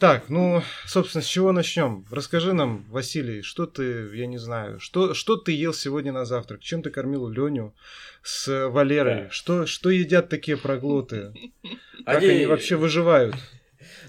[0.00, 2.06] Так, ну, собственно, с чего начнем?
[2.10, 6.62] Расскажи нам, Василий, что ты, я не знаю, что, что ты ел сегодня на завтрак?
[6.62, 7.74] Чем ты кормил Леню
[8.22, 9.24] с Валерой?
[9.24, 9.30] Да.
[9.30, 11.34] Что, что едят такие проглоты?
[12.06, 13.34] Как они, они вообще выживают?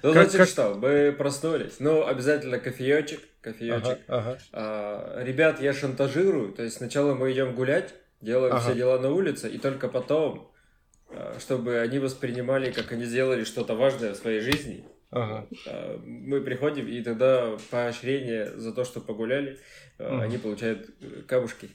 [0.01, 0.47] Ну, как, значит, как...
[0.47, 1.73] что, мы проснулись.
[1.79, 3.99] Ну, обязательно кофеечек, кофеечек.
[4.07, 4.37] Ага, ага.
[4.53, 8.63] А, ребят, я шантажирую, то есть сначала мы идем гулять, делаем ага.
[8.63, 10.51] все дела на улице, и только потом,
[11.09, 15.47] а, чтобы они воспринимали, как они сделали что-то важное в своей жизни, Ага.
[15.67, 19.59] А, мы приходим, и тогда поощрение за то, что погуляли,
[19.99, 20.23] ага.
[20.23, 21.69] они получают э, камушки.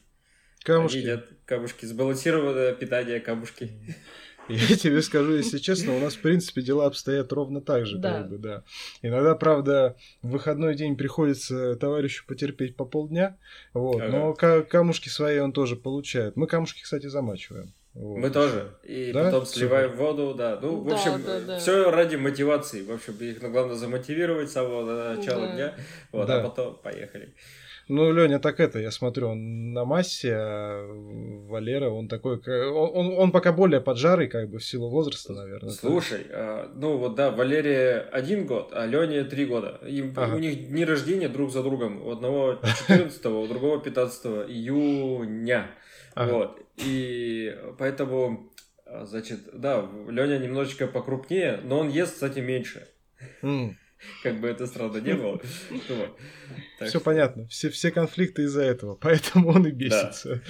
[0.65, 0.97] Камушки?
[0.97, 1.84] Они едят камушки.
[1.84, 3.70] Сбалансированное питание камушки.
[4.48, 8.20] Я тебе скажу, если честно, у нас, в принципе, дела обстоят ровно так же, да.
[8.20, 8.62] как бы, да.
[9.02, 13.39] Иногда, правда, в выходной день приходится товарищу потерпеть по полдня,
[13.75, 14.11] вот, ага.
[14.11, 16.37] но камушки свои он тоже получает.
[16.37, 17.75] Мы камушки, кстати, замачиваем.
[17.96, 18.18] Вот.
[18.18, 18.73] Мы тоже.
[18.82, 19.24] И да?
[19.24, 20.02] потом сливаем Супер.
[20.02, 20.59] воду, да.
[20.60, 21.59] Ну, в общем, да, да, да.
[21.59, 22.82] все ради мотивации.
[22.82, 25.55] В общем, их ну, главное замотивировать с самого начала да.
[25.55, 25.74] дня.
[26.12, 26.41] Вот, да.
[26.41, 27.32] а потом поехали.
[27.88, 30.84] Ну, Леня так это, я смотрю, он на массе, а
[31.48, 35.70] Валера, он такой, он, он, он пока более поджарый, как бы, в силу возраста, наверное.
[35.70, 39.78] Слушай, а, ну вот да, Валерия один год, а Леня три года.
[39.86, 40.34] И ага.
[40.34, 42.05] У них дни рождения друг за другом.
[42.05, 45.70] У одного 14 у другого 15 июня.
[46.17, 46.33] Ага.
[46.33, 46.62] Вот.
[46.78, 48.50] И поэтому,
[48.86, 52.89] а, значит, да, Леня немножечко покрупнее, но он ест, кстати, меньше.
[53.42, 53.75] Mm.
[54.22, 55.41] Как бы это странно не было.
[56.81, 57.47] Все понятно.
[57.48, 58.94] Все конфликты из-за этого.
[59.00, 60.42] Поэтому он и бесится.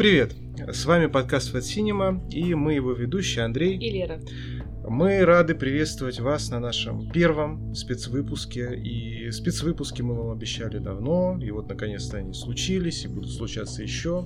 [0.00, 0.32] Привет!
[0.72, 4.18] С вами подкаст Fat Cinema и мы его ведущие Андрей и Лера.
[4.88, 8.80] Мы рады приветствовать вас на нашем первом спецвыпуске.
[8.82, 14.24] И спецвыпуски мы вам обещали давно, и вот наконец-то они случились, и будут случаться еще.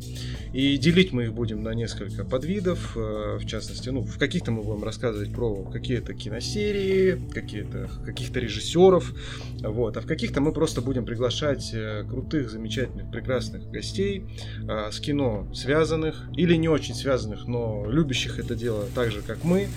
[0.52, 2.96] И делить мы их будем на несколько подвидов.
[2.96, 9.14] Э, в частности, ну, в каких-то мы будем рассказывать про какие-то киносерии, какие-то, каких-то режиссеров.
[9.60, 9.96] Вот.
[9.96, 14.24] А в каких-то мы просто будем приглашать э, крутых, замечательных, прекрасных гостей
[14.68, 19.44] э, с кино связанных или не очень связанных, но любящих это дело так же, как
[19.44, 19.68] мы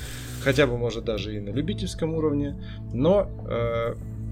[0.43, 2.55] хотя бы может даже и на любительском уровне,
[2.93, 3.29] но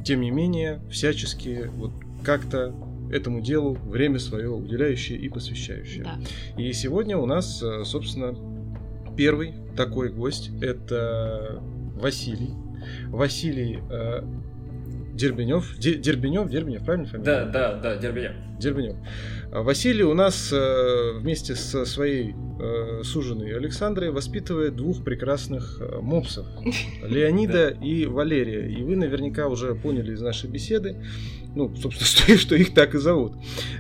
[0.05, 1.91] тем не менее всячески вот
[2.23, 2.73] как-то
[3.11, 6.03] этому делу время свое уделяющее и посвящающее.
[6.03, 6.19] Да.
[6.57, 8.35] И сегодня у нас, э, собственно,
[9.17, 11.61] первый такой гость это
[11.95, 12.53] Василий.
[13.07, 14.23] Василий э,
[15.15, 15.77] Дербенев.
[15.79, 17.25] Дербенев, Дербенев, правильно фамилия?
[17.25, 18.33] Да, да, да, Дербенев.
[18.59, 18.97] Дербенев.
[19.51, 25.99] А Василий у нас э, вместе со своей э, суженой Александрой воспитывает двух прекрасных э,
[26.01, 26.45] мопсов.
[27.03, 28.67] Леонида и Валерия.
[28.67, 31.01] И вы наверняка уже поняли из нашей беседы,
[31.55, 33.33] ну, собственно, что, что их так и зовут.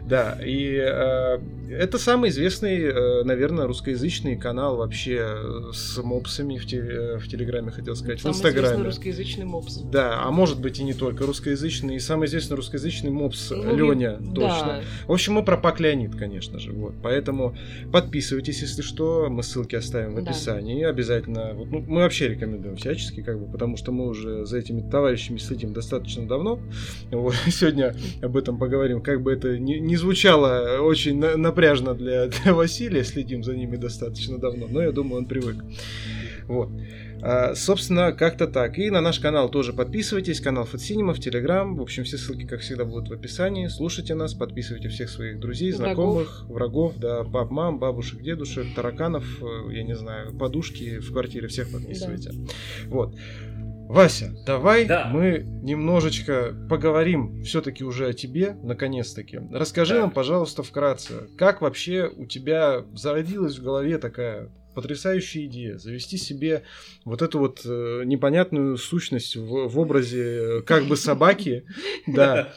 [0.07, 7.17] Да, и э, это самый известный, э, наверное, русскоязычный канал вообще с мопсами в, те,
[7.17, 8.69] в Телеграме, хотел сказать, самый в Инстаграме.
[8.69, 9.77] Самый русскоязычный мопс.
[9.77, 14.17] Да, а может быть и не только русскоязычный, и самый известный русскоязычный мопс ну, Леня,
[14.19, 14.33] да.
[14.33, 14.81] точно.
[15.07, 16.93] В общем, мы про Пак Леонид, конечно же, вот.
[17.03, 17.55] Поэтому
[17.91, 20.83] подписывайтесь, если что, мы ссылки оставим в описании.
[20.83, 20.89] Да.
[20.89, 24.87] Обязательно, вот, ну, мы вообще рекомендуем всячески, как бы, потому что мы уже за этими
[24.89, 26.59] товарищами следим достаточно давно.
[27.11, 29.01] Вот, сегодня об этом поговорим.
[29.01, 33.75] Как бы это ни, не звучало очень на, напряжно для, для Василия, следим за ними
[33.75, 35.57] достаточно давно, но я думаю, он привык.
[36.47, 36.69] Вот.
[37.21, 38.77] А, собственно, как-то так.
[38.77, 41.75] И на наш канал тоже подписывайтесь, канал Фатсинема в Телеграм.
[41.75, 43.67] В общем, все ссылки, как всегда, будут в описании.
[43.67, 49.25] Слушайте нас, подписывайте всех своих друзей, знакомых, врагов, врагов да, пап, мам, бабушек, дедушек, тараканов,
[49.41, 52.29] э, я не знаю, подушки в квартире, всех подписывайте.
[52.31, 52.51] Да.
[52.89, 53.15] Вот.
[53.87, 55.09] Вася, давай да.
[55.13, 59.39] мы немножечко поговорим все-таки уже о тебе, наконец-таки.
[59.51, 60.01] Расскажи да.
[60.01, 66.63] нам, пожалуйста, вкратце, как вообще у тебя зародилась в голове такая потрясающая идея завести себе
[67.05, 71.65] вот эту вот э, непонятную сущность в, в образе э, как бы собаки,
[72.07, 72.53] да,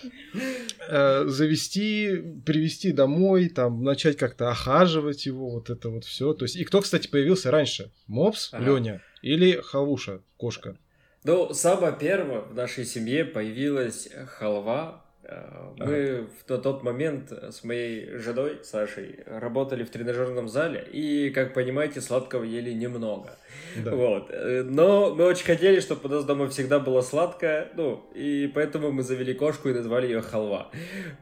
[0.89, 6.35] э, завести, привести домой, там, начать как-то охаживать его, вот это вот все.
[6.35, 7.93] То есть, и кто, кстати, появился раньше?
[8.09, 8.51] Мопс.
[8.59, 10.77] Леня или Халуша, кошка?
[11.25, 18.17] Ну, самое первое в нашей семье появилась халва, Э, мы в тот момент с моей
[18.17, 23.37] женой Сашей работали в тренажерном зале и, как понимаете, сладкого ели немного.
[23.77, 23.95] Да.
[23.95, 24.31] Вот.
[24.31, 28.91] Э, но мы очень хотели, чтобы у нас дома всегда было сладкое, ну, и поэтому
[28.91, 30.71] мы завели кошку и назвали ее халва.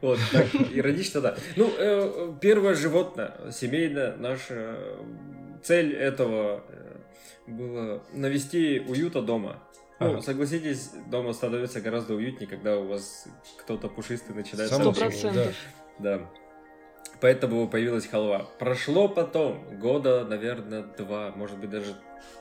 [0.01, 1.35] Вот, так, иронично, да.
[1.57, 4.77] Ну, э, первое животное, семейное, наша
[5.63, 6.63] цель этого
[7.45, 9.61] было навести уюта дома.
[9.99, 10.21] Ну, ага.
[10.21, 13.27] согласитесь, дома становится гораздо уютнее, когда у вас
[13.59, 14.71] кто-то пушистый начинает...
[14.71, 15.55] Сто процентов.
[15.99, 16.19] Да.
[16.19, 16.29] да.
[17.19, 18.47] Поэтому появилась халва.
[18.59, 21.95] Прошло потом года, наверное, два, может быть даже...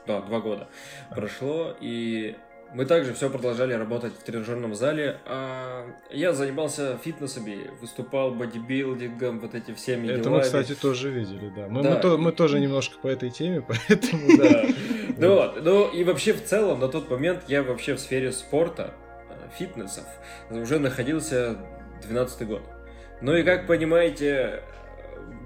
[0.06, 0.68] Да, два года.
[1.14, 2.36] Прошло, и
[2.76, 5.18] мы также все продолжали работать в тренажерном зале.
[5.24, 7.46] А я занимался фитнесом,
[7.80, 10.34] выступал бодибилдингом, вот эти всеми Это делами.
[10.36, 11.68] мы, кстати, тоже видели, да.
[11.68, 11.94] Мы, да.
[11.94, 14.64] мы, то, мы тоже немножко по этой теме, поэтому да.
[15.16, 18.92] Ну вот, ну и вообще в целом на тот момент я вообще в сфере спорта,
[19.30, 20.04] э, фитнесов
[20.50, 21.56] уже находился
[22.02, 22.62] 12 год.
[23.22, 24.62] Ну и как понимаете,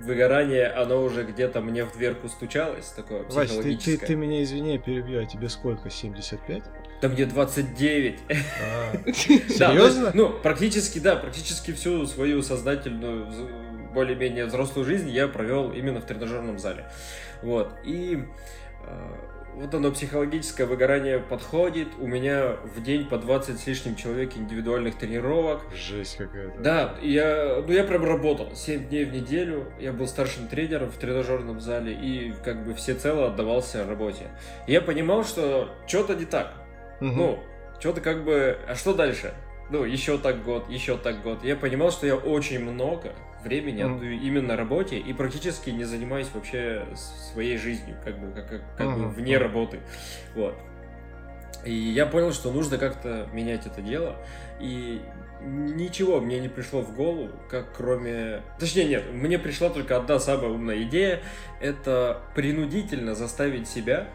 [0.03, 4.73] выгорание, оно уже где-то мне в дверку стучалось, такое Вась, ты, ты, ты меня извини,
[4.73, 6.65] я перебью, а тебе сколько, 75?
[7.03, 8.19] Да мне 29.
[8.31, 10.11] А, серьезно?
[10.13, 13.27] ну, практически, да, практически всю свою сознательную,
[13.95, 16.85] более-менее взрослую жизнь я провел именно в тренажерном зале.
[17.43, 18.23] Вот, и
[18.85, 21.89] а, вот оно, психологическое выгорание подходит.
[21.99, 25.63] У меня в день по 20 с лишним человек индивидуальных тренировок.
[25.75, 26.59] Жесть какая-то.
[26.61, 29.73] Да, я, ну я прям работал 7 дней в неделю.
[29.81, 34.29] Я был старшим тренером в тренажерном зале и как бы всецело отдавался работе.
[34.67, 36.55] Я понимал, что что-то не так.
[37.01, 37.11] Угу.
[37.11, 37.39] Ну,
[37.79, 38.59] что-то как бы...
[38.69, 39.35] А что дальше?
[39.71, 41.45] Ну, еще так год, еще так год.
[41.45, 43.13] Я понимал, что я очень много
[43.45, 43.95] времени mm.
[43.95, 46.87] отдаю именно работе и практически не занимаюсь вообще
[47.33, 48.97] своей жизнью, как бы, как, как, как mm.
[48.97, 49.81] бы вне работы.
[50.35, 50.55] Вот.
[51.65, 54.17] И я понял, что нужно как-то менять это дело.
[54.61, 55.01] И
[55.43, 58.43] ничего мне не пришло в голову, как кроме...
[58.59, 61.23] Точнее, нет, мне пришла только одна самая умная идея.
[61.61, 64.09] Это принудительно заставить себя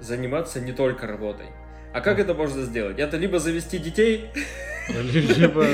[0.00, 1.46] заниматься не только работой.
[1.94, 2.98] А как это можно сделать?
[2.98, 4.28] Это либо завести детей,
[4.88, 5.64] либо,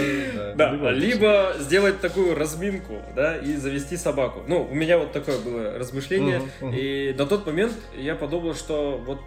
[0.55, 4.43] да, либо, либо сделать такую разминку, да, и завести собаку.
[4.47, 6.79] Ну, у меня вот такое было размышление, uh-huh, uh-huh.
[6.79, 9.21] и на тот момент я подумал, что вот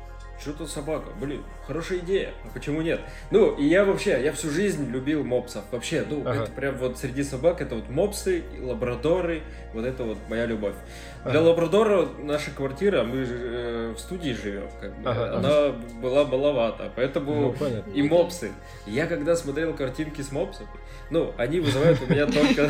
[0.44, 3.00] что-то собака, блин, хорошая идея, а почему нет?
[3.31, 6.44] Ну, и я вообще, я всю жизнь любил мопсов, вообще, ну, ага.
[6.44, 9.42] это прям вот среди собак, это вот мопсы, лабрадоры,
[9.74, 10.75] вот это вот моя любовь.
[11.22, 11.31] Ага.
[11.31, 15.38] Для лабрадора наша квартира, мы э, в студии живем, как бы, ага.
[15.38, 15.69] она
[16.01, 18.51] была маловата, поэтому ну, и мопсы.
[18.86, 20.68] Я когда смотрел картинки с мопсами,
[21.10, 22.69] ну, они вызывают у меня только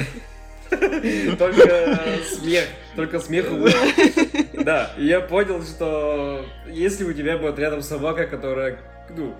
[1.37, 2.65] Только смех,
[2.95, 8.79] только смех и Да, и я понял, что если у тебя будет рядом собака, которая,
[9.09, 9.35] ну,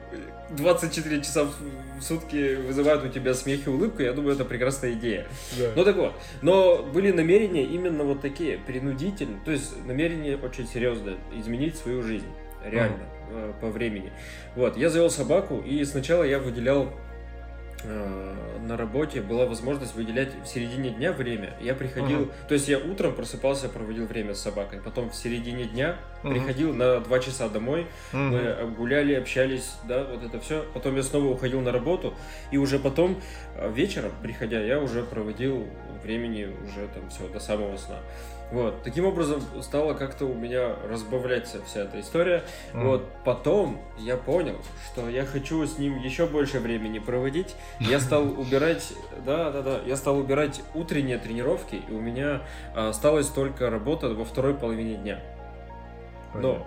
[0.50, 5.26] 24 часа в сутки вызывает у тебя смех и улыбку, я думаю, это прекрасная идея.
[5.58, 5.70] Да.
[5.76, 11.18] Ну так вот, но были намерения именно вот такие, принудительные, то есть намерения очень серьезные,
[11.36, 12.28] изменить свою жизнь,
[12.66, 13.54] реально, mm.
[13.62, 14.12] по времени.
[14.56, 17.13] Вот, я завел собаку, и сначала я выделял Э,
[17.84, 21.54] на работе была возможность выделять в середине дня время.
[21.62, 22.48] Я приходил, uh-huh.
[22.48, 26.32] то есть я утром просыпался, проводил время с собакой, потом в середине дня uh-huh.
[26.32, 28.66] приходил на два часа домой, uh-huh.
[28.66, 30.66] мы гуляли, общались, да, вот это все.
[30.74, 32.14] Потом я снова уходил на работу,
[32.52, 33.22] и уже потом
[33.56, 35.68] э, вечером, приходя, я уже проводил
[36.04, 38.00] времени уже там все до самого сна.
[38.52, 38.84] Вот.
[38.84, 42.44] Таким образом стала как-то у меня разбавляться вся эта история.
[42.74, 42.84] Mm.
[42.84, 43.10] Вот.
[43.24, 44.58] Потом я понял,
[44.92, 47.56] что я хочу с ним еще больше времени проводить.
[47.80, 48.94] Я стал убирать,
[49.26, 52.42] да, да, да, я стал убирать утренние тренировки, и у меня
[52.76, 55.20] осталась только работа во второй половине дня.
[56.36, 56.66] Но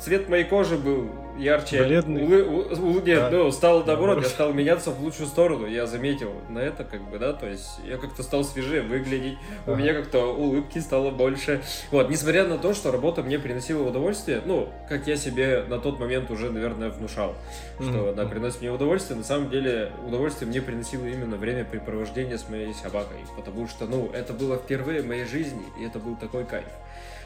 [0.00, 1.82] цвет моей кожи был ярче.
[1.84, 2.22] Бледный.
[2.22, 3.30] У, у, у, нет, да.
[3.30, 5.66] ну, стал наоборот, я стал меняться в лучшую сторону.
[5.66, 9.72] Я заметил на это, как бы, да, то есть я как-то стал свежее выглядеть, ага.
[9.72, 11.62] у меня как-то улыбки стало больше.
[11.90, 15.98] Вот, несмотря на то, что работа мне приносила удовольствие, ну, как я себе на тот
[15.98, 17.34] момент уже, наверное, внушал,
[17.80, 18.12] что mm-hmm.
[18.12, 22.74] она приносит мне удовольствие, на самом деле удовольствие мне приносило именно время препровождения с моей
[22.74, 26.64] собакой, потому что, ну, это было впервые в моей жизни, и это был такой кайф.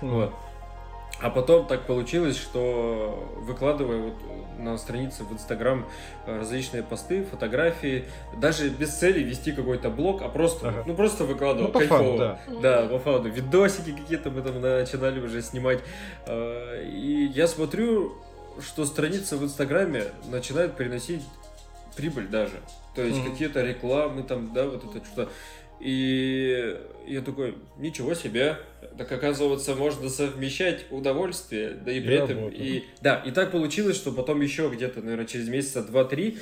[0.01, 0.11] Mm-hmm.
[0.11, 0.33] Вот.
[1.21, 4.15] А потом так получилось, что выкладывая вот
[4.59, 5.87] на странице в Инстаграм
[6.27, 8.05] э, различные посты, фотографии,
[8.37, 10.85] даже без цели вести какой-то блог, а просто, ага.
[10.87, 12.19] ну просто выкладывал, ну, по кайфово.
[12.19, 12.41] да.
[12.61, 13.29] Да, по фану.
[13.29, 15.81] Видосики какие-то мы там начинали уже снимать.
[16.27, 18.15] Э, и я смотрю,
[18.61, 21.23] что страница в Инстаграме начинает приносить
[21.97, 22.61] прибыль даже.
[22.95, 23.31] То есть mm-hmm.
[23.31, 25.31] какие-то рекламы там, да, вот это что-то.
[25.81, 28.59] И я такой, ничего себе,
[28.97, 32.49] так оказывается, можно совмещать удовольствие, да и при этом...
[32.49, 36.39] И, да, и так получилось, что потом еще где-то, наверное, через месяца два-три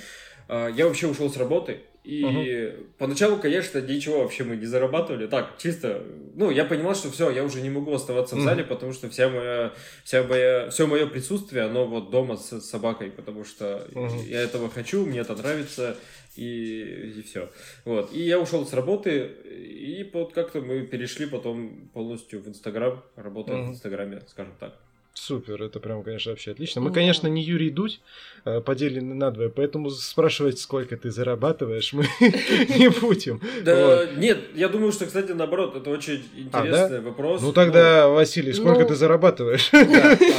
[0.48, 2.86] а, я вообще ушел с работы, и угу.
[2.98, 5.26] поначалу, конечно, ничего вообще мы не зарабатывали.
[5.26, 8.74] Так, чисто, ну, я понимал, что все, я уже не могу оставаться в зале, угу.
[8.74, 9.72] потому что вся моя,
[10.04, 14.22] вся моя, все мое присутствие, оно вот дома с собакой, потому что угу.
[14.26, 15.96] я этого хочу, мне это нравится,
[16.36, 17.50] и, и все.
[17.84, 18.12] Вот.
[18.12, 23.60] И я ушел с работы, и вот как-то мы перешли потом полностью в Инстаграм, работаем
[23.60, 23.68] угу.
[23.68, 24.78] в Инстаграме, скажем так.
[25.14, 26.80] Супер, это прям, конечно, вообще отлично.
[26.80, 28.00] Мы, конечно, не Юрий Дудь,
[28.44, 33.40] а, поделены на двое, поэтому спрашивать, сколько ты зарабатываешь, мы не будем.
[33.62, 37.42] Да, нет, я думаю, что, кстати, наоборот, это очень а, интересный вопрос.
[37.42, 39.70] Ну тогда, Василий, сколько ну, ты зарабатываешь?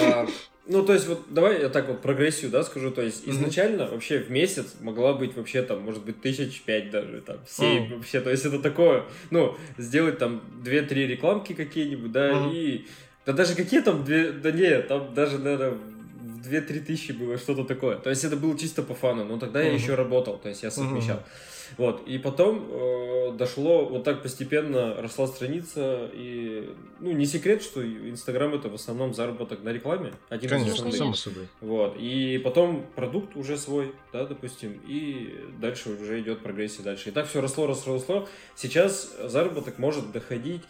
[0.05, 0.27] А,
[0.67, 2.89] ну, то есть, вот давай я так вот прогрессию, да, скажу.
[2.91, 7.21] То есть, изначально вообще в месяц могла быть вообще там, может быть, тысяч пять даже,
[7.21, 8.19] там, семь вообще.
[8.19, 12.85] То есть, это такое, ну, сделать там две-три рекламки какие-нибудь, да, и
[13.25, 14.31] да даже какие там две...
[14.31, 17.97] Да нет, там даже, наверное, в 2-3 тысячи было что-то такое.
[17.97, 19.67] То есть это было чисто по фану, но тогда uh-huh.
[19.67, 21.17] я еще работал, то есть я совмещал.
[21.17, 21.55] Uh-huh.
[21.77, 27.83] Вот, и потом э, дошло, вот так постепенно росла страница, и, ну, не секрет, что
[27.83, 30.13] Инстаграм это в основном заработок на рекламе.
[30.29, 31.47] Один Конечно, из само собой.
[31.61, 37.09] Вот, и потом продукт уже свой, да, допустим, и дальше уже идет прогрессия дальше.
[37.09, 38.27] И так все росло, росло, росло.
[38.55, 40.61] Сейчас заработок может доходить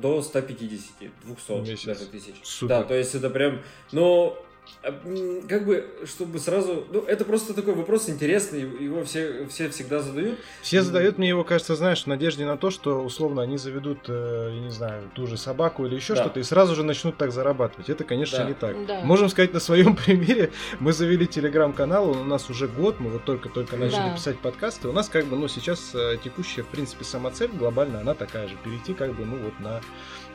[0.00, 1.84] до 150, 200 Месяц.
[1.84, 2.34] даже тысяч.
[2.42, 2.68] Супер.
[2.68, 3.60] Да, то есть это прям,
[3.92, 4.36] а,
[4.82, 6.86] как бы, чтобы сразу...
[6.90, 10.38] Ну, это просто такой вопрос интересный, его все, все всегда задают.
[10.62, 14.50] Все задают, мне его, кажется, знаешь, в надежде на то, что, условно, они заведут, э,
[14.54, 16.22] я не знаю, ту же собаку или еще да.
[16.22, 17.90] что-то, и сразу же начнут так зарабатывать.
[17.90, 18.44] Это, конечно, да.
[18.44, 18.86] не так.
[18.86, 19.00] Да.
[19.00, 23.24] Можем сказать на своем примере, мы завели телеграм-канал, он у нас уже год, мы вот
[23.24, 24.14] только-только начали да.
[24.14, 28.00] писать подкасты, у нас как бы, ну, сейчас э, текущая, в принципе, сама цель глобально,
[28.00, 29.80] она такая же, перейти как бы, ну, вот на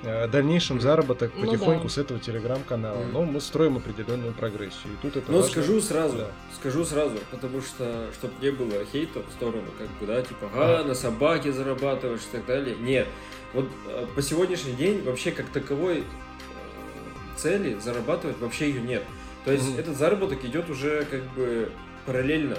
[0.03, 1.89] дальнейшем заработок ну, потихоньку да.
[1.89, 2.97] с этого телеграм-канала.
[2.97, 3.11] Mm.
[3.11, 4.93] Но мы строим определенную прогрессию.
[4.93, 5.51] И тут это Но важно...
[5.51, 6.27] скажу сразу, да.
[6.59, 10.81] скажу сразу, потому что, чтобы не было хейта в сторону, как бы, да, типа, а,
[10.81, 10.83] а.
[10.83, 12.75] на собаке зарабатываешь и так далее.
[12.75, 13.07] Нет.
[13.53, 16.03] Вот э, по сегодняшний день вообще как таковой э,
[17.37, 19.03] цели зарабатывать вообще ее нет.
[19.45, 19.79] То есть mm.
[19.79, 21.71] этот заработок идет уже как бы
[22.05, 22.57] параллельно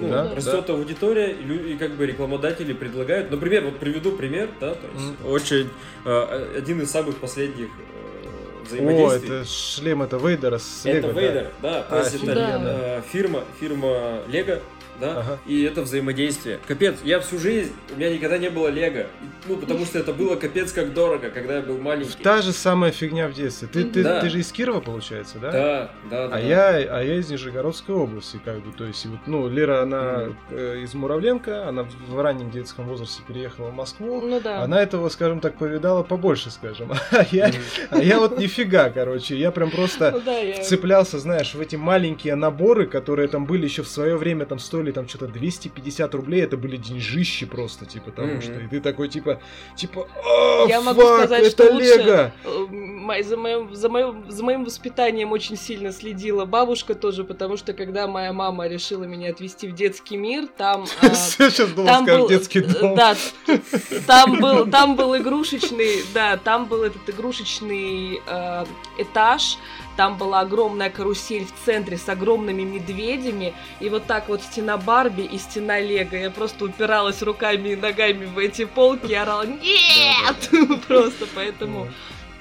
[0.00, 0.72] ну, да, растет да.
[0.74, 3.30] аудитория, и, и как бы рекламодатели предлагают.
[3.30, 5.30] Например, вот приведу пример, да, то есть mm.
[5.30, 5.70] очень
[6.04, 9.30] э, один из самых последних э, взаимодействий.
[9.30, 11.08] О, это шлем это Вейдера с Лего.
[11.08, 14.60] Это Вейдер, да, да то а, есть это э, фирма, фирма Лего
[15.00, 15.38] да, ага.
[15.46, 16.58] и это взаимодействие.
[16.66, 19.06] Капец, я всю жизнь, у меня никогда не было лего,
[19.48, 22.22] ну, потому что это было капец как дорого, когда я был маленький.
[22.22, 23.68] Та же самая фигня в детстве.
[23.68, 24.20] Ты, ты, да.
[24.20, 25.50] ты же из Кирова, получается, да?
[25.50, 26.24] Да, да, да.
[26.24, 26.38] А, да.
[26.38, 30.34] Я, а я из Нижегородской области, как бы, то есть, вот, ну, Лера, она mm.
[30.50, 34.62] э, из Муравленко, она в раннем детском возрасте переехала в Москву, ну, да.
[34.62, 37.54] она этого, скажем так, повидала побольше, скажем, а я, mm.
[37.90, 40.62] а я вот нифига, короче, я прям просто ну, да, я...
[40.62, 44.89] цеплялся, знаешь, в эти маленькие наборы, которые там были еще в свое время, там стоили
[44.92, 48.42] там что-то 250 рублей, это были деньжищи просто, типа, того, mm-hmm.
[48.42, 49.40] что и ты такой, типа,
[49.76, 52.32] типа, о, Я фак, могу сказать, это что Лего!
[52.44, 57.72] Лучше, за, моим, за, моим, за моим воспитанием очень сильно следила бабушка тоже, потому что
[57.72, 60.86] когда моя мама решила меня отвезти в детский мир, там...
[61.02, 62.94] Сейчас думал, там был, детский дом.
[62.94, 63.16] Да,
[64.06, 68.64] там был, там был игрушечный, да, там был этот игрушечный э,
[68.98, 69.58] этаж,
[69.96, 75.22] там была огромная карусель в центре с огромными медведями, и вот так вот стена Барби
[75.22, 76.16] и стена Лего.
[76.16, 80.50] Я просто упиралась руками и ногами в эти полки и орала «Нет!»
[80.88, 81.88] Просто поэтому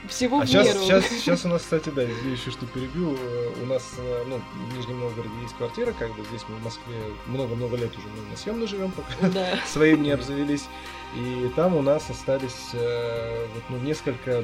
[0.09, 3.83] всего а сейчас, сейчас, сейчас у нас, кстати, да, еще что перебью, э, у нас,
[3.97, 6.95] э, ну, в Нижнем Новгороде есть квартира, как бы здесь мы в Москве
[7.27, 9.59] много-много лет уже мы на съемно живем, пока да.
[9.67, 10.67] своим не обзавелись.
[11.15, 14.43] И там у нас остались э, вот, ну, несколько э,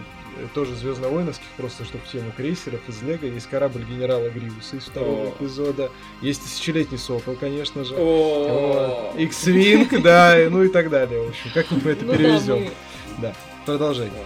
[0.56, 3.26] тоже звездно-воиновских, просто чтобы в тему крейсеров из Лего.
[3.26, 5.92] Есть корабль генерала Гриуса из второго эпизода.
[6.22, 7.94] Есть тысячелетний сокол, конечно же.
[9.16, 11.22] X-Wing, да, ну и так далее.
[11.22, 12.70] В общем, как-нибудь мы это ну перевезем.
[13.20, 14.24] Да, продолжение.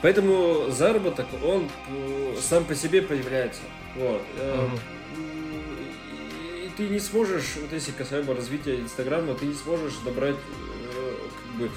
[0.00, 3.62] Поэтому заработок, он э, сам по себе появляется.
[3.96, 4.22] Вот.
[4.38, 4.78] Угу.
[6.64, 10.36] И ты не сможешь, вот если касаемо развития Инстаграма, ты не сможешь добрать
[11.58, 11.70] э, как бы,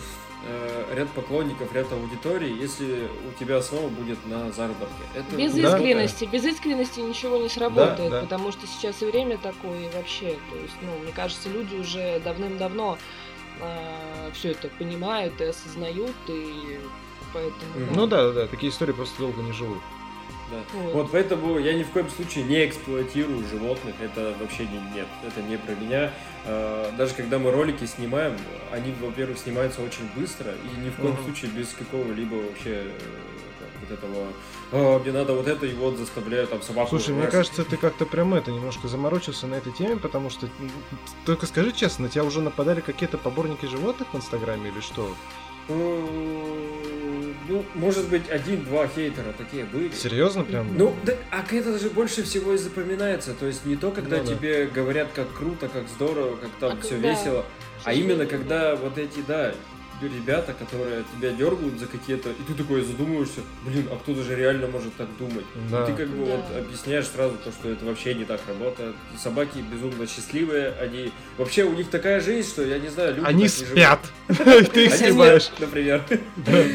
[0.94, 5.04] ряд поклонников, ряд аудитории, если у тебя основа будет на заработке.
[5.16, 5.36] Это...
[5.36, 6.32] Без да, искренности, да.
[6.32, 8.22] без искренности ничего не сработает, да, да.
[8.22, 12.20] потому что сейчас и время такое, и вообще, то есть, ну, мне кажется, люди уже
[12.20, 12.98] давным-давно
[13.60, 16.80] э, все это понимают и осознают, и
[17.34, 17.96] поэтому...
[17.96, 19.80] Ну да, да, такие истории просто долго не живут.
[20.52, 20.58] да.
[20.80, 20.94] Вот.
[20.94, 25.42] вот поэтому я ни в коем случае не эксплуатирую животных, это вообще не, нет, это
[25.42, 26.14] не про меня.
[26.48, 28.38] А, даже когда мы ролики снимаем,
[28.72, 31.24] они, во-первых, снимаются очень быстро и ни в коем uh-huh.
[31.24, 32.92] случае без какого-либо вообще э,
[33.82, 34.28] вот этого
[34.72, 36.90] а, мне надо вот это, и вот заставляю там собаку.
[36.90, 40.48] Слушай, мне кажется, ты как-то прям это немножко заморочился на этой теме, потому что
[41.26, 45.16] только скажи честно, на тебя уже нападали какие-то поборники животных в Инстаграме или что?
[47.48, 49.92] Ну, может быть, один-два хейтера такие были.
[49.92, 50.78] Серьезно прям?
[50.78, 53.34] Ну, да, а это же больше всего и запоминается.
[53.34, 54.72] То есть не то, когда ну, тебе да.
[54.72, 57.12] говорят, как круто, как здорово, как там а все когда...
[57.12, 57.46] весело,
[57.84, 59.54] а именно когда вот эти, да,
[60.02, 64.68] ребята, которые тебя дергают за какие-то, и ты такой задумываешься, блин, а кто-то же реально
[64.68, 65.46] может так думать.
[65.70, 65.84] Да.
[65.84, 66.36] И ты как бы да.
[66.36, 68.96] вот объясняешь сразу то, что это вообще не так работает.
[69.18, 73.48] Собаки безумно счастливые, они вообще у них такая жизнь, что я не знаю, люди они
[73.48, 74.00] спят.
[74.28, 76.04] Ты их снимаешь, например.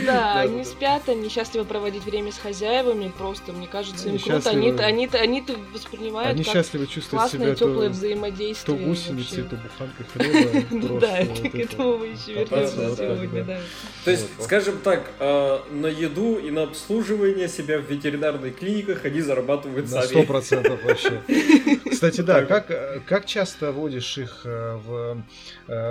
[0.06, 4.70] Да, они спят, они счастливы проводить время с хозяевами, просто мне кажется, им круто, они
[4.70, 8.78] они они воспринимают они счастливы чувствовать себя теплое взаимодействие.
[8.78, 11.00] То гусеницей, то буханкой хлеба.
[11.00, 13.58] Да, к этому мы еще вернемся сегодня, да.
[14.04, 19.20] То есть, скажем так, э, на еду и на обслуживание себя в ветеринарных клиниках они
[19.20, 20.06] зарабатывают сами.
[20.06, 21.20] Сто процентов вообще.
[21.90, 25.24] Кстати, да, как, э, как часто водишь их э, в,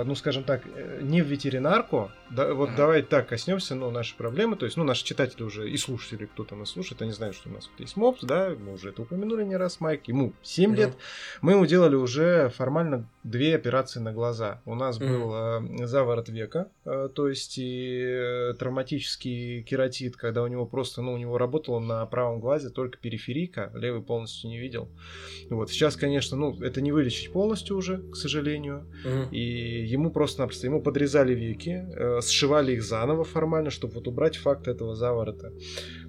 [0.04, 0.62] ну, скажем так,
[1.00, 2.76] не в ветеринарку, да, вот ага.
[2.76, 6.54] давай так коснемся, ну, нашей проблемы, то есть, ну, наши читатели уже и слушатели, кто-то
[6.54, 9.44] нас слушает, они знают, что у нас вот есть МОПС, да, мы уже это упомянули
[9.44, 10.80] не раз, Майк, ему 7 ага.
[10.80, 10.96] лет,
[11.40, 14.60] мы ему делали уже формально две операции на глаза.
[14.64, 20.66] У нас был э, заворот века, э, то есть и травматический кератит, когда у него
[20.66, 24.88] просто, ну, у него работало на правом глазе только периферийка, левый полностью не видел.
[25.48, 29.28] Вот, сейчас, конечно, ну, это не вылечить полностью уже, к сожалению, ага.
[29.30, 34.68] и ему просто-напросто, ему подрезали веки, э, сшивали их заново формально, чтобы вот убрать факт
[34.68, 35.52] этого заворота.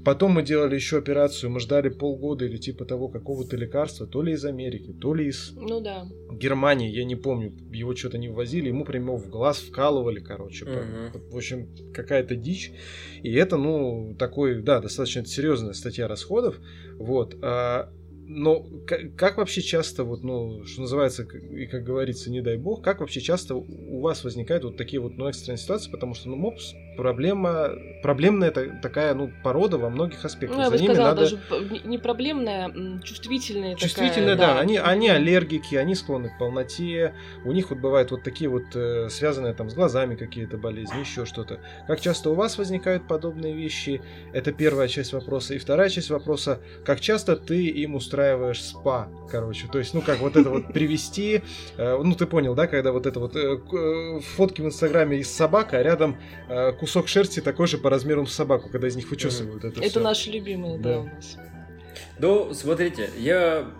[0.03, 4.33] Потом мы делали еще операцию, мы ждали полгода или типа того какого-то лекарства, то ли
[4.33, 6.07] из Америки, то ли из ну, да.
[6.31, 10.65] Германии, я не помню, его что-то не ввозили, ему прямо в глаз вкалывали, короче.
[10.91, 11.31] Угу.
[11.31, 12.71] В общем, какая-то дичь.
[13.23, 16.59] И это, ну, такой, да, достаточно серьезная статья расходов.
[16.97, 17.37] Вот.
[17.41, 17.91] А
[18.33, 18.65] но
[19.17, 23.19] как, вообще часто, вот, ну, что называется, и как говорится, не дай бог, как вообще
[23.19, 27.71] часто у вас возникают вот такие вот, ну, экстренные ситуации, потому что, ну, мопс проблема,
[28.01, 30.57] проблемная такая, ну, порода во многих аспектах.
[30.57, 31.21] Ну, я бы За сказала, надо...
[31.21, 31.39] даже
[31.85, 32.71] не проблемная,
[33.03, 34.59] чувствительная Чувствительная, такая, да, да.
[34.59, 37.13] Они, они аллергики, они склонны к полноте,
[37.45, 41.25] у них вот бывают вот такие вот э, связанные там с глазами какие-то болезни, еще
[41.25, 41.59] что-то.
[41.87, 44.01] Как часто у вас возникают подобные вещи?
[44.33, 45.53] Это первая часть вопроса.
[45.53, 49.67] И вторая часть вопроса, как часто ты им устраиваешь спа, короче.
[49.71, 51.41] То есть, ну, как вот это вот привести,
[51.77, 55.77] э, ну, ты понял, да, когда вот это вот э, фотки в Инстаграме из собака,
[55.77, 56.17] а рядом
[56.79, 60.29] кусок шерсти такой же по размеру с собаку, когда из них вычесывают это Это наши
[60.31, 61.37] любимые, да, у нас.
[62.19, 63.71] Ну, смотрите, я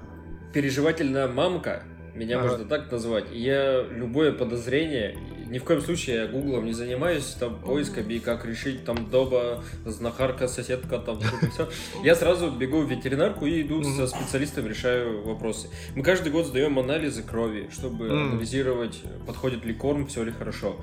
[0.54, 2.50] переживательная мамка, меня ага.
[2.50, 3.26] можно так назвать.
[3.32, 8.86] Я любое подозрение, ни в коем случае я гуглом не занимаюсь, там, поисками, как решить,
[8.86, 11.70] там, дома, знахарка, соседка, там, все.
[12.04, 15.70] Я сразу бегу в ветеринарку и иду со специалистом, решаю вопросы.
[15.96, 20.78] Мы каждый год сдаем анализы крови, чтобы анализировать, подходит ли корм, все ли хорошо.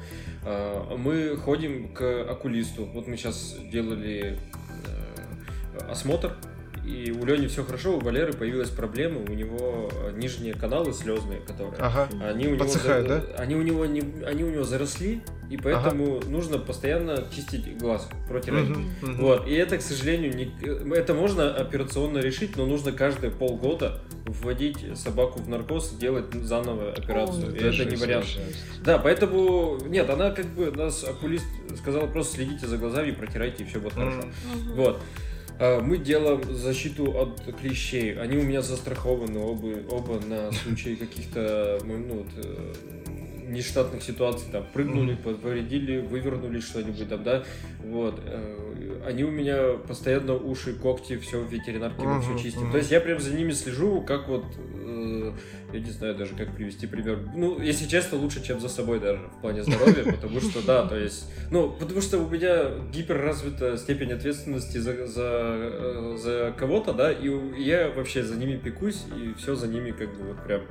[0.45, 2.85] А, мы ходим к окулисту.
[2.87, 4.38] Вот мы сейчас делали
[4.87, 6.37] э, осмотр
[6.88, 11.40] и у Лени все хорошо, у Валеры появилась проблема, у него э, нижние каналы слезные,
[11.40, 12.09] которые ага.
[12.22, 13.35] они у Подсыхают, него, да?
[13.37, 15.20] они у него не, они у него заросли,
[15.51, 16.29] и поэтому ага.
[16.29, 18.70] нужно постоянно чистить глаз, протирать.
[18.70, 19.12] Угу, угу.
[19.18, 19.46] Вот.
[19.46, 20.51] И это, к сожалению, не,
[20.94, 27.53] это можно операционно решить, но нужно каждые полгода вводить собаку в наркоз, делать заново операцию.
[27.53, 28.27] О, и это не вариант.
[28.83, 31.46] Да, поэтому нет, она как бы нас окулист
[31.79, 34.20] сказала просто следите за глазами, протирайте и все будет хорошо.
[34.20, 34.74] Угу.
[34.74, 35.01] Вот.
[35.59, 38.19] А, мы делаем защиту от клещей.
[38.19, 42.75] Они у меня застрахованы оба, оба на случай каких-то ну, э,
[43.49, 47.45] нештатных ситуаций, там, прыгнули, повредили, вывернули что-нибудь там, да,
[47.85, 48.21] вот.
[49.07, 52.71] Они у меня постоянно уши, когти, все в ветеринарке мы все чистим.
[52.71, 55.33] То есть я прям за ними слежу, как вот э,
[55.73, 57.19] я не знаю даже, как привести пример.
[57.35, 60.97] Ну, если честно, лучше, чем за собой даже в плане здоровья, потому что, да, то
[60.97, 67.13] есть, ну, потому что у меня гиперразвита степень ответственности за, за, э, за кого-то, да,
[67.13, 67.29] и
[67.63, 70.63] я вообще за ними пекусь, и все за ними как бы вот прям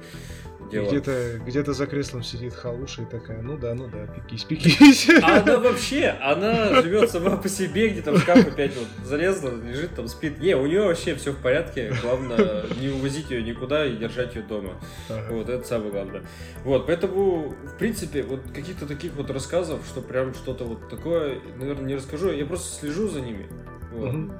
[0.71, 0.89] дело.
[0.89, 5.09] Где-то где за креслом сидит халуша и такая, ну да, ну да, пекись, пекись.
[5.21, 9.95] А она вообще, она живет сама по себе, где-то в шкаф опять вот залезла, лежит
[9.95, 10.39] там, спит.
[10.39, 14.43] Не, у нее вообще все в порядке, главное не увозить ее никуда и держать ее
[14.43, 14.75] дома.
[15.09, 15.27] Ага.
[15.31, 16.23] Вот, это самое главное.
[16.63, 21.85] Вот, поэтому, в принципе, вот каких-то таких вот рассказов, что прям что-то вот такое, наверное,
[21.85, 22.31] не расскажу.
[22.31, 23.47] Я просто слежу за ними.
[23.91, 24.13] Вот.
[24.13, 24.33] Угу.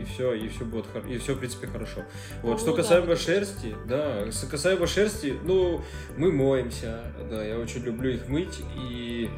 [0.00, 2.02] и все, и все будет, и все, в принципе, хорошо.
[2.42, 5.82] Вот, ну, что касаемо да, шерсти, да, что касаемо шерсти, ну,
[6.16, 9.28] мы моемся, да, я очень люблю их мыть, и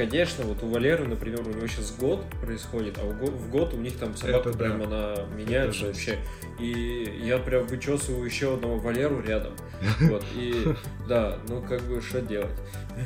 [0.00, 3.98] конечно, вот у Валеры, например, у него сейчас год происходит, а в год у них
[3.98, 4.86] там собака это прям да.
[4.86, 6.18] она меняется это вообще.
[6.58, 9.52] И я прям вычесываю еще одного Валеру рядом.
[10.00, 10.74] Вот, и
[11.06, 12.56] да, ну как бы что делать?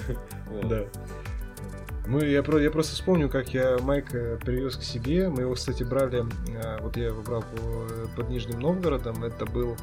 [0.68, 0.84] Да.
[2.06, 5.30] Мы, я, про, я просто вспомню, как я Майка привез к себе.
[5.30, 6.24] Мы его, кстати, брали,
[6.62, 9.24] а, вот я его брал по, под Нижним Новгородом.
[9.24, 9.76] Это был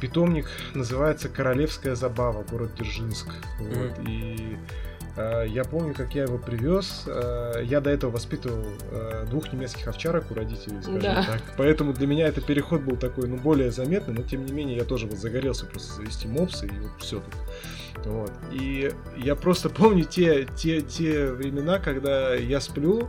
[0.00, 3.26] питомник, называется Королевская забава, город Дзержинск.
[3.60, 3.88] Mm-hmm.
[3.88, 4.56] Вот, и
[5.46, 7.04] я помню, как я его привез.
[7.06, 11.24] Э, я до этого воспитывал э, двух немецких овчарок у родителей, скажем да.
[11.24, 11.42] так.
[11.56, 14.84] Поэтому для меня этот переход был такой, ну, более заметный, но тем не менее я
[14.84, 17.34] тоже вот загорелся просто завести мопсы и вот все тут.
[18.04, 18.32] Вот.
[18.52, 23.08] И я просто помню те, те, те времена, когда я сплю,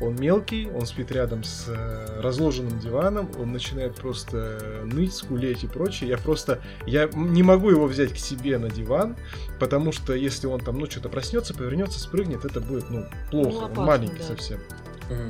[0.00, 5.66] он мелкий, он спит рядом с э, разложенным диваном, он начинает просто ныть, скулеть и
[5.66, 6.08] прочее.
[6.08, 9.16] Я просто, я не могу его взять к себе на диван,
[9.58, 13.64] потому что если он там, ну, что-то проснется, повернется, спрыгнет, это будет, ну, плохо, ну,
[13.66, 14.24] опасно, он маленький да.
[14.24, 14.60] совсем.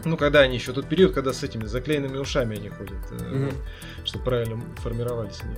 [0.04, 3.54] Ну, когда они еще, тот период, когда с этими заклеенными ушами они ходят, uh-huh.
[4.04, 5.56] чтобы правильно формировались они.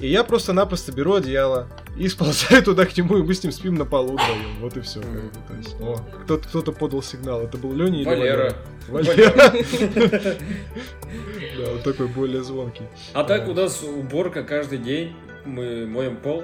[0.00, 3.74] И я просто-напросто беру одеяло и сползаю туда к нему, и мы с ним спим
[3.76, 4.58] на полу вдвоем.
[4.60, 5.00] Вот и все.
[6.24, 7.42] Кто-то, кто-то подал сигнал.
[7.42, 8.54] Это был Леня или Валера?
[8.88, 9.54] Валера.
[11.56, 12.82] Да, он такой более звонкий.
[13.12, 15.14] А так у нас уборка каждый день.
[15.44, 16.42] Мы моем пол,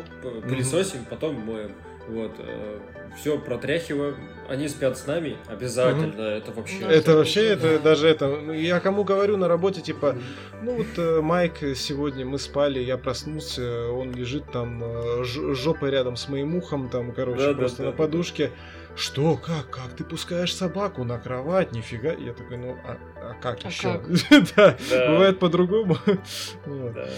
[0.48, 1.72] пылесосим, потом моем.
[2.06, 2.78] Вот, э,
[3.16, 4.16] все протряхиваем.
[4.48, 6.08] Они спят с нами обязательно.
[6.08, 6.22] Угу.
[6.22, 6.80] Это вообще.
[6.80, 8.26] Это вообще, это даже это.
[8.28, 10.16] Ну, я кому говорю на работе, типа,
[10.62, 16.16] ну вот э, Майк сегодня мы спали, я проснулся, он лежит там э, жопой рядом
[16.16, 18.48] с моим ухом, там, короче, да, просто да, на да, подушке.
[18.48, 18.54] Да.
[18.96, 22.12] Что, как, как ты пускаешь собаку на кровать, нифига?
[22.12, 24.00] Я такой, ну, а, а как а еще?
[24.56, 25.96] да, бывает по-другому.
[26.66, 27.08] Да.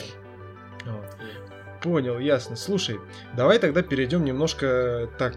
[1.80, 2.56] Понял, ясно.
[2.56, 2.98] Слушай,
[3.36, 5.34] давай тогда перейдем немножко так,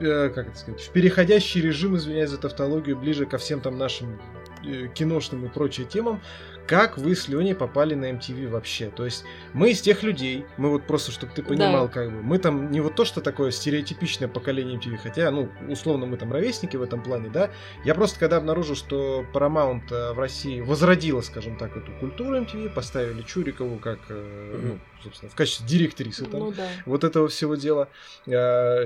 [0.00, 4.20] э, как это сказать, в переходящий режим, извиняюсь за тавтологию, ближе ко всем там нашим
[4.64, 6.20] э, киношным и прочим темам
[6.66, 8.90] как вы с Леней попали на MTV вообще.
[8.90, 11.92] То есть мы из тех людей, мы вот просто, чтобы ты понимал, да.
[11.92, 16.06] как бы, мы там не вот то, что такое стереотипичное поколение MTV, хотя, ну, условно,
[16.06, 17.50] мы там ровесники в этом плане, да.
[17.84, 22.70] Я просто, когда обнаружил, что Paramount э, в России возродила, скажем так, эту культуру MTV,
[22.70, 24.60] поставили Чурикову как, mm-hmm.
[24.62, 26.68] ну, собственно, в качестве директрисы там, ну, да.
[26.84, 27.88] вот этого всего дела,
[28.26, 28.30] э,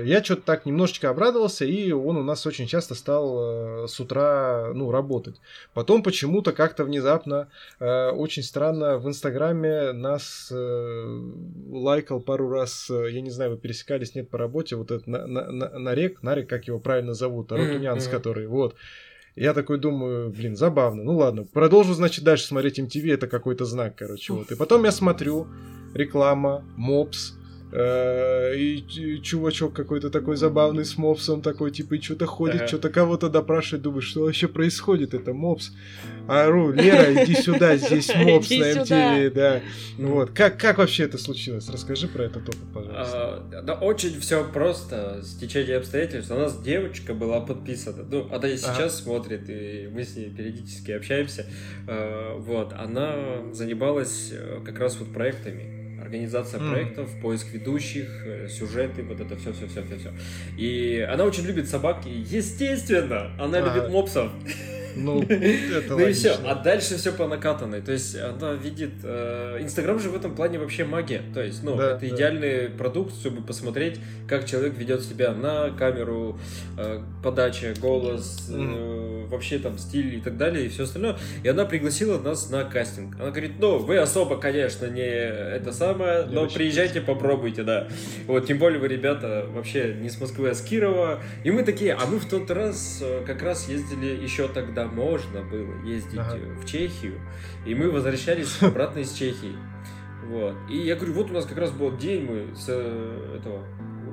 [0.05, 4.91] я что-то так немножечко обрадовался, и он у нас очень часто стал с утра, ну,
[4.91, 5.39] работать.
[5.73, 7.47] Потом почему-то как-то внезапно
[7.79, 11.21] Э, очень странно, в Инстаграме нас э,
[11.69, 15.25] лайкал пару раз, э, я не знаю, вы пересекались, нет, по работе, вот этот на,
[15.25, 18.11] на, на, Нарек, Нарек, как его правильно зовут, Арутунянс, mm-hmm.
[18.11, 18.75] который, вот.
[19.35, 21.03] Я такой думаю, блин, забавно.
[21.03, 24.51] Ну ладно, продолжу, значит, дальше смотреть MTV, это какой-то знак, короче, вот.
[24.51, 25.47] И потом я смотрю,
[25.93, 27.35] реклама, мопс,
[27.73, 32.67] и чувачок какой-то такой забавный с мопсом такой, типа, и что-то ходит, ага.
[32.67, 35.71] что-то кого-то допрашивает, думаешь, что вообще происходит, это мопс.
[36.27, 39.61] Ару, Лера, иди сюда, здесь мопс на MTV, да.
[39.97, 41.69] Вот, как, как вообще это случилось?
[41.69, 43.45] Расскажи про этот опыт, пожалуйста.
[43.53, 46.31] А, да, очень все просто, с течением обстоятельств.
[46.31, 50.91] У нас девочка была подписана, ну, она и сейчас смотрит, и мы с ней периодически
[50.91, 51.45] общаемся.
[51.87, 55.80] А, вот, она занималась э, как раз вот проектами
[56.11, 56.71] организация mm.
[56.71, 60.11] проектов, поиск ведущих, э, сюжеты, вот это все, все, все, все, все.
[60.57, 63.61] И она очень любит собак, и естественно, она а.
[63.61, 64.31] любит мопсов.
[64.95, 66.35] Ну, это Ну и все.
[66.45, 67.81] А дальше все по накатанной.
[67.81, 68.91] То есть она видит...
[69.03, 71.21] Э, Инстаграм же в этом плане вообще магия.
[71.33, 76.37] То есть, ну, это идеальный продукт, чтобы посмотреть, как человек ведет себя на камеру,
[76.77, 81.17] э, подача, голос, э, вообще там стиль и так далее, и все остальное.
[81.43, 83.15] И она пригласила нас на кастинг.
[83.19, 87.87] Она говорит, ну, вы особо, конечно, не это самое, но приезжайте, попробуйте, да.
[88.27, 91.21] Вот, тем более вы, ребята, вообще не с Москвы, а с Кирова.
[91.43, 95.73] И мы такие, а мы в тот раз как раз ездили еще тогда можно было
[95.85, 96.37] ездить ага.
[96.61, 97.19] в Чехию,
[97.65, 99.55] и мы возвращались обратно из Чехии.
[100.27, 100.55] Вот.
[100.69, 103.65] И я говорю, вот у нас как раз был день, мы с э, этого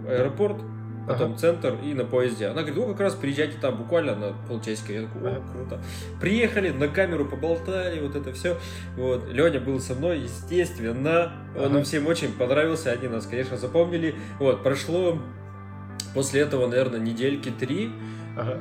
[0.08, 0.56] аэропорт,
[1.08, 1.38] потом ага.
[1.38, 2.46] центр и на поезде.
[2.46, 4.92] Она говорит, ну как раз приезжайте там буквально на полчасика.
[4.92, 5.80] Я такой, о, круто.
[6.20, 8.56] Приехали, на камеру поболтали, вот это все.
[8.96, 9.28] Вот.
[9.28, 11.32] Леня был со мной, естественно.
[11.56, 11.78] Он ага.
[11.78, 14.14] им всем очень понравился, они нас, конечно, запомнили.
[14.38, 15.18] Вот, прошло
[16.14, 17.90] после этого, наверное, недельки три.
[18.36, 18.60] Ага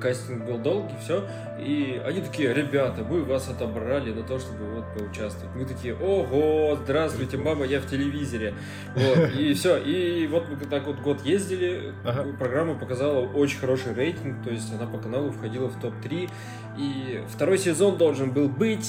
[0.00, 1.24] кастинг был долгий, все.
[1.58, 5.54] И они такие, ребята, мы вас отобрали на то, чтобы вот поучаствовать.
[5.54, 8.54] Мы такие, ого, здравствуйте, мама, я в телевизоре.
[8.94, 9.76] Вот, и все.
[9.78, 12.26] И вот мы так вот год ездили, ага.
[12.38, 16.30] программа показала очень хороший рейтинг, то есть она по каналу входила в топ-3.
[16.78, 18.88] И второй сезон должен был быть,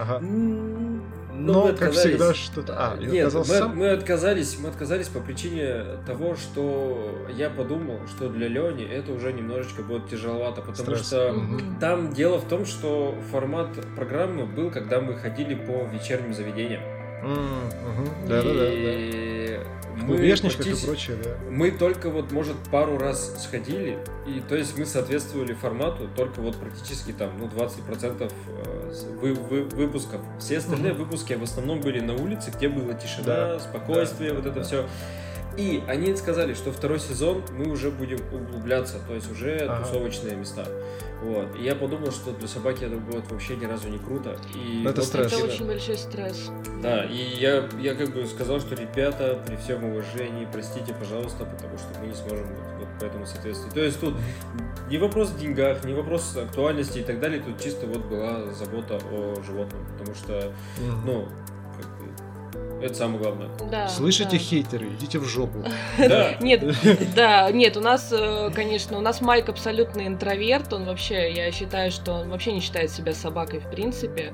[0.00, 0.18] Ага.
[1.40, 2.74] Но, мы как всегда, что-то...
[2.76, 3.76] А, нет, мы, сам?
[3.76, 9.32] мы отказались, мы отказались по причине того, что я подумал, что для Лени это уже
[9.32, 11.06] немножечко будет тяжеловато, потому Стресс.
[11.06, 11.60] что угу.
[11.80, 16.82] там дело в том, что формат программы был, когда мы ходили по вечерним заведениям.
[18.28, 19.39] Да, да, да
[20.10, 21.36] мы Вешничках и прочее, да.
[21.50, 26.56] Мы только вот, может, пару раз сходили, и то есть мы соответствовали формату только вот
[26.56, 30.20] практически там, ну, 20% э, вы, вы, выпусков.
[30.38, 31.04] Все остальные угу.
[31.04, 34.62] выпуски в основном были на улице, где была тишина, да, спокойствие, да, вот это да.
[34.62, 34.86] все.
[35.56, 39.84] И они сказали, что второй сезон мы уже будем углубляться, то есть уже ага.
[39.84, 40.64] тусовочные места.
[41.22, 41.54] Вот.
[41.56, 44.38] И я подумал, что для собаки это будет вообще ни разу не круто.
[44.54, 45.32] И это вот стресс.
[45.32, 46.50] Это очень большой стресс.
[46.82, 51.76] Да, и я, я как бы сказал, что ребята, при всем уважении, простите, пожалуйста, потому
[51.76, 53.74] что мы не сможем вот, вот по этому соответствовать.
[53.74, 54.14] То есть тут
[54.88, 58.98] не вопрос в деньгах, не вопрос актуальности и так далее, тут чисто вот была забота
[59.12, 60.52] о животном, потому что,
[61.04, 61.28] ну,
[62.80, 63.48] это самое главное.
[63.70, 64.38] Да, Слышите, да.
[64.38, 65.58] хейтеры, идите в жопу.
[65.98, 66.34] Да.
[66.40, 66.64] Нет,
[67.14, 71.90] да, нет, у нас, э, конечно, у нас Майк абсолютно интроверт, он вообще, я считаю,
[71.90, 74.32] что он вообще не считает себя собакой в принципе,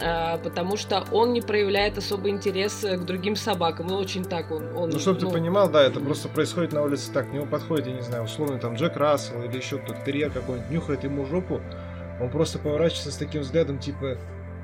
[0.00, 0.38] да.
[0.42, 4.76] потому что он не проявляет особый интерес к другим собакам, ну очень так он.
[4.76, 7.46] он ну, чтобы ну, ты понимал, да, это просто происходит на улице так, к нему
[7.46, 11.26] подходит, я не знаю, условно там Джек Рассел или еще кто-то, терьер какой-нибудь, нюхает ему
[11.26, 11.60] жопу,
[12.20, 14.16] он просто поворачивается с таким взглядом, типа,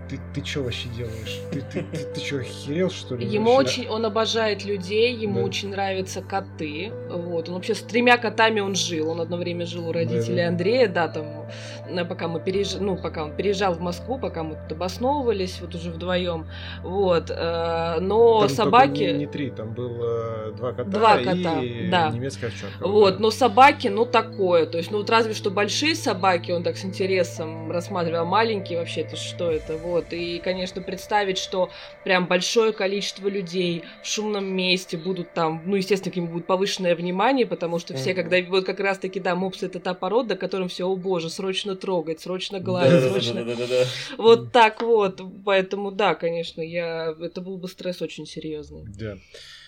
[0.09, 1.41] ты, ты что вообще делаешь?
[1.53, 3.27] Ты, ты, ты, ты что, охерел, что ли?
[3.27, 3.83] Ему вообще?
[3.83, 5.47] очень, он обожает людей, ему да.
[5.47, 6.93] очень нравятся коты.
[7.11, 9.11] Вот, он вообще с тремя котами он жил.
[9.11, 10.49] Он одно время жил у родителей да.
[10.49, 11.47] Андрея, да, там,
[12.09, 15.91] пока мы переезжали, ну, пока он переезжал в Москву, пока мы тут обосновывались, вот уже
[15.91, 16.47] вдвоем.
[16.83, 19.03] Вот, э, но там собаки...
[19.03, 22.11] Не, не три, там было два кота, два кота и да.
[22.11, 22.87] немецкая овчарка.
[22.87, 23.21] Вот, да.
[23.21, 24.67] но собаки, ну, такое.
[24.67, 29.03] То есть, ну, вот разве что большие собаки он так с интересом рассматривал, маленькие вообще,
[29.03, 29.98] это что это, вот.
[29.99, 30.13] Вот.
[30.13, 31.71] И, конечно, представить, что
[32.05, 36.95] прям большое количество людей в шумном месте будут там, ну, естественно, к ним будет повышенное
[36.95, 40.87] внимание, потому что все, когда вот как раз-таки, да, мопсы это та порода, которым все,
[40.87, 43.45] о боже, срочно трогать, срочно гладить, срочно...
[44.17, 45.21] Вот так вот.
[45.45, 47.15] Поэтому, да, конечно, я...
[47.21, 48.85] Это был бы стресс очень серьезный.
[48.87, 49.17] Да.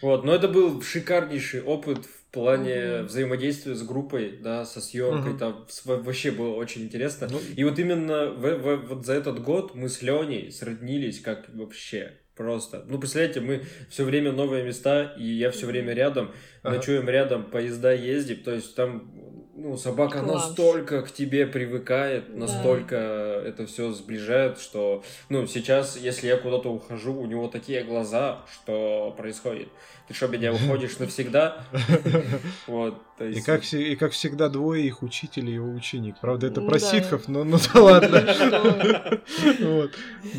[0.02, 3.02] Вот, но это был шикарнейший опыт в плане mm-hmm.
[3.04, 5.38] взаимодействия с группой, да, со съемкой, mm-hmm.
[5.84, 7.28] там вообще было очень интересно.
[7.30, 11.46] Ну, и вот именно в, в, вот за этот год мы с Леней сроднились как
[11.54, 12.84] вообще просто.
[12.86, 16.30] Ну, представляете, мы все время новые места, и я все время рядом,
[16.62, 16.76] ага.
[16.76, 19.12] ночуем рядом, поезда ездим, то есть там
[19.60, 20.48] ну, собака Класс.
[20.48, 23.48] настолько к тебе привыкает, настолько да.
[23.48, 29.14] это все сближает, что, ну, сейчас, если я куда-то ухожу, у него такие глаза, что
[29.18, 29.68] происходит.
[30.10, 31.58] Ты что, меня уходишь навсегда?
[32.66, 36.16] Вот, и, как, и как всегда двое их учителей и его ученик.
[36.20, 36.78] Правда, это про да.
[36.80, 39.20] ситхов, но ну да ладно.
[39.60, 39.92] Вот,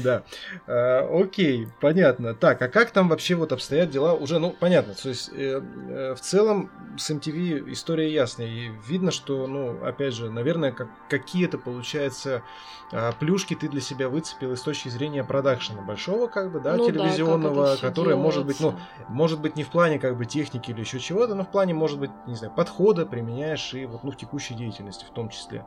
[0.04, 0.24] да.
[0.68, 2.34] А, окей, понятно.
[2.34, 4.14] Так, а как там вообще вот обстоят дела?
[4.14, 4.94] Уже, ну, понятно.
[4.94, 8.48] То есть, э, э, в целом, с MTV история ясная.
[8.48, 12.44] И видно, что, ну, опять же, наверное, как, какие-то, получается,
[12.92, 16.88] а, плюшки ты для себя выцепил с точки зрения продакшена большого, как бы, да, ну,
[16.88, 18.76] телевизионного, да, который может быть, ну,
[19.08, 22.00] может быть не в плане как бы техники или еще чего-то, но в плане, может
[22.00, 25.66] быть, не знаю, подхода применяешь и вот, ну, в текущей деятельности в том числе.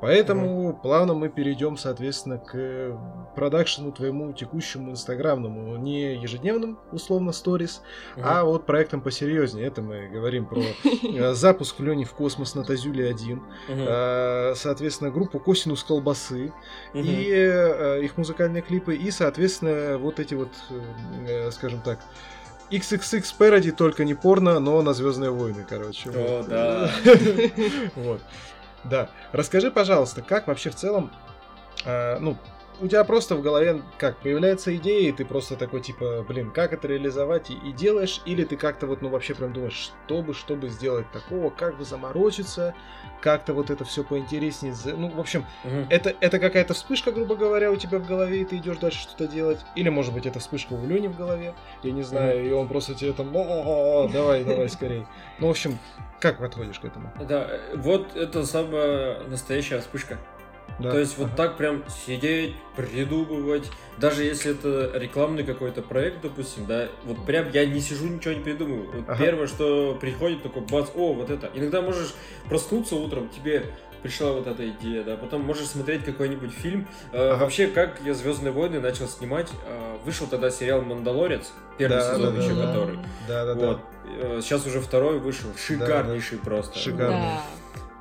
[0.00, 0.80] Поэтому mm-hmm.
[0.80, 2.98] плавно мы перейдем, соответственно, к
[3.36, 7.82] продакшену твоему текущему инстаграмному, не ежедневным, условно, сторис,
[8.16, 8.22] mm-hmm.
[8.24, 9.66] а вот проектом посерьезнее.
[9.66, 15.38] Это мы говорим про э, запуск Лени в космос на Тазюле 1, э, соответственно, группу
[15.38, 16.52] Косинус Колбасы
[16.92, 20.50] и э, их музыкальные клипы, и, соответственно, вот эти вот,
[21.52, 22.00] скажем так,
[22.72, 26.10] XXX Parody, только не порно, но на Звездные войны, короче.
[26.10, 26.48] О, вот.
[26.48, 26.90] да.
[27.96, 28.22] вот.
[28.84, 29.10] Да.
[29.32, 31.12] Расскажи, пожалуйста, как вообще в целом,
[31.84, 32.36] э, ну,
[32.82, 36.72] у тебя просто в голове как появляется идея, и ты просто такой типа, блин, как
[36.72, 40.34] это реализовать и, и делаешь, или ты как-то вот, ну вообще прям думаешь, что бы,
[40.34, 42.74] чтобы сделать такого, как бы заморочиться,
[43.20, 45.86] как-то вот это все поинтереснее, ну, в общем, угу.
[45.90, 49.28] это, это какая-то вспышка, грубо говоря, у тебя в голове, и ты идешь дальше что-то
[49.28, 52.48] делать, или, может быть, это вспышка у Лени в голове, я не знаю, угу.
[52.48, 55.06] и он просто тебе там, давай, давай скорей.
[55.38, 55.78] Ну, в общем,
[56.22, 57.12] как подходишь к этому?
[57.28, 60.18] Да, вот это самая настоящая вспышка.
[60.82, 60.90] Да.
[60.90, 66.88] То есть вот так прям сидеть, придумывать, даже если это рекламный какой-то проект, допустим, да,
[67.04, 68.90] вот прям я не сижу, ничего не придумываю.
[68.92, 69.24] Вот ага.
[69.24, 71.50] Первое, что приходит, такой бац, о, вот это.
[71.54, 72.14] Иногда можешь
[72.48, 73.66] проснуться утром, тебе
[74.02, 76.88] пришла вот эта идея, да, потом можешь смотреть какой-нибудь фильм.
[77.12, 77.44] Э, ага.
[77.44, 82.34] Вообще, как я Звездные войны начал снимать, э, вышел тогда сериал Мандалорец, первый да, сезон
[82.34, 82.98] да, еще да, который.
[83.28, 83.80] Да, да, вот.
[84.20, 84.40] да.
[84.40, 86.50] Сейчас уже второй вышел, шикарнейший да, да.
[86.50, 86.78] просто.
[86.78, 87.16] Шикарный.
[87.16, 87.42] Да.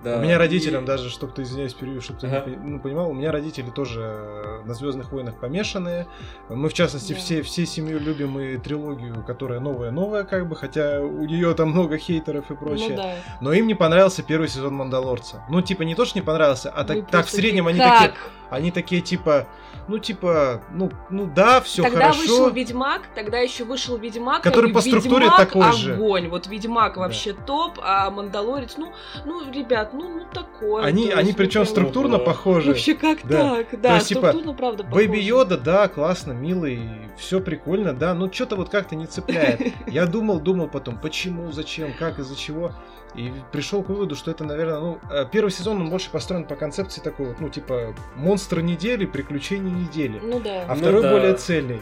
[0.04, 0.18] Да.
[0.18, 0.88] У меня родителям и...
[0.88, 2.50] даже, чтобы ты, извиняюсь, перевью, чтобы ты ага.
[2.50, 6.08] не ну, понимал, у меня родители тоже э, на Звездных войнах помешанные.
[6.50, 7.20] Мы, в частности, да.
[7.20, 11.98] все, все семью любим и трилогию, которая новая-новая, как бы, хотя у нее там много
[11.98, 12.90] хейтеров и прочее.
[12.90, 13.16] Ну, да.
[13.42, 15.44] Но им не понравился первый сезон Мандалорца.
[15.50, 18.00] Ну, типа, не то, что не понравился, а так, так в среднем они как?
[18.00, 18.16] такие.
[18.50, 19.48] Они такие, типа,
[19.92, 22.20] ну, типа, ну, ну да, все тогда хорошо.
[22.22, 24.42] Тогда вышел Ведьмак, тогда еще вышел Ведьмак.
[24.42, 25.78] Который по структуре Ведьмак, такой огонь.
[25.78, 25.94] же.
[25.96, 26.28] огонь.
[26.30, 27.02] Вот Ведьмак да.
[27.02, 28.94] вообще топ, а Мандалорец, ну,
[29.26, 30.86] ну, ребят, ну, ну такое.
[30.86, 32.70] Они, есть, они причем структурно ну, похожи.
[32.70, 33.58] Вообще как да.
[33.58, 33.82] так?
[33.82, 35.08] Да, То есть, типа, структурно, правда, похожи.
[35.08, 39.62] Бэйби Йода, да, классно, милый, все прикольно, да, но что-то вот как-то не цепляет.
[39.88, 42.72] Я думал, думал потом, почему, зачем, как, из-за чего.
[43.16, 46.56] И пришел к выводу, что это, наверное, ну, э, первый сезон, он больше построен по
[46.56, 50.20] концепции такой вот, ну, типа, монстр недели, приключения недели.
[50.22, 50.64] Ну да.
[50.68, 51.12] А ну, второй да.
[51.12, 51.82] более цельный.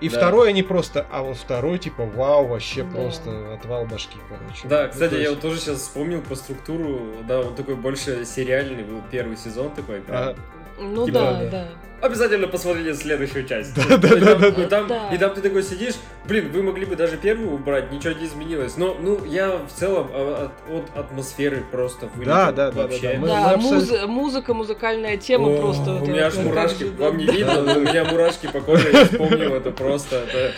[0.00, 0.16] И да.
[0.16, 2.90] второй они просто, а вот второй типа вау, вообще да.
[2.90, 4.66] просто отвал башки, короче.
[4.66, 5.24] Да, ну, кстати, есть...
[5.24, 9.70] я вот тоже сейчас вспомнил по структуру, да, он такой больше сериальный был первый сезон
[9.72, 10.16] такой, прям.
[10.16, 10.36] Ага.
[10.78, 11.68] Ну типа, да, да.
[12.00, 13.74] Обязательно посмотрите следующую часть.
[13.74, 15.10] Да, да, да, да, и, там, да.
[15.12, 15.94] и там ты такой сидишь,
[16.26, 18.76] блин, вы могли бы даже первую убрать, ничего не изменилось.
[18.76, 23.00] Но, ну, я в целом а, от, от атмосферы просто вылетел да, да, вообще.
[23.00, 24.06] Да, да, мы, да мы абсолютно...
[24.06, 25.94] музыка, музыкальная тема О, просто.
[25.96, 29.54] У меня аж мурашки, вам не видно, но у меня мурашки по коже, я вспомнил
[29.54, 30.16] это просто.
[30.16, 30.52] Это...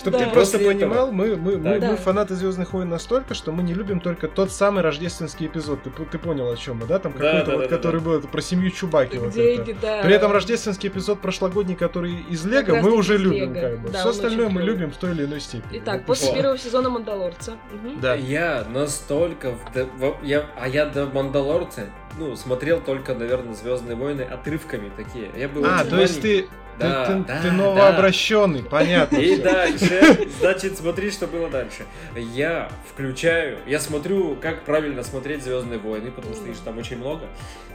[0.00, 0.24] Чтобы да.
[0.24, 1.90] ты просто понимал, мы, мы, да, мы, да.
[1.90, 5.82] мы фанаты Звездных войн настолько, что мы не любим только тот самый рождественский эпизод.
[5.82, 6.98] Ты, ты понял, о чем мы, да?
[6.98, 8.06] Там какой-то да, вот, да, который да.
[8.06, 9.18] был это, про семью Чубаки.
[9.18, 9.74] Вот это.
[9.82, 10.00] Да.
[10.02, 13.52] При этом рождественский эпизод прошлогодний, который из Лего, мы уже любим.
[13.52, 13.90] Как бы.
[13.90, 15.80] Да, Все остальное мы любим в той или иной степени.
[15.80, 17.58] Итак, вот после первого сезона Мандалорца.
[17.74, 18.00] Угу.
[18.00, 18.14] Да.
[18.14, 19.52] Я настолько...
[19.74, 20.16] В...
[20.22, 20.46] Я...
[20.58, 25.30] А я до Мандалорца ну, смотрел только, наверное, Звездные войны отрывками такие.
[25.36, 26.48] Я был а, то есть ты
[26.80, 28.68] да, ты, да, ты новообращенный, да.
[28.68, 29.16] понятно.
[29.16, 31.86] И дальше, значит, смотри, что было дальше.
[32.16, 37.26] Я включаю, я смотрю, как правильно смотреть Звездные войны, потому что их там очень много.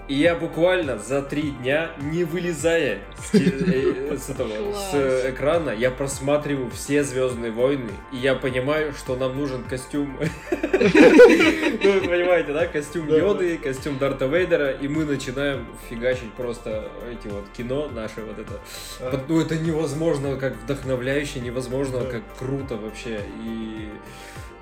[0.07, 5.89] И я буквально за три дня, не вылезая с, э, с, этого, с экрана, я
[5.89, 10.17] просматриваю все Звездные войны, и я понимаю, что нам нужен костюм.
[10.75, 12.67] Ну, вы понимаете, да?
[12.67, 18.37] Костюм Йоды, костюм Дарта Вейдера, и мы начинаем фигачить просто эти вот кино наше вот
[18.39, 18.59] это.
[19.01, 19.25] А.
[19.27, 23.21] Ну, это невозможно, как вдохновляюще, невозможно, как круто вообще.
[23.43, 23.89] И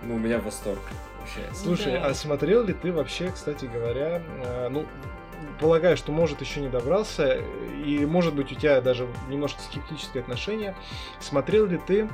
[0.03, 0.81] ну, у меня восторг.
[1.19, 1.41] Вообще.
[1.53, 4.85] Слушай, а смотрел ли ты вообще, кстати говоря, э, ну,
[5.59, 7.39] полагаю, что может еще не добрался,
[7.85, 10.75] и может быть у тебя даже немножко скептическое отношение.
[11.19, 12.09] Смотрел ли ты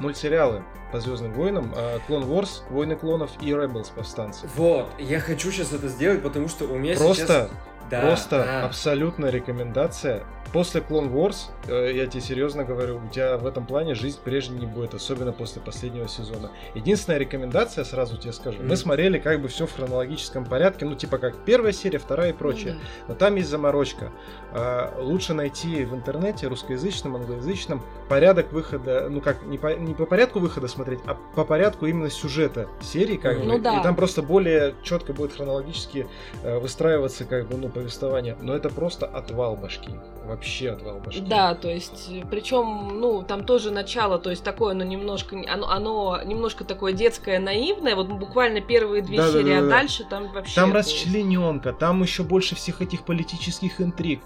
[0.00, 1.72] мультсериалы по Звездным войнам,
[2.06, 4.48] Клон Wars, Войны клонов и Rebels повстанцы?
[4.56, 7.26] Вот, я хочу сейчас это сделать, потому что у меня Просто...
[7.26, 7.50] сейчас...
[7.90, 8.64] Да, Просто да.
[8.64, 13.94] абсолютная рекомендация после Clone Wars, э, я тебе серьезно говорю, у тебя в этом плане
[13.94, 16.50] жизнь прежней не будет, особенно после последнего сезона.
[16.74, 18.66] Единственная рекомендация, сразу тебе скажу, mm.
[18.66, 22.32] мы смотрели как бы все в хронологическом порядке, ну типа как первая серия, вторая и
[22.32, 22.74] прочее.
[22.74, 22.78] Mm.
[23.08, 24.12] Но там есть заморочка.
[24.52, 30.06] А, лучше найти в интернете русскоязычном, англоязычном порядок выхода, ну как не по, не по
[30.06, 33.40] порядку выхода смотреть, а по порядку именно сюжета серии, как mm.
[33.40, 33.46] бы.
[33.46, 33.80] Ну, да.
[33.80, 36.06] И там просто более четко будет хронологически
[36.42, 38.36] э, выстраиваться как бы ну повествование.
[38.40, 39.92] Но это просто отвал башки
[40.24, 40.41] вообще
[40.72, 41.20] отвал башки.
[41.20, 46.20] Да, то есть, причем, ну, там тоже начало, то есть такое, оно немножко, оно, оно
[46.24, 49.68] немножко такое детское, наивное, вот буквально первые две да, серии, да, да, а да.
[49.68, 50.54] дальше там вообще...
[50.54, 54.20] Там расчлененка, там еще больше всех этих политических интриг.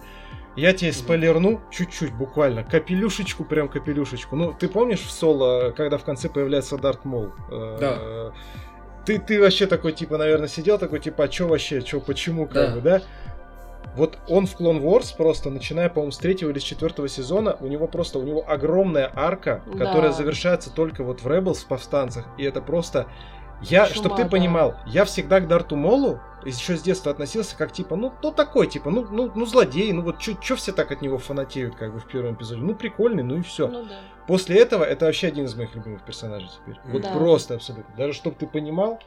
[0.56, 4.36] Я тебе спойлерну чуть-чуть, буквально, капелюшечку, прям капелюшечку.
[4.36, 7.28] Ну, ты помнишь в соло, когда в конце появляется Дарт Мол?
[7.50, 8.32] Э, да.
[9.04, 12.54] Ты, ты вообще такой, типа, наверное, сидел такой, типа, а чё вообще, чё, почему, как
[12.54, 12.74] да.
[12.74, 13.02] бы, да?
[13.94, 17.66] Вот он в Clone Wars просто, начиная, по-моему, с третьего или с четвертого сезона, у
[17.66, 19.86] него просто, у него огромная арка, да.
[19.86, 23.06] которая завершается только вот в Rebels, в Повстанцах, и это просто...
[23.62, 24.28] Я, Шума, чтобы ты да.
[24.28, 28.66] понимал, я всегда к Дарту Молу еще с детства относился как типа, ну, ну такой,
[28.66, 32.00] типа, ну, ну, ну злодей, ну вот что все так от него фанатеют, как бы
[32.00, 32.60] в первом эпизоде.
[32.60, 33.68] Ну, прикольный, ну и все.
[33.68, 33.98] Ну, да.
[34.26, 36.80] После этого это вообще один из моих любимых персонажей теперь.
[36.84, 37.12] Вот да.
[37.12, 37.94] просто абсолютно.
[37.96, 39.00] Даже чтобы ты понимал,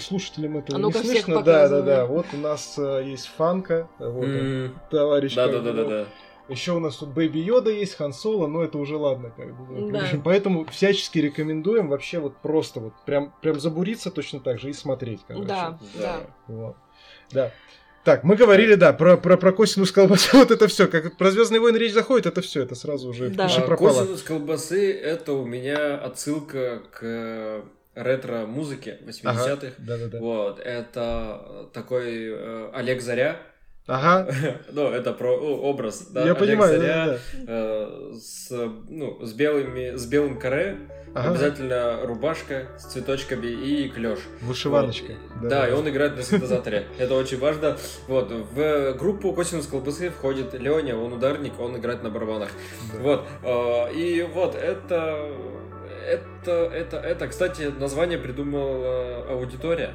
[0.00, 1.42] слушателям это а не слышно.
[1.42, 2.06] Да, да, да.
[2.06, 4.66] Вот у нас э, есть Фанка, вот mm.
[4.66, 5.34] он, товарищ.
[5.34, 6.06] Да, да, да, да, да.
[6.48, 9.90] Еще у нас тут Бэйби Йода есть, Хан Соло, но это уже ладно, как бы.
[9.92, 10.00] Да.
[10.00, 14.70] В общем, поэтому всячески рекомендуем вообще вот просто вот прям, прям забуриться точно так же
[14.70, 15.46] и смотреть, короче.
[15.46, 16.20] Да, да.
[16.48, 16.76] Вот.
[17.30, 17.52] Да.
[18.04, 20.88] Так, мы говорили, да, про, про, про косинус колбасы, вот это все.
[20.88, 23.48] Как про Звездные войны речь заходит, это все, это сразу уже да.
[23.64, 24.00] пропало.
[24.00, 27.62] Косинус колбасы это у меня отсылка к
[27.94, 29.30] ретро-музыки 80-х.
[29.30, 30.18] Ага, да, да, да.
[30.18, 33.38] Вот, это такой э, Олег Заря.
[33.86, 34.32] Ага.
[34.72, 37.18] ну, это про ну, образ, да, Я Олег понимаю, Заря да, да.
[37.48, 38.50] Э, с,
[38.88, 40.78] ну, с, белыми, с белым каре,
[41.14, 41.30] ага.
[41.30, 44.20] обязательно рубашка с цветочками и клеш.
[44.40, 45.14] Вышиваночка.
[45.34, 45.48] Вот.
[45.48, 46.86] Да, да, и он играет на синтезаторе.
[46.98, 47.76] Это очень важно.
[48.06, 52.50] Вот, в группу Косинус Колбасы входит Леня, он ударник, он играет на барабанах.
[53.00, 55.28] Вот, а, и вот это
[56.02, 59.94] это, это, это, кстати, название придумала аудитория.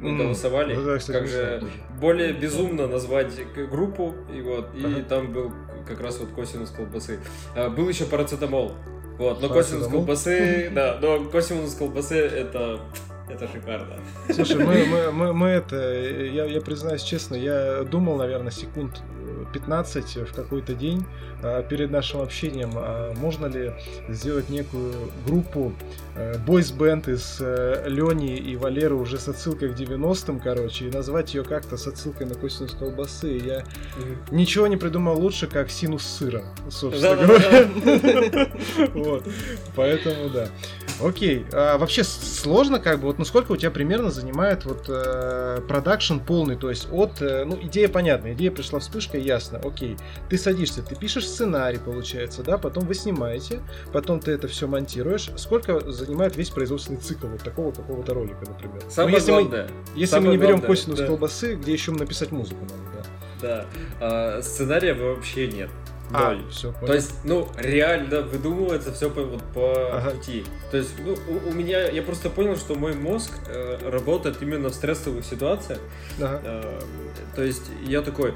[0.00, 1.62] Мы голосовали, ну, да, кстати, как же
[2.00, 3.38] более безумно назвать
[3.70, 5.02] группу, и вот, и ага.
[5.02, 5.52] там был
[5.86, 7.20] как раз вот косинус колбасы.
[7.54, 8.72] А, был еще парацетамол,
[9.18, 12.80] вот, но косинус колбасы, да, но косинус колбасы это
[13.28, 13.96] это шикарно.
[14.32, 19.02] Слушай, мы, мы, мы, мы это, я, я признаюсь честно, я думал, наверное, секунд
[19.52, 21.04] 15 в какой-то день
[21.42, 23.72] а, перед нашим общением, а можно ли
[24.08, 24.92] сделать некую
[25.26, 25.72] группу
[26.46, 31.34] бойс-бенд э, из э, Лени и Валеры уже с отсылкой к 90-м, короче, и назвать
[31.34, 33.38] ее как-то с отсылкой на косинус колбасы.
[33.38, 34.32] Я mm-hmm.
[34.32, 38.50] ничего не придумал лучше, как синус сыра, собственно говоря.
[38.94, 39.24] Вот.
[39.76, 40.48] Поэтому да.
[41.02, 41.46] Окей.
[41.52, 46.56] А вообще сложно как бы, вот насколько у тебя примерно занимает вот э, продакшн полный,
[46.56, 49.96] то есть от, ну идея понятна, идея пришла вспышка, ясно, окей.
[50.28, 53.60] Ты садишься, ты пишешь сценарий, получается, да, потом вы снимаете,
[53.92, 55.30] потом ты это все монтируешь.
[55.36, 58.80] Сколько занимает весь производственный цикл вот такого какого-то ролика, например?
[58.84, 59.68] Ну, Самое ну, если главное.
[59.68, 61.06] Мы, если Самое мы не берем главное, косинус да.
[61.06, 63.02] колбасы, где еще написать музыку надо, да.
[63.40, 63.66] Да.
[64.00, 65.70] А, сценария вообще нет.
[66.12, 66.86] А, все, понял.
[66.86, 70.10] То есть, ну, реально выдумывается все по, вот, по ага.
[70.10, 70.44] пути.
[70.70, 74.70] То есть, ну, у, у меня, я просто понял, что мой мозг э, работает именно
[74.70, 75.78] в стрессовых ситуациях.
[76.20, 76.40] Ага.
[76.44, 76.80] Э,
[77.36, 78.34] то есть, я такой,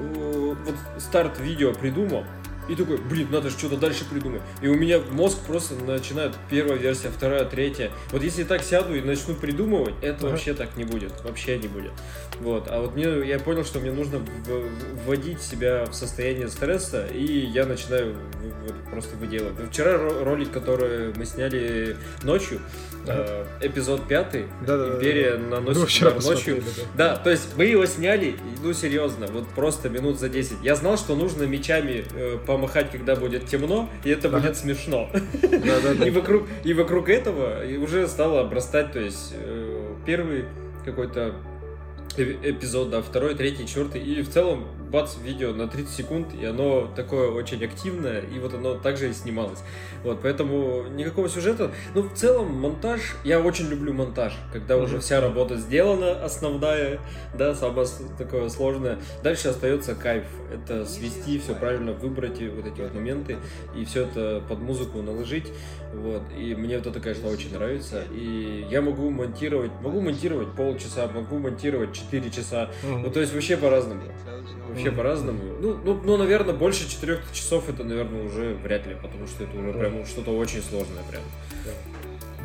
[0.00, 0.58] вот
[0.98, 2.24] старт видео придумал,
[2.68, 4.42] и такой, блин, надо же что-то дальше придумать.
[4.62, 7.90] И у меня мозг просто начинает первая версия, вторая, третья.
[8.12, 10.28] Вот если я так сяду и начну придумывать, это ага.
[10.28, 11.12] вообще так не будет.
[11.24, 11.92] Вообще не будет.
[12.40, 12.68] Вот.
[12.68, 14.20] А вот мне, я понял, что мне нужно
[15.04, 18.16] вводить себя в состояние стресса, и я начинаю
[18.90, 19.54] просто выделывать.
[19.70, 22.60] Вчера ролик, который мы сняли ночью,
[23.04, 23.46] ага.
[23.60, 25.60] э, эпизод пятый, да, да, Империя да, да.
[25.60, 26.62] наносит удар ночью.
[26.96, 27.14] Да.
[27.14, 30.58] да, то есть мы его сняли, ну серьезно, вот просто минут за 10.
[30.62, 35.08] Я знал, что нужно мечами э, помахать, когда будет темно, и это будет смешно.
[36.04, 40.46] И вокруг, и вокруг этого уже стало обрастать, то есть э, первый
[40.84, 41.36] какой-то
[42.16, 46.88] эпизод, да, второй, третий, четвертый, и в целом бац, видео на 30 секунд, и оно
[46.94, 49.60] такое очень активное, и вот оно также и снималось.
[50.02, 51.70] Вот, поэтому никакого сюжета.
[51.94, 54.84] Ну, в целом, монтаж, я очень люблю монтаж, когда mm-hmm.
[54.84, 57.00] уже вся работа сделана, основная,
[57.36, 57.86] да, самое
[58.18, 58.98] такое сложное.
[59.22, 60.24] Дальше остается кайф.
[60.52, 63.36] Это свести, все правильно выбрать вот эти вот моменты,
[63.76, 65.52] и все это под музыку наложить.
[65.94, 68.02] Вот, и мне вот это, конечно, очень нравится.
[68.12, 72.70] И я могу монтировать, могу монтировать полчаса, могу монтировать 4 часа.
[72.82, 73.02] Mm-hmm.
[73.04, 74.02] Ну, то есть вообще по-разному.
[74.68, 75.40] Вообще по-разному.
[75.60, 79.58] Ну, ну, ну, наверное, больше 4 часов это, наверное, уже вряд ли, потому что это
[79.58, 81.22] уже прям что-то очень сложное прям.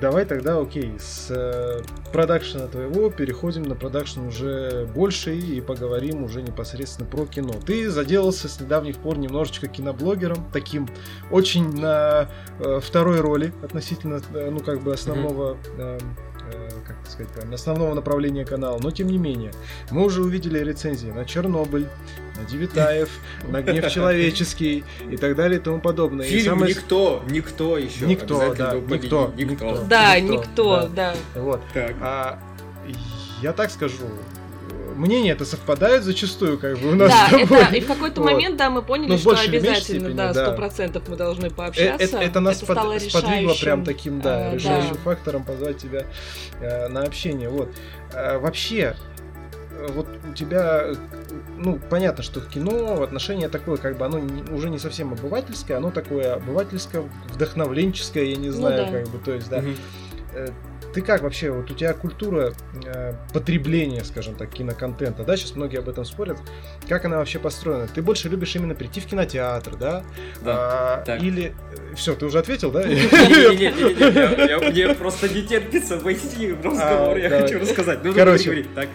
[0.02, 1.82] Давай тогда, окей, с э,
[2.12, 7.54] продакшена твоего переходим на продакшн уже больше и поговорим уже непосредственно про кино.
[7.66, 10.90] Ты заделался с недавних пор немножечко киноблогером, таким
[11.32, 12.30] очень на
[12.60, 15.58] э, второй роли относительно, э, ну, как бы основного...
[15.78, 16.02] Mm-hmm.
[16.86, 19.52] Как сказать, основного направления канала, но тем не менее,
[19.90, 21.88] мы уже увидели рецензии на Чернобыль,
[22.38, 23.10] на Девитаев,
[23.48, 26.26] на Гнев Человеческий и так далее и тому подобное.
[26.28, 26.76] Фильм самое...
[26.76, 28.06] «Никто», «Никто» еще.
[28.06, 29.84] «Никто», да, «Никто», «Никто».
[29.90, 31.16] Да, «Никто», да.
[31.34, 31.62] Вот.
[32.02, 32.40] А,
[33.42, 34.04] я так скажу,
[34.96, 38.32] мнения это совпадают зачастую, как бы у нас да, Это, и в какой-то вот.
[38.32, 42.04] момент, да, мы поняли, Но что обязательно, степени, да, сто процентов мы должны пообщаться.
[42.04, 45.00] Это, это нас это под, сподвигло прям таким, да, э, решающим да.
[45.00, 46.06] фактором позвать тебя
[46.60, 47.50] э, на общение.
[47.50, 47.70] Вот.
[48.14, 48.96] Э, вообще,
[49.90, 50.88] вот у тебя,
[51.58, 55.92] ну, понятно, что кино, отношение такое, как бы, оно не, уже не совсем обывательское, оно
[55.92, 59.00] такое обывательское, вдохновленческое, я не ну знаю, ну, да.
[59.00, 59.58] как бы, то есть, да.
[59.60, 60.52] Угу.
[60.96, 62.54] Ты как вообще, вот у тебя культура
[62.86, 66.38] э, потребления, скажем так, киноконтента, да, сейчас многие об этом спорят,
[66.88, 67.86] как она вообще построена?
[67.86, 70.06] Ты больше любишь именно прийти в кинотеатр, да?
[70.42, 71.04] Да.
[71.06, 71.54] А, или...
[71.98, 72.88] Все, ты уже ответил, да?
[72.88, 78.02] Не-не-не, мне просто не терпится войти в разговор, я хочу рассказать.
[78.02, 78.88] Ну, Короче, так.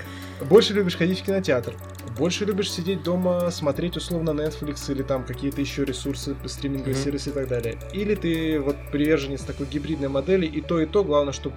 [0.48, 1.74] Больше любишь ходить в кинотеатр,
[2.16, 7.05] больше любишь сидеть дома, смотреть условно Netflix или там какие-то еще ресурсы, стриминговые mm-hmm.
[7.05, 7.78] сервисы и так далее.
[7.92, 11.55] Или ты вот приверженец такой гибридной модели, и то, и то, главное, чтобы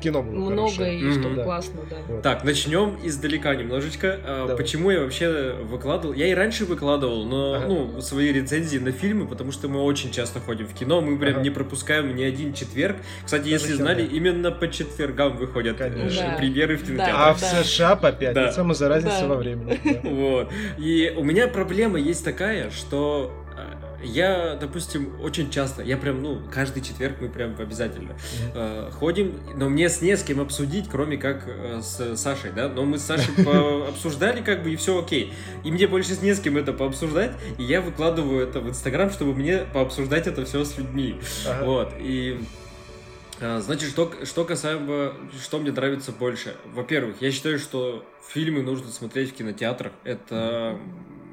[0.00, 0.98] кино было Много хорошее.
[0.98, 1.34] и mm-hmm.
[1.34, 1.96] что классно, да.
[2.08, 2.22] Вот.
[2.22, 4.18] Так, начнем издалека немножечко.
[4.24, 6.14] А, почему я вообще выкладывал?
[6.14, 7.66] Я и раньше выкладывал, но ага.
[7.66, 11.34] ну свои рецензии на фильмы, потому что мы очень часто ходим в кино, мы прям
[11.34, 11.42] ага.
[11.42, 12.96] не пропускаем ни один четверг.
[13.24, 14.14] Кстати, Это если знали, да.
[14.14, 16.20] именно по четвергам выходят Конечно.
[16.20, 16.36] Э, да.
[16.36, 17.16] премьеры в кинотеатрах.
[17.16, 18.74] Да, а в США по пятницам да.
[18.74, 19.28] из-за разницы да.
[19.28, 19.78] во времени.
[20.18, 20.52] Вот.
[20.78, 23.32] И у меня проблема есть такая, что
[24.02, 28.16] я, допустим, очень часто, я прям, ну, каждый четверг мы прям обязательно
[28.54, 32.68] э, ходим, но мне с не с кем обсудить, кроме как э, с Сашей, да,
[32.68, 33.34] но мы с Сашей
[33.88, 35.32] обсуждали как бы и все окей.
[35.64, 39.10] И мне больше с не с кем это пообсуждать, и я выкладываю это в Инстаграм,
[39.10, 41.20] чтобы мне пообсуждать это все с людьми.
[41.46, 41.64] Ага.
[41.64, 42.40] Вот, и
[43.40, 46.56] а, Значит, что, что касаемо, что мне нравится больше.
[46.66, 49.92] Во-первых, я считаю, что фильмы нужно смотреть в кинотеатрах.
[50.04, 50.78] Это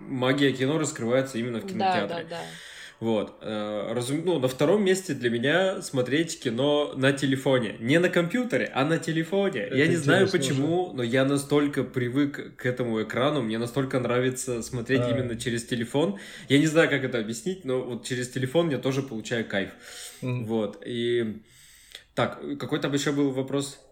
[0.08, 2.08] магия кино раскрывается именно в кинотеатре.
[2.08, 2.42] Да, да, да.
[3.00, 3.38] Вот.
[3.42, 4.22] Э, разум...
[4.24, 7.76] Ну, на втором месте для меня смотреть кино на телефоне.
[7.80, 9.62] Не на компьютере, а на телефоне.
[9.62, 10.96] Это я не знаю почему, уже.
[10.96, 15.10] но я настолько привык к этому экрану, мне настолько нравится смотреть а.
[15.10, 16.20] именно через телефон.
[16.48, 19.72] Я не знаю, как это объяснить, но вот через телефон я тоже получаю кайф.
[20.22, 20.46] Mm.
[20.46, 20.82] Вот.
[20.86, 21.42] И
[22.14, 23.85] так, какой там еще был вопрос?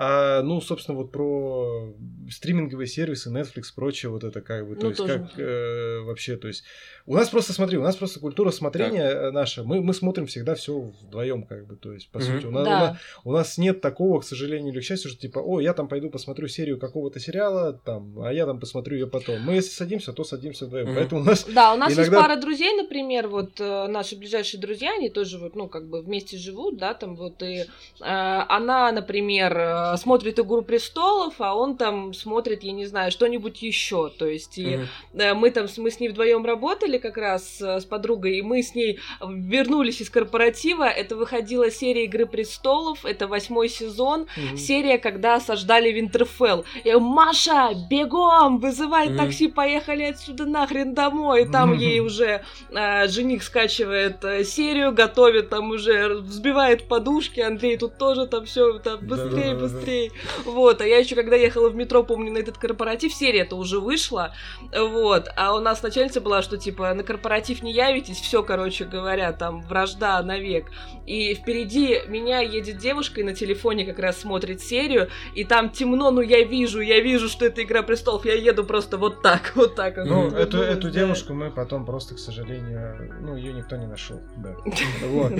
[0.00, 1.92] А, ну, собственно, вот про
[2.30, 5.18] стриминговые сервисы, Netflix, прочее, вот это как бы, то ну, есть тоже.
[5.18, 6.62] как э, вообще, то есть
[7.08, 9.32] у нас просто, смотри, у нас просто культура смотрения так.
[9.32, 12.34] наша, мы, мы смотрим всегда все вдвоем, как бы, то есть, по mm-hmm.
[12.34, 12.76] сути, у нас, да.
[12.76, 15.72] у, нас, у нас нет такого, к сожалению или к счастью, что типа, о, я
[15.72, 19.40] там пойду посмотрю серию какого-то сериала, там, а я там посмотрю ее потом.
[19.40, 20.94] Мы если садимся, то садимся вдвоем, mm-hmm.
[20.94, 22.02] поэтому у нас Да, у нас иногда...
[22.02, 26.02] есть пара друзей, например, вот э, наши ближайшие друзья, они тоже вот, ну, как бы
[26.02, 27.66] вместе живут, да, там вот, и э,
[28.00, 34.10] она, например, э, смотрит «Игру престолов», а он там смотрит, я не знаю, что-нибудь еще.
[34.10, 34.80] То есть и,
[35.14, 35.34] mm-hmm.
[35.34, 38.74] мы там мы с ней вдвоем работали как раз э, с подругой, и мы с
[38.74, 40.84] ней вернулись из корпоратива.
[40.84, 44.56] Это выходила серия «Игры престолов», это восьмой сезон, mm-hmm.
[44.56, 46.64] серия, когда осаждали Винтерфелл.
[46.84, 49.16] Я Маша, бегом, вызывай mm-hmm.
[49.16, 51.42] такси, поехали отсюда нахрен домой.
[51.42, 51.78] И там mm-hmm.
[51.78, 58.26] ей уже э, жених скачивает э, серию, готовит там уже, взбивает подушки, Андрей тут тоже
[58.26, 60.12] там все там быстрее, быстрее быстрее.
[60.44, 63.80] Вот, а я еще когда ехала в метро, помню, на этот корпоратив, серия это уже
[63.80, 64.34] вышла,
[64.72, 69.32] вот, а у нас начальница была, что типа на корпоратив не явитесь, все, короче говоря,
[69.32, 70.66] там вражда навек.
[71.06, 76.10] И впереди меня едет девушка и на телефоне как раз смотрит серию, и там темно,
[76.10, 79.74] ну я вижу, я вижу, что это Игра Престолов, я еду просто вот так, вот
[79.74, 79.96] так.
[79.96, 84.20] Ну, вот, эту, эту девушку мы потом просто, к сожалению, ну, ее никто не нашел.
[84.36, 84.54] Да.
[85.08, 85.32] Вот.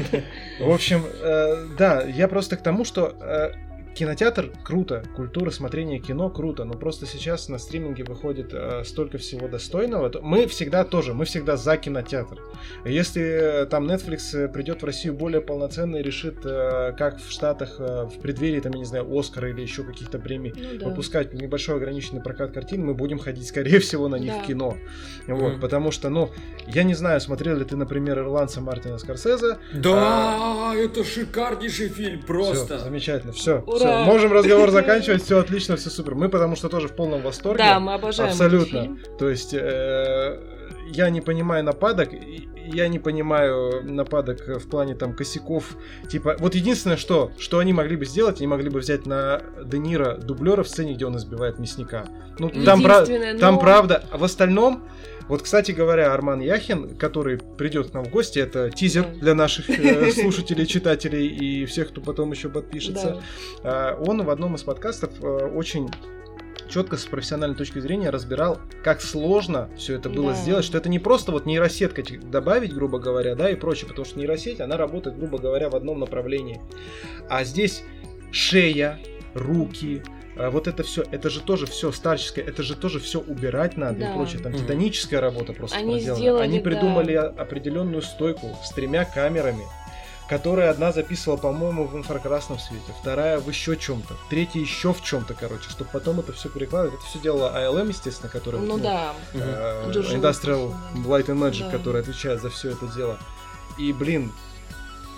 [0.61, 3.68] В общем, э, да, я просто к тому, что э,
[3.99, 9.49] кинотеатр круто, культура смотрения кино круто, но просто сейчас на стриминге выходит э, столько всего
[9.49, 10.09] достойного.
[10.09, 12.41] То мы всегда тоже, мы всегда за кинотеатр.
[12.85, 17.29] Если э, там Netflix э, придет в Россию более полноценно и решит, э, как в
[17.29, 20.89] Штатах э, в преддверии, там, я не знаю, Оскара или еще каких-то премий ну, да.
[20.91, 24.43] выпускать небольшой ограниченный прокат картин, мы будем ходить, скорее всего, на них да.
[24.45, 24.77] в кино.
[25.27, 25.61] Вот, mm.
[25.61, 26.31] потому что, ну,
[26.69, 29.59] я не знаю, смотрел ли ты, например, ирландца Мартина Скорсезе.
[29.75, 30.75] Да, а...
[30.77, 32.77] это шикарнейший фильм, просто.
[32.77, 33.59] Все, замечательно, все.
[33.67, 33.88] Ура!
[33.89, 36.15] Все, можем разговор заканчивать, все отлично, все супер.
[36.15, 37.59] Мы потому что тоже в полном восторге.
[37.59, 38.31] Да, мы обожаем.
[38.31, 38.97] Абсолютно.
[39.19, 40.41] То есть э,
[40.91, 42.11] я не понимаю нападок,
[42.73, 45.77] я не понимаю нападок в плане там косяков.
[46.09, 50.17] Типа, вот единственное, что, что они могли бы сделать, они могли бы взять на Денира
[50.17, 52.07] дублера в сцене, где он избивает мясника.
[52.39, 53.39] Ну, там, но...
[53.39, 54.05] там правда.
[54.11, 54.85] А в остальном
[55.29, 59.69] вот, кстати говоря, Арман Яхин, который придет к нам в гости, это тизер для наших
[59.71, 63.23] э, слушателей, читателей и всех, кто потом еще подпишется.
[63.63, 63.97] Да.
[64.01, 65.91] Он в одном из подкастов э, очень
[66.69, 70.39] четко с профессиональной точки зрения разбирал, как сложно все это было да.
[70.39, 74.19] сделать, что это не просто вот нейросетка добавить, грубо говоря, да, и прочее, потому что
[74.19, 76.61] нейросеть, она работает, грубо говоря, в одном направлении.
[77.29, 77.83] А здесь
[78.31, 78.99] шея,
[79.35, 80.03] руки,
[80.51, 84.11] вот это все, это же тоже все старческое, это же тоже все убирать надо да.
[84.11, 84.41] и прочее.
[84.41, 86.21] Там mm титаническая работа просто Они проделана.
[86.21, 87.27] Сделали, Они придумали да.
[87.27, 89.65] определенную стойку с тремя камерами,
[90.29, 95.35] которая одна записывала, по-моему, в инфракрасном свете, вторая в еще чем-то, третья еще в чем-то,
[95.35, 97.01] короче, чтобы потом это все перекладывать.
[97.01, 98.61] Это все делала ALM, естественно, который...
[98.61, 99.15] Ну, ну да.
[99.35, 100.75] Э, Industrial
[101.05, 101.71] Light and Magic, да.
[101.71, 103.19] который отвечает за все это дело.
[103.79, 104.33] И, блин,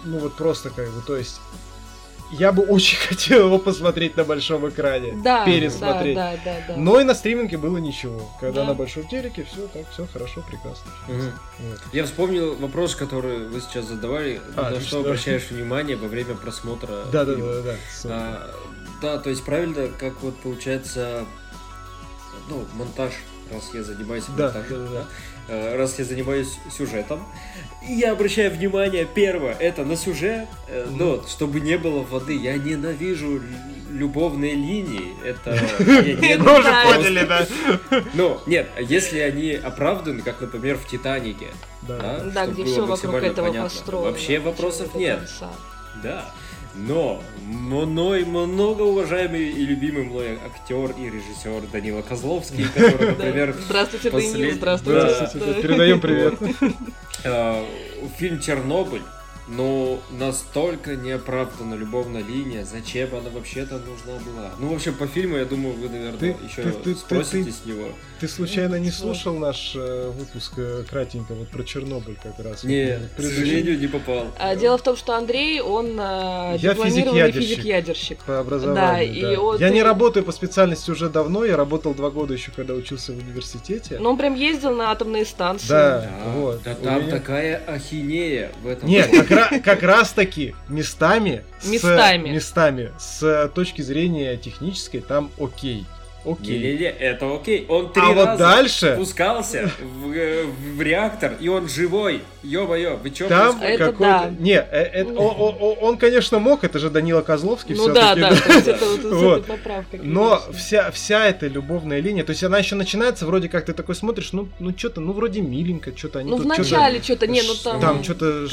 [0.04, 1.40] ну вот просто как бы, то есть
[2.30, 5.14] я бы очень хотел его посмотреть на большом экране.
[5.22, 5.44] Да.
[5.44, 6.14] Пересмотреть.
[6.14, 6.76] Да, да, да, да.
[6.76, 8.30] Но и на стриминге было ничего.
[8.40, 8.68] Когда да.
[8.68, 10.90] на большом телеке, все так, все хорошо, прекрасно.
[11.08, 11.22] Угу.
[11.60, 11.80] Вот.
[11.92, 17.04] Я вспомнил вопрос, который вы сейчас задавали, а, на что обращаешь внимание во время просмотра.
[17.12, 17.76] Да, да, да, да.
[18.04, 18.50] А,
[19.02, 21.24] да, то есть правильно, как вот получается,
[22.48, 23.12] ну, монтаж,
[23.52, 24.90] раз я занимаюсь монтажем, да, да, да.
[24.92, 25.06] да
[25.50, 27.24] раз я занимаюсь сюжетом.
[27.86, 32.56] И я обращаю внимание, первое, это на сюжет, э, но чтобы не было воды, я
[32.56, 33.40] ненавижу
[33.90, 35.14] любовные линии.
[35.24, 37.46] Это Мы уже поняли, да.
[38.14, 41.48] Ну, нет, если они оправданы, как, например, в Титанике,
[41.82, 44.10] да, где все вокруг этого построено.
[44.10, 45.20] Вообще вопросов нет.
[46.02, 46.30] Да.
[46.74, 53.56] Но мной много уважаемый и любимый мной актер и режиссер Данила Козловский, который, например...
[53.66, 55.62] Здравствуйте, Данил, здравствуйте.
[55.62, 56.34] Передаем привет.
[57.24, 57.64] э,
[58.18, 59.02] фильм Чернобыль
[59.50, 64.50] но настолько неоправданно любовная линия, зачем она вообще-то нужна была?
[64.60, 67.52] Ну, в общем, по фильму, я думаю, вы, наверное, ты, еще ты, ты, спросите ты,
[67.52, 67.88] с него.
[68.20, 72.62] Ты случайно не слушал наш э, выпуск э, кратенько вот про Чернобыль как раз?
[72.62, 74.26] Нет, вот, к сожалению, не попал.
[74.38, 78.18] А, дело в том, что Андрей, он э, я дипломированный физик-ядерщик.
[78.18, 78.92] по образованию, да.
[78.92, 79.02] да.
[79.02, 79.74] И он, я ты...
[79.74, 83.98] не работаю по специальности уже давно, я работал два года еще, когда учился в университете.
[83.98, 85.68] Но он прям ездил на атомные станции.
[85.68, 86.62] Да, да вот.
[86.62, 87.10] Да там меня...
[87.10, 88.88] такая ахинея в этом.
[88.88, 92.28] Нет, как как раз таки местами, местами.
[92.28, 95.86] С, местами, с точки зрения технической, там окей.
[96.24, 96.58] Окей.
[96.58, 97.64] Не-не-не, это окей.
[97.68, 98.94] Он три а раза вот дальше...
[98.94, 102.22] спускался в, э, в реактор, и он живой.
[102.42, 103.98] Ё-моё, вы чё Там какой-то...
[103.98, 104.30] Да.
[104.38, 108.30] Не, э, э, он, он, он, конечно, мог, это же Данила Козловский ну, да, да,
[108.30, 108.54] да.
[108.58, 109.46] это вот, вот.
[109.46, 109.98] поправка.
[110.02, 113.94] Но вся, вся эта любовная линия, то есть она еще начинается, вроде как ты такой
[113.94, 117.54] смотришь, ну, ну что-то, ну, вроде миленько, что-то они Ну, в начале что-то, не, ну
[117.62, 117.80] там...
[117.80, 118.46] Там что-то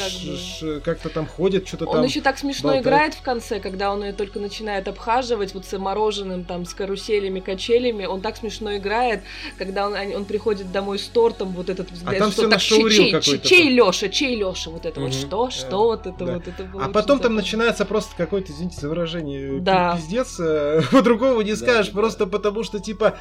[0.84, 2.00] как как-то там ходит, что-то там...
[2.00, 2.86] Он еще так смешно болтает.
[2.86, 7.40] играет в конце, когда он ее только начинает обхаживать, вот с мороженым, там, с каруселями,
[7.40, 9.22] качелями, он так смешно играет,
[9.58, 13.22] когда он, он приходит домой с тортом, вот этот взгляд, а там что так, чей,
[13.22, 15.08] чей, чей Леша, чей Леша, вот это угу.
[15.08, 16.34] вот что, что вот это да.
[16.34, 16.86] вот это было.
[16.86, 19.96] А потом там начинается просто какой-то, извините за выражение, да.
[19.96, 22.32] пиздец, э, по-другому не скажешь, да, просто да.
[22.32, 23.18] потому что типа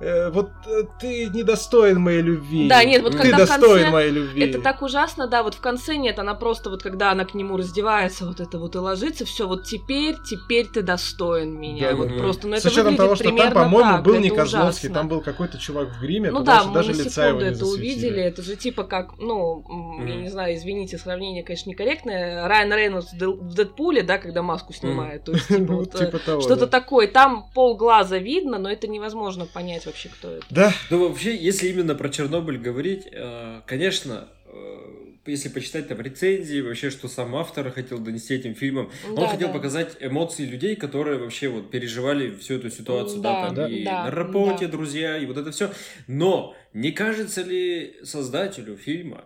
[0.00, 2.68] э, вот э, ты недостоин моей любви.
[2.68, 4.42] Да, нет, вот когда ты достоин конце, моей любви.
[4.42, 7.56] Это так ужасно, да, вот в конце нет, она просто вот когда она к нему
[7.56, 12.08] раздевается, вот это вот и ложится, все, вот теперь, теперь ты достоин меня, да, вот
[12.08, 12.14] да.
[12.18, 14.94] просто, ну это С учетом того, что там, по-моему, был не Козловский, ужасно.
[14.94, 17.66] там был какой-то чувак в гриме, ну да, мы даже на лица его не это
[17.66, 19.64] увидели, это же типа как, ну,
[20.00, 20.08] mm.
[20.08, 25.24] я не знаю, извините, сравнение, конечно, некорректное, Райан Рейнольдс в Дэдпуле, да, когда маску снимает,
[25.24, 29.46] то есть типа, вот, типа э, что-то такое, там пол глаза видно, но это невозможно
[29.46, 30.46] понять вообще, кто это.
[30.50, 30.72] Да.
[30.90, 34.80] Ну, вообще, если именно про Чернобыль говорить, э, конечно, э,
[35.26, 39.48] если почитать там рецензии, вообще, что сам автор хотел донести этим фильмом, да, он хотел
[39.48, 39.54] да.
[39.54, 43.84] показать эмоции людей, которые вообще вот переживали всю эту ситуацию, да, да там да, и
[43.84, 44.72] да, на работе, да.
[44.72, 45.72] друзья, и вот это все.
[46.06, 49.24] Но не кажется ли создателю фильма,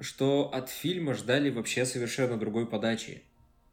[0.00, 3.22] что от фильма ждали вообще совершенно другой подачи?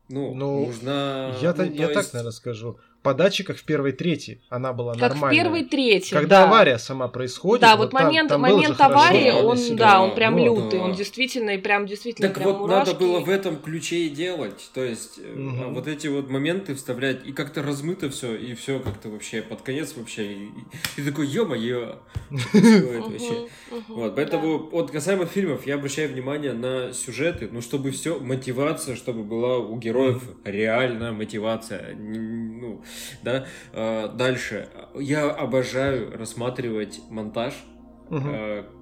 [0.09, 1.35] Ну, ну нужно...
[1.41, 1.93] Я, ну, я есть...
[1.93, 5.21] так, наверное, скажу подаче, как в первой трети, она была как нормальная.
[5.21, 6.43] Как в первой трети, Когда да.
[6.43, 7.61] авария сама происходит.
[7.61, 9.77] Да, вот, вот момент, там, там момент аварии, он, себя.
[9.77, 10.85] да, он прям вот, лютый, да.
[10.85, 12.91] он действительно, и прям действительно Так прям вот, мурашки.
[12.91, 15.69] надо было в этом ключе и делать, то есть угу.
[15.69, 19.93] вот эти вот моменты вставлять, и как-то размыто все, и все как-то вообще под конец
[19.95, 20.49] вообще, и,
[20.97, 21.99] и такой, ё-моё,
[22.29, 23.47] вообще.
[23.87, 29.23] Вот, поэтому, вот касаемо фильмов, я обращаю внимание на сюжеты, ну, чтобы все, мотивация, чтобы
[29.23, 32.83] была у героев реальная мотивация, ну,
[33.23, 33.45] да.
[33.73, 34.69] А, дальше.
[34.95, 37.53] Я обожаю рассматривать монтаж.
[38.09, 38.76] Угу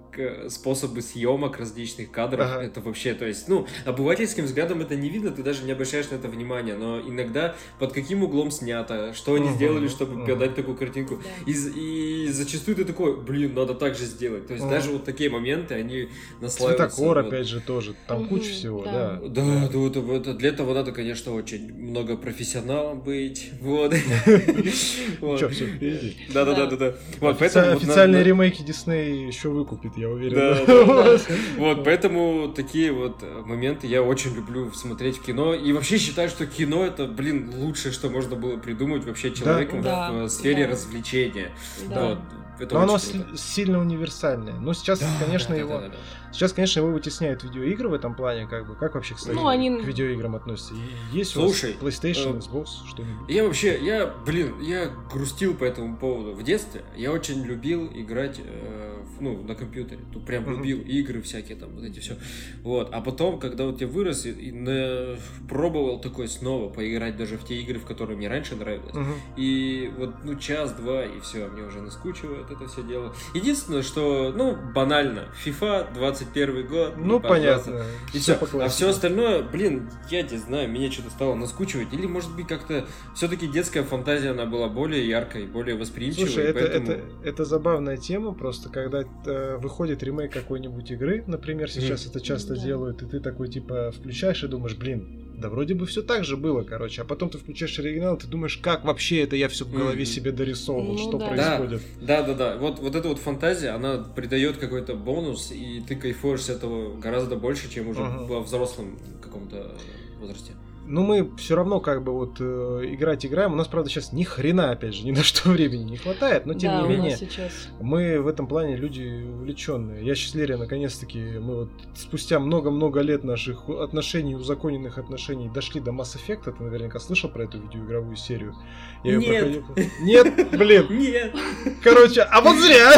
[0.50, 2.46] способы съемок различных кадров.
[2.46, 2.64] Ага.
[2.64, 6.16] Это вообще, то есть, ну, обывательским взглядом это не видно, ты даже не обращаешь на
[6.16, 10.56] это внимания, но иногда под каким углом снято, что они uh сделали, чтобы uh подать
[10.56, 11.18] такую картинку.
[11.18, 11.52] Да.
[11.52, 14.48] И, и зачастую ты такой, блин, надо так же сделать.
[14.48, 16.10] То есть uh даже вот такие моменты, они
[16.42, 16.96] наслаиваются.
[16.96, 17.28] Цветокор, вот.
[17.28, 17.96] опять же, тоже.
[18.08, 19.20] Там uh куча всего, да.
[19.22, 23.52] Да, да, да это, это, для этого надо, конечно, очень много профессионалом быть.
[23.62, 23.94] Вот.
[23.94, 26.18] Че, все впереди.
[26.34, 27.30] Да, да, да, да, да.
[27.30, 30.36] Официальные ремейки Дисней еще выкупит, я уверен.
[30.36, 30.66] Да,
[31.16, 31.20] да,
[31.58, 35.54] Вот, поэтому такие вот моменты я очень люблю смотреть в кино.
[35.54, 40.12] И вообще считаю, что кино это, блин, лучшее, что можно было придумать вообще человеком да.
[40.12, 40.72] в сфере да.
[40.72, 41.52] развлечения.
[41.90, 42.10] Да.
[42.10, 42.20] Вот.
[42.60, 43.38] Это Но оно круто.
[43.38, 44.54] сильно универсальное.
[44.54, 45.74] Ну, сейчас, да, конечно, да, его...
[45.74, 45.96] Да, да, да.
[46.36, 48.76] Сейчас, конечно, его вытесняют видеоигры в этом плане, как бы.
[48.76, 49.80] Как вообще, кстати, ну, они...
[49.80, 50.74] к видеоиграм относятся?
[51.14, 53.30] Есть Слушай, у вас PlayStation, э, Xbox, что-нибудь?
[53.30, 56.34] Я вообще, я, блин, я грустил по этому поводу.
[56.34, 60.02] В детстве я очень любил играть, э, ну, на компьютере.
[60.12, 60.58] Тут прям uh-huh.
[60.58, 62.18] любил игры всякие там, вот эти все.
[62.64, 62.90] Вот.
[62.92, 65.18] А потом, когда вот я вырос и, и на...
[65.48, 68.94] пробовал такой снова поиграть даже в те игры, в которые мне раньше нравились.
[68.94, 69.16] Uh-huh.
[69.38, 73.16] И вот, ну, час-два, и все, мне уже наскучивает это все дело.
[73.34, 76.94] Единственное, что, ну, банально, FIFA 20 21 год.
[76.98, 77.84] Ну, понятно.
[78.14, 78.36] И все.
[78.36, 81.94] все а все остальное, блин, я не знаю, меня что-то стало наскучивать.
[81.94, 86.28] Или, может быть, как-то все-таки детская фантазия, она была более яркой, более восприимчивой.
[86.28, 86.92] Слушай, это, поэтому...
[86.92, 92.10] это, это забавная тема, просто когда э, выходит ремейк какой-нибудь игры, например, сейчас mm.
[92.10, 96.02] это часто делают, и ты такой, типа, включаешь и думаешь, блин, да вроде бы все
[96.02, 97.02] так же было, короче.
[97.02, 100.06] А потом ты включаешь оригинал, ты думаешь, как вообще это я все в голове mm-hmm.
[100.06, 101.28] себе дорисовывал, ну, что да.
[101.28, 101.82] происходит.
[102.02, 102.58] Да, да, да, да.
[102.58, 107.36] Вот, вот эта вот фантазия, она придает какой-то бонус, и ты кайфуешь с этого гораздо
[107.36, 108.26] больше, чем уже uh-huh.
[108.28, 109.76] во взрослом каком-то
[110.20, 110.54] возрасте.
[110.88, 113.54] Ну мы все равно как бы вот э, играть играем.
[113.54, 116.54] У нас, правда, сейчас ни хрена, опять же, ни на что времени не хватает, но
[116.54, 117.52] тем да, не менее, сейчас...
[117.82, 120.06] мы в этом плане люди увлеченные.
[120.06, 126.16] Я счастливее, наконец-таки, мы вот спустя много-много лет наших отношений, узаконенных отношений, дошли до Mass
[126.16, 126.54] Effect.
[126.58, 128.56] Ты наверняка слышал про эту видеоигровую серию?
[129.04, 129.66] Я Нет.
[129.66, 129.92] Проходил...
[130.02, 130.88] Нет, блин.
[130.90, 131.36] Нет.
[131.84, 132.92] Короче, а вот зря.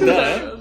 [0.00, 0.56] Да.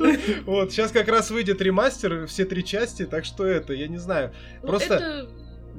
[0.45, 4.33] Вот, сейчас как раз выйдет ремастер, все три части, так что это, я не знаю.
[4.61, 5.29] Ну, Просто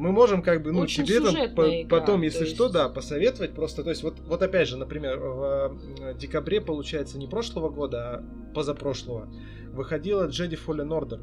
[0.01, 2.55] мы можем как бы, ну, Очень тебе там по, игра, потом, если есть...
[2.55, 3.84] что, да, посоветовать просто.
[3.84, 8.24] То есть вот, вот опять же, например, в э, декабре, получается, не прошлого года, а
[8.55, 9.28] позапрошлого,
[9.72, 11.20] выходила Jedi Fallen Order,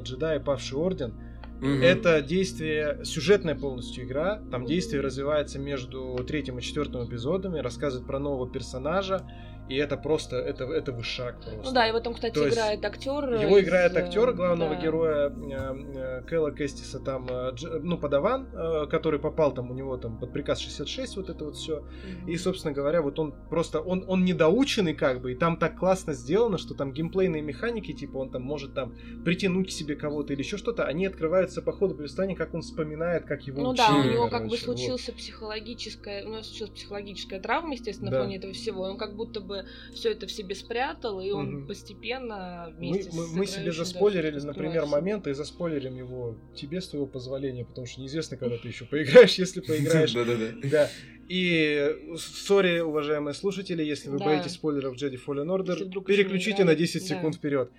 [0.00, 1.14] э, джедаи Павший Орден.
[1.58, 1.66] Угу.
[1.66, 4.42] Это действие, сюжетная полностью игра.
[4.50, 9.24] Там действие развивается между третьим и четвертым эпизодами, рассказывает про нового персонажа
[9.68, 11.62] и это просто, это, это вышаг просто.
[11.62, 13.34] Ну да, его там, кстати, То играет актер.
[13.34, 13.64] Его из...
[13.64, 14.80] играет актер главного да.
[14.80, 17.52] героя э, э, Кэлла Кэстиса, там, э,
[17.82, 18.48] ну, подаван,
[18.88, 21.80] который попал там у него там под приказ 66, вот это вот все.
[21.80, 22.30] Mm-hmm.
[22.30, 26.14] И, собственно говоря, вот он просто, он, он недоученный как бы, и там так классно
[26.14, 28.94] сделано, что там геймплейные механики, типа он там может там
[29.24, 33.26] притянуть к себе кого-то или еще что-то, они открываются по ходу повествования, как он вспоминает,
[33.26, 35.18] как его Ну учили, да, у него короче, как бы случился вот.
[35.18, 38.18] психологическая, у него случилась психологическая травма, естественно, да.
[38.18, 39.57] на фоне этого всего, он как будто бы
[39.94, 41.66] все это в себе спрятал, и он угу.
[41.68, 46.88] постепенно вместе мы, с Мы, мы себе заспойлерили, например, моменты и заспойлерим его тебе с
[46.88, 50.12] твоего позволения, потому что неизвестно, когда ты еще поиграешь, если поиграешь.
[50.14, 50.68] Да-да-да.
[50.68, 50.90] Да.
[51.28, 57.36] И сори, уважаемые слушатели, если вы боитесь спойлеров Jedi Fallen Order, переключите на 10 секунд
[57.36, 57.70] вперед.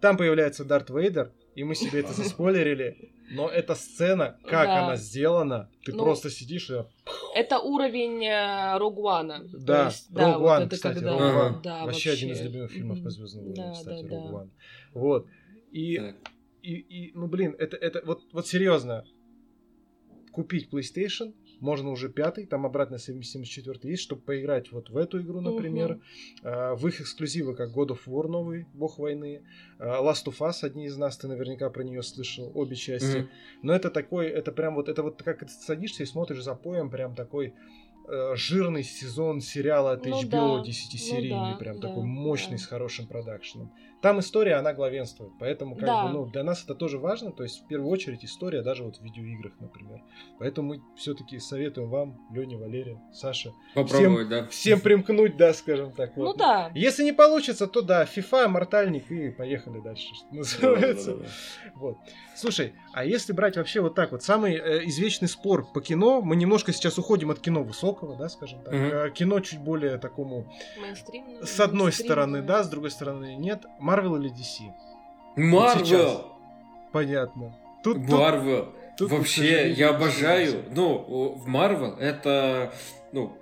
[0.00, 3.10] Там появляется Дарт Вейдер, и мы себе это заспойлерили.
[3.30, 4.84] Но эта сцена, как да.
[4.84, 6.84] она сделана, ты ну, просто сидишь и...
[7.34, 9.44] Это уровень э, Рогуана.
[9.52, 11.18] Да, есть, да, вот это кстати, когда...
[11.18, 11.62] Рогуан.
[11.62, 14.46] Да, вообще, вообще один из любимых фильмов по Звездным войнам, да, кстати, да, Рогуан.
[14.46, 15.00] Да.
[15.00, 15.26] Вот.
[15.72, 16.14] И,
[16.62, 19.04] и, и, ну блин, это, это вот, вот серьезно.
[20.30, 25.20] Купить PlayStation, можно уже пятый, там обратная совместимость четвертый есть, чтобы поиграть вот в эту
[25.20, 25.92] игру, например.
[26.42, 26.76] Угу.
[26.76, 29.42] В их эксклюзивы, как God of War новый, Бог войны.
[29.78, 33.18] Uh, Last of Us, одни из нас, ты наверняка про нее слышал, обе части.
[33.18, 33.28] Угу.
[33.62, 36.90] Но это такой, это прям вот, это вот как ты садишься и смотришь за поем,
[36.90, 37.54] прям такой
[38.10, 40.70] Э, жирный сезон сериала от HBO ну, да.
[40.70, 42.62] 10-серийный, ну, да, прям да, такой мощный, да.
[42.62, 43.70] с хорошим продакшеном.
[44.00, 46.06] Там история, она главенствует, поэтому как да.
[46.06, 48.96] бы, ну, для нас это тоже важно, то есть в первую очередь история, даже вот
[48.96, 50.02] в видеоиграх, например.
[50.38, 54.46] Поэтому мы все-таки советуем вам, Леня, Валерия, Саша, Попробовать, всем, да.
[54.48, 56.16] всем примкнуть, да, скажем так.
[56.16, 56.36] Ну вот.
[56.36, 56.70] да.
[56.74, 61.12] Если не получится, то да, FIFA, Мортальник и поехали дальше, что называется.
[61.12, 61.70] Да, да, да.
[61.74, 61.96] Вот.
[62.36, 66.36] Слушай, а если брать вообще вот так вот, самый э, извечный спор по кино, мы
[66.36, 69.10] немножко сейчас уходим от кино высокого, да, скажем так, mm-hmm.
[69.10, 70.52] кино чуть более такому...
[71.42, 73.64] С одной стороны, да, с другой стороны нет.
[73.88, 74.70] Марвел или DC?
[75.36, 76.34] Марвел!
[76.92, 77.56] Понятно.
[77.82, 78.74] Тут, Марвел.
[78.98, 80.64] Тут, Вообще, я обожаю.
[80.74, 82.70] Ну, в Марвел это
[83.12, 83.32] ну,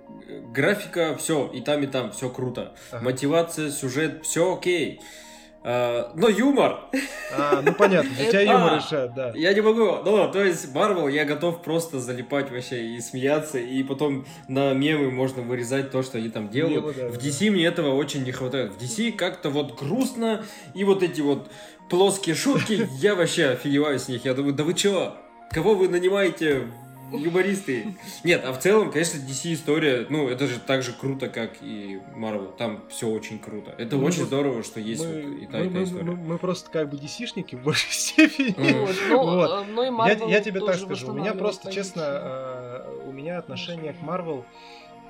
[0.53, 2.73] графика, все, и там, и там, все круто.
[2.91, 3.03] Ага.
[3.03, 5.01] Мотивация, сюжет, все окей.
[5.01, 5.03] А,
[6.15, 6.79] но юмор.
[7.35, 9.33] А, ну понятно, тебя юмор решает, да.
[9.35, 9.97] Я не могу.
[10.05, 15.11] Ну, то есть, Марвел я готов просто залипать вообще и смеяться, и потом на мемы
[15.11, 16.85] можно вырезать то, что они там делают.
[16.85, 17.51] Мемы, да, в DC да.
[17.51, 18.71] мне этого очень не хватает.
[18.71, 21.51] В DC как-то вот грустно, и вот эти вот
[21.89, 24.23] плоские шутки, я вообще офигеваю с них.
[24.23, 25.17] Я думаю, да вы чё?
[25.51, 26.67] Кого вы нанимаете
[27.11, 27.95] юмористы.
[28.23, 32.01] Нет, а в целом, конечно, DC история, ну, это же так же круто, как и
[32.15, 32.55] Marvel.
[32.57, 33.73] Там все очень круто.
[33.77, 36.03] Это мы, очень здорово, что есть мы, вот и та, мы, и та история.
[36.03, 38.55] Мы, мы, мы просто как бы DC-шники в большей степени.
[39.09, 39.51] Ну, вот.
[39.51, 43.11] Э, ну, и Marvel я, я тебе так скажу, у меня просто, честно, э, у
[43.11, 44.43] меня отношение к Marvel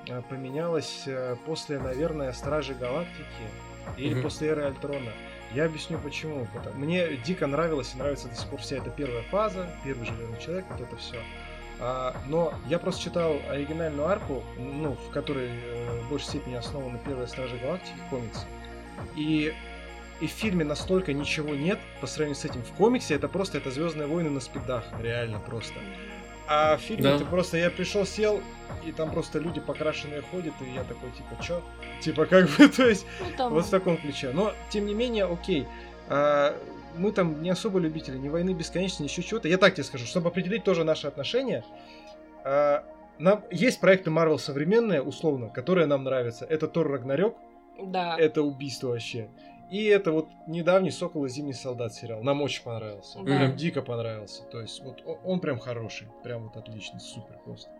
[0.08, 1.06] э, поменялось
[1.46, 3.24] после, наверное, Стражи Галактики
[3.96, 5.12] или после Эры Альтрона.
[5.54, 6.46] Я объясню почему.
[6.74, 10.66] Мне дико нравилось и нравится до сих пор вся эта первая фаза, первый железный человек,
[10.70, 11.16] вот это все.
[11.80, 16.98] А, но я просто читал оригинальную арку, ну, в которой э, в большей степени основаны
[17.04, 18.46] первые Стражи Галактики комиксы.
[19.14, 19.54] И,
[20.20, 22.62] и в фильме настолько ничего нет по сравнению с этим.
[22.62, 25.78] В комиксе это просто это Звездные войны на спидах, реально просто.
[26.48, 27.18] А в фильме да.
[27.18, 28.40] ты просто я пришел, сел,
[28.84, 31.62] и там просто люди покрашенные ходят, и я такой, типа, чё?
[32.00, 33.52] Типа, как бы, то есть, ну, там...
[33.52, 34.30] вот в таком ключе.
[34.32, 35.68] Но, тем не менее, окей.
[36.08, 36.56] А,
[36.98, 39.48] мы там не особо любители ни войны бесконечной, ни еще чего-то.
[39.48, 41.64] Я так тебе скажу, чтобы определить тоже наши отношения.
[42.44, 42.80] Э,
[43.18, 46.44] нам, есть проекты Marvel современные, условно, которые нам нравятся.
[46.44, 47.36] Это Тор Рагнарёк.
[47.80, 48.16] Да.
[48.18, 49.28] Это убийство вообще.
[49.70, 52.22] И это вот недавний Сокол и Зимний солдат сериал.
[52.22, 53.18] Нам очень понравился.
[53.18, 53.24] Да.
[53.24, 54.42] Прям дико понравился.
[54.44, 56.08] То есть вот он, он прям хороший.
[56.22, 57.70] Прям вот отличный, супер просто.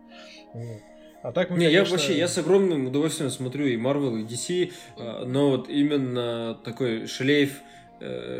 [0.53, 0.81] Вот.
[1.21, 1.85] А так мы, Не, конечно...
[1.85, 6.55] я вообще, я с огромным удовольствием смотрю и Marvel, и DC, а, но вот именно
[6.63, 7.61] такой шлейф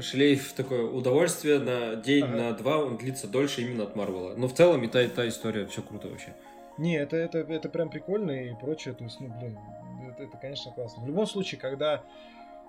[0.01, 2.35] шлейф такое удовольствие на день, ага.
[2.35, 4.33] на два, он длится дольше именно от Марвела.
[4.35, 6.33] Но в целом и та, и та история, все круто вообще.
[6.77, 8.93] Не, это, это, это прям прикольно и прочее.
[8.93, 9.57] То есть, ну, блин,
[10.09, 11.03] это, это конечно, классно.
[11.03, 12.03] В любом случае, когда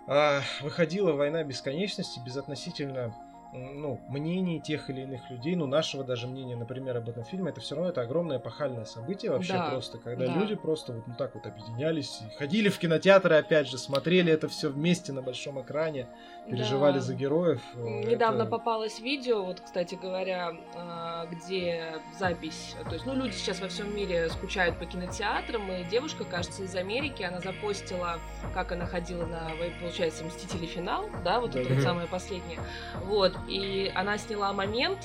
[0.08, 3.14] а, выходила война бесконечности, безотносительно
[3.52, 7.60] ну, мнений тех или иных людей, ну, нашего даже мнения, например, об этом фильме, это
[7.60, 10.34] все равно это огромное пахальное событие вообще да, просто, когда да.
[10.34, 14.70] люди просто вот ну, так вот объединялись, ходили в кинотеатры, опять же, смотрели это все
[14.70, 16.06] вместе на большом экране,
[16.48, 17.00] переживали да.
[17.00, 17.60] за героев.
[17.76, 18.50] Недавно это...
[18.50, 23.94] попалось видео, вот, кстати говоря, а, где запись, то есть, ну, люди сейчас во всем
[23.94, 28.18] мире скучают по кинотеатрам, и девушка, кажется, из Америки, она запостила,
[28.54, 31.60] как она ходила на, получается, Мстители финал, да, вот да.
[31.60, 32.58] это вот самое последнее,
[33.04, 34.98] вот, и она сняла момент,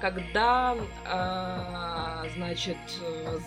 [0.00, 2.76] когда, э, значит,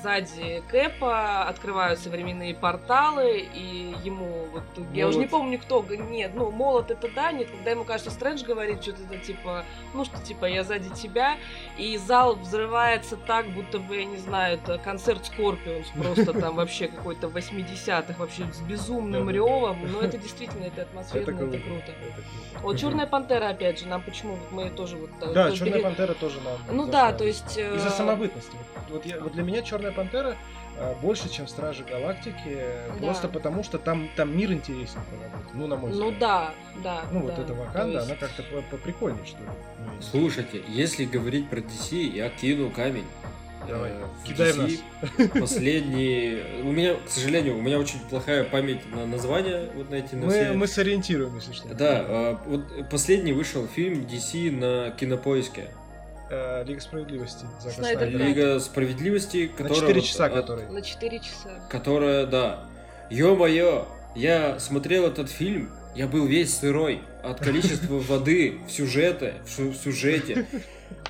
[0.02, 4.96] сзади Кэпа открываются временные порталы, и ему вот, молот.
[4.96, 8.44] я уже не помню кто, нет, ну, молот это да, нет, когда ему кажется, Стрэндж
[8.44, 11.38] говорит что-то типа, ну, что типа, я сзади тебя,
[11.78, 16.88] и зал взрывается так, будто бы, я не знаю, это концерт Скорпионс, просто там вообще
[16.88, 21.94] какой-то 80-х, вообще с безумным ревом, но это действительно, это атмосферно, это круто.
[22.62, 25.10] Вот Черная пантера, опять же, нам почему мы тоже вот...
[25.22, 26.58] Э, да, Черная пантера тоже нам.
[26.72, 27.58] Ну да, то есть...
[27.58, 28.56] Из-за э, самобытности.
[28.90, 29.04] Вот,
[29.34, 30.36] для меня Черная пантера
[31.02, 32.58] больше, чем Стражи Галактики,
[33.00, 33.06] да.
[33.06, 36.14] просто потому что там, там мир интереснее поработать, ну, на мой ну взгляд.
[36.14, 36.54] Ну да,
[36.84, 37.02] да.
[37.12, 37.26] Ну, да.
[37.26, 38.08] вот эта Ваканда, есть...
[38.08, 39.50] она как-то поприкольнее, что ли.
[40.00, 43.06] Слушайте, если говорить про DC, я кину камень.
[43.68, 44.72] Давай, э, кидай нас.
[45.40, 46.42] Последний...
[46.64, 50.16] У меня, к сожалению, у меня очень плохая память на название вот на эти...
[50.16, 50.54] На мы, все...
[50.54, 51.74] мы сориентируем, если что.
[51.74, 55.70] Да, э, вот последний вышел фильм DC на Кинопоиске.
[56.32, 57.46] Э, Лига справедливости.
[58.06, 59.82] Лига справедливости, которая...
[59.82, 60.70] На 4 часа, который.
[60.70, 61.50] На 4 часа.
[61.70, 62.64] Которая, да.
[63.10, 69.76] Ё-моё, я смотрел этот фильм, я был весь сырой от количества воды в сюжете, в
[69.76, 70.48] сюжете.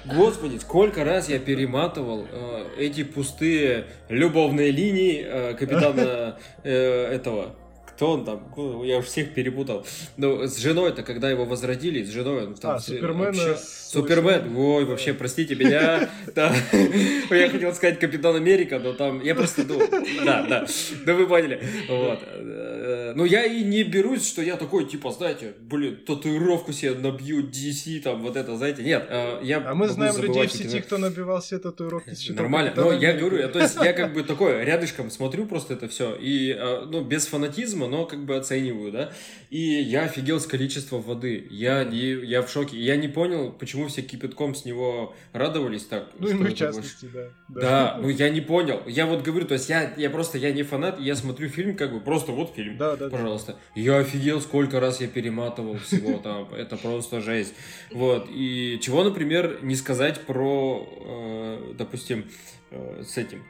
[0.05, 7.53] Господи, сколько раз я перематывал э, эти пустые любовные линии э, капитана э, этого
[8.01, 8.51] кто он там?
[8.83, 9.85] Я уже всех перепутал.
[10.17, 12.77] Ну, с женой-то, когда его возродили, с женой он там...
[12.77, 13.25] А, Супермен.
[13.25, 13.55] Вообще...
[13.55, 14.57] Супермен.
[14.57, 16.09] Ой, вообще, простите меня.
[16.35, 19.21] Я хотел сказать Капитан Америка, но там...
[19.21, 19.65] Я просто...
[19.65, 19.79] Ну,
[20.25, 20.65] да, да.
[21.05, 21.61] Да вы поняли.
[21.87, 22.19] Вот.
[22.23, 27.43] Э, ну, я и не берусь, что я такой, типа, знаете, блин, татуировку себе набью
[27.47, 28.81] DC, там, вот это, знаете.
[28.81, 29.57] Нет, э, я...
[29.63, 32.31] А мы знаем людей в сети, кто набивал себе татуировки.
[32.31, 32.73] Нормально.
[32.75, 36.15] Но я говорю, то есть я как бы такой рядышком смотрю просто это все.
[36.15, 39.11] И, э, ну, без фанатизма, но как бы оцениваю, да.
[39.49, 41.45] И я офигел с количества воды.
[41.51, 42.77] Я, не, я в шоке.
[42.77, 46.09] Я не понял, почему все кипятком с него радовались так.
[46.17, 47.61] Ну и мы в частности, да, да.
[47.61, 48.81] Да, ну я не понял.
[48.87, 51.91] Я вот говорю, то есть я, я просто, я не фанат, я смотрю фильм как
[51.91, 53.57] бы, просто вот фильм, да, да, пожалуйста.
[53.75, 53.81] Да.
[53.81, 56.53] Я офигел, сколько раз я перематывал всего там.
[56.53, 57.53] Это просто жесть.
[57.91, 58.29] Вот.
[58.31, 62.25] И чего, например, не сказать про, э, допустим,
[62.71, 63.43] э, с этим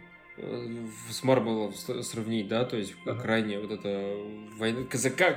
[1.10, 3.22] с Марвелом сравнить, да, то есть ага.
[3.22, 4.16] крайне вот это
[4.58, 4.86] война,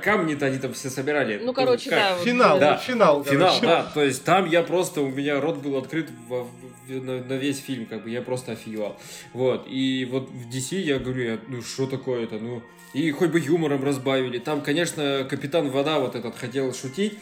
[0.01, 1.39] камни-то они там все собирали.
[1.43, 1.99] Ну, короче, как?
[1.99, 2.23] да.
[2.23, 2.77] Финал, да.
[2.77, 6.47] финал, финал, да, то есть там я просто, у меня рот был открыт в,
[6.87, 8.97] в, на, на весь фильм, как бы я просто офигевал.
[9.33, 12.63] Вот, и вот в DC я говорю, я, ну, что такое это, ну,
[12.95, 14.39] и хоть бы юмором разбавили.
[14.39, 17.19] Там, конечно, капитан Вода вот этот хотел шутить.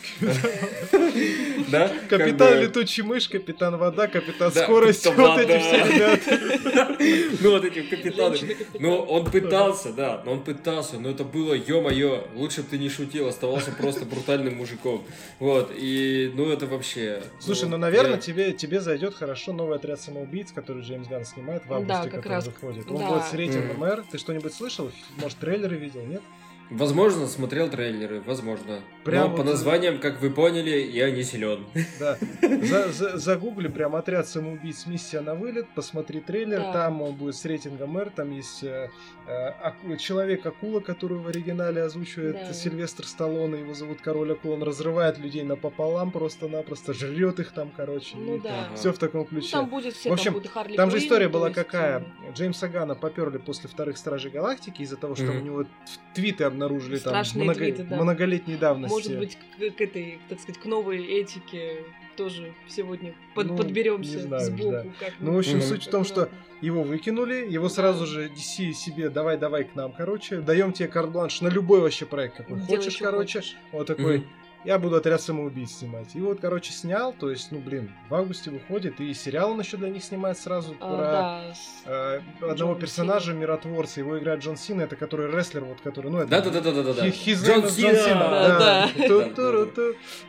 [1.70, 1.92] Да?
[2.10, 6.94] Капитан Летучий Мышь, капитан Вода, капитан Скорость, вот эти все ребята.
[7.42, 8.56] Ну, вот эти капитаны.
[8.80, 12.90] Ну, он пытался, да, но он пытался, но это было, ё-моё, лучше бы ты не
[12.90, 15.04] шутил, оставался просто брутальным мужиком.
[15.40, 17.24] Вот, и, ну, это вообще...
[17.40, 21.74] Слушай, ну, наверное, тебе, тебе зайдет хорошо новый отряд самоубийц, который Джеймс Ганн снимает в
[21.74, 22.92] августе, который выходит.
[22.92, 24.04] Он будет с рейтингом R.
[24.12, 24.92] Ты что-нибудь слышал?
[25.18, 26.22] Может, трейлер трейлеры видел, нет?
[26.70, 28.80] Возможно, смотрел трейлеры, возможно.
[29.04, 31.66] Прям Но по названиям, как вы поняли, я не силен.
[32.00, 32.18] Да.
[32.64, 36.74] За, за, загугли прям отряд самоубийц миссия на вылет, посмотри трейлер, да.
[36.74, 38.90] там он будет с рейтингом R, там есть э,
[39.28, 42.54] э, человек-акула, который в оригинале озвучивает да.
[42.54, 48.16] Сильвестр Сталлоне, его зовут Король Акул, он разрывает людей напополам просто-напросто, жрет их там, короче.
[48.16, 48.70] Ну да.
[48.76, 49.50] Все в таком ключе.
[49.54, 52.00] Ну, там будет все, в общем, там, будет Харли там же история была какая.
[52.00, 55.42] Э, Джеймса Гана поперли после вторых Стражей Галактики из-за того, что mm-hmm.
[55.42, 55.66] у него
[56.14, 57.96] твиты обнаружили Страшные там много, твиты, да.
[58.02, 58.94] многолетней давности.
[58.94, 61.84] Может быть, к, к этой, так сказать, к новой этике
[62.16, 64.72] тоже сегодня под, ну, подберемся знаешь, сбоку.
[64.72, 64.86] Да.
[65.00, 66.30] Как ну, в общем, суть в том, что
[66.62, 71.48] его выкинули, его сразу же DC себе давай-давай к нам, короче, даем тебе карт-бланш на
[71.48, 73.40] любой вообще проект, какой Делай хочешь, короче.
[73.40, 73.58] Хочешь.
[73.72, 74.20] Вот такой.
[74.20, 74.28] mm
[74.66, 76.16] я буду отряд самоубийц снимать.
[76.16, 79.78] И вот, короче, снял, то есть, ну, блин, в августе выходит, и сериал он еще
[79.78, 81.54] для них снимает сразу а, про да,
[81.86, 83.40] э, одного Джон персонажа, Сина.
[83.40, 84.00] миротворца.
[84.00, 86.30] Его играет Джон Сина, это который рестлер, вот который, ну, это...
[86.30, 87.10] Да-да-да-да-да.
[87.10, 88.90] Джон Сина!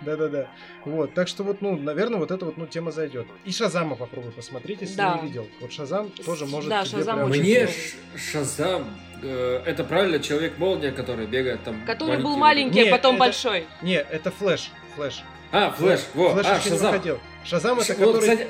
[0.02, 0.48] Да-да-да.
[0.84, 3.26] Вот, так что вот, ну, наверное, вот эта вот, ну, тема зайдет.
[3.44, 5.18] И Шазама попробуй посмотреть, если да.
[5.18, 5.48] не видел.
[5.60, 7.28] Вот Шазам тоже может да, Шазам прям...
[7.30, 7.68] Мне
[8.16, 8.84] Шазам
[9.22, 11.84] э, это правильно человек-молния, который бегает там.
[11.86, 12.24] Который маленький.
[12.24, 13.66] был маленький, а потом это, большой.
[13.82, 14.70] Не, это Флэш.
[14.96, 15.22] Флэш.
[15.52, 16.92] А, Флэш, во, Флэш а, Шазам.
[16.92, 17.20] Выходил.
[17.44, 18.20] Шазам это который...
[18.20, 18.48] кстати,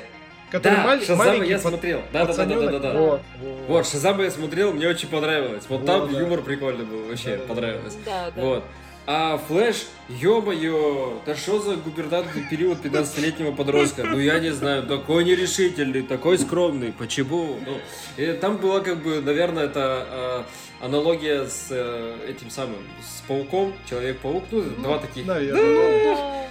[0.51, 0.99] который да, маль...
[0.99, 2.01] Шазама маленький, я смотрел.
[2.11, 2.93] Да, да, да, да, да, да.
[2.93, 3.59] Вот, вот.
[3.67, 5.65] вот Шазама я смотрел, мне очень понравилось.
[5.69, 6.19] Вот, вот там да.
[6.19, 7.97] юмор прикольный был, вообще да, понравилось.
[8.05, 8.41] Да, да.
[8.41, 8.63] Вот.
[9.07, 14.03] А Флэш, ё-моё, да что за губернаторный период 15-летнего подростка?
[14.03, 17.59] Ну, я не знаю, такой нерешительный, такой скромный, почему?
[17.63, 17.77] Ну,
[18.17, 20.47] и там была, как бы, наверное, это
[20.81, 25.27] э, аналогия с э, этим самым, с Пауком, Человек-паук, ну, ну два таких.
[25.27, 26.15] Наверное.
[26.15, 26.47] Да,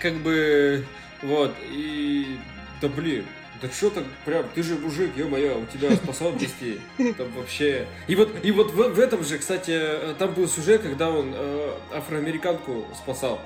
[0.00, 0.86] как бы,
[1.22, 2.38] вот, и,
[2.80, 3.26] да блин,
[3.64, 6.80] да что так прям, ты же мужик, ё-моё, у тебя способности,
[7.16, 7.86] там вообще...
[8.06, 9.80] И вот, и вот в, в этом же, кстати,
[10.18, 13.40] там был сюжет, когда он э, афроамериканку спасал.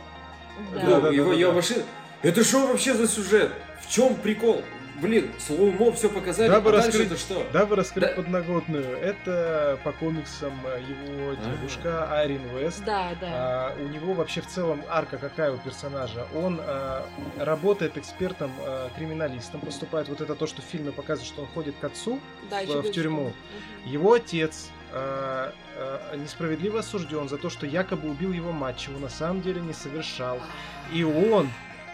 [0.74, 0.82] Да.
[0.82, 1.52] Ну, да, его, да, ее да.
[1.52, 1.84] машина.
[2.22, 3.52] Это что вообще за сюжет?
[3.86, 4.64] В чем прикол?
[5.00, 7.46] Блин, слоумо все показали, дабы а раскрыть, это что?
[7.52, 8.14] Дабы раскрыть да.
[8.14, 12.20] подноготную, это по комиксам э, его девушка А-а-а.
[12.20, 12.82] Айрин Вест.
[12.84, 13.28] Да, да.
[13.30, 16.26] А, у него вообще в целом арка какая у персонажа?
[16.34, 17.06] Он а,
[17.38, 20.08] работает экспертом, а, криминалистом, поступает.
[20.08, 22.20] Вот это то, что в фильме показывает, что он ходит к отцу
[22.50, 23.28] да, в, в тюрьму.
[23.28, 23.34] Угу.
[23.86, 29.08] Его отец а, а, несправедливо осужден за то, что якобы убил его мать, чего на
[29.08, 30.40] самом деле не совершал.
[30.92, 31.48] И он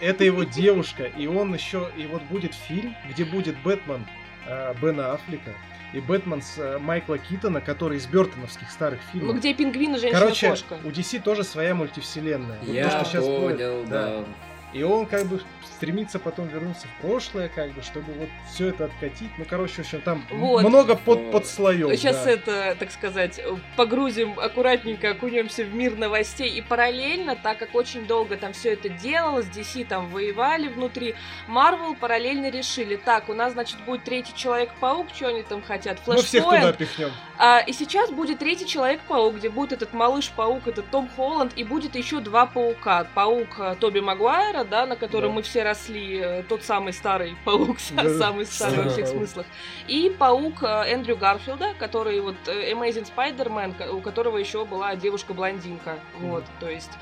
[0.04, 4.06] это его девушка, и он еще, и вот будет фильм, где будет Бэтмен
[4.46, 5.52] э, Бена Аффлека,
[5.92, 9.34] и Бэтмен с э, Майкла Китона, который из Бертоновских старых фильмов.
[9.34, 10.76] Ну где пингвин и женщина-кошка.
[10.82, 12.58] Короче, у DC тоже своя мультивселенная.
[12.60, 14.06] Вот Я то, что сейчас понял, будет, да.
[14.06, 14.24] да.
[14.72, 15.40] И он как бы
[15.76, 19.30] стремится потом вернуться в прошлое, как бы, чтобы вот все это откатить.
[19.38, 20.62] Ну, короче, в общем, там вот.
[20.64, 21.90] много под, под слоем.
[21.96, 22.30] Сейчас да.
[22.30, 23.40] это, так сказать,
[23.76, 26.48] погрузим аккуратненько, окунемся в мир новостей.
[26.50, 31.14] И параллельно, так как очень долго там все это делалось, DC там воевали внутри,
[31.48, 36.18] Marvel параллельно решили, так, у нас, значит, будет третий Человек-паук, что они там хотят, Флэш
[36.18, 37.10] Мы всех туда пихнем.
[37.36, 41.96] А, и сейчас будет третий Человек-паук, где будет этот малыш-паук, этот Том Холланд, и будет
[41.96, 43.06] еще два паука.
[43.14, 45.34] Паук э, Тоби Магуайра, да, на котором да.
[45.36, 49.46] мы все росли, э, тот самый старый паук, самый старый во всех смыслах.
[49.88, 55.98] И паук э, Эндрю Гарфилда, который вот Amazing Spider-Man, у которого еще была девушка-блондинка.
[56.20, 56.92] Вот, то есть...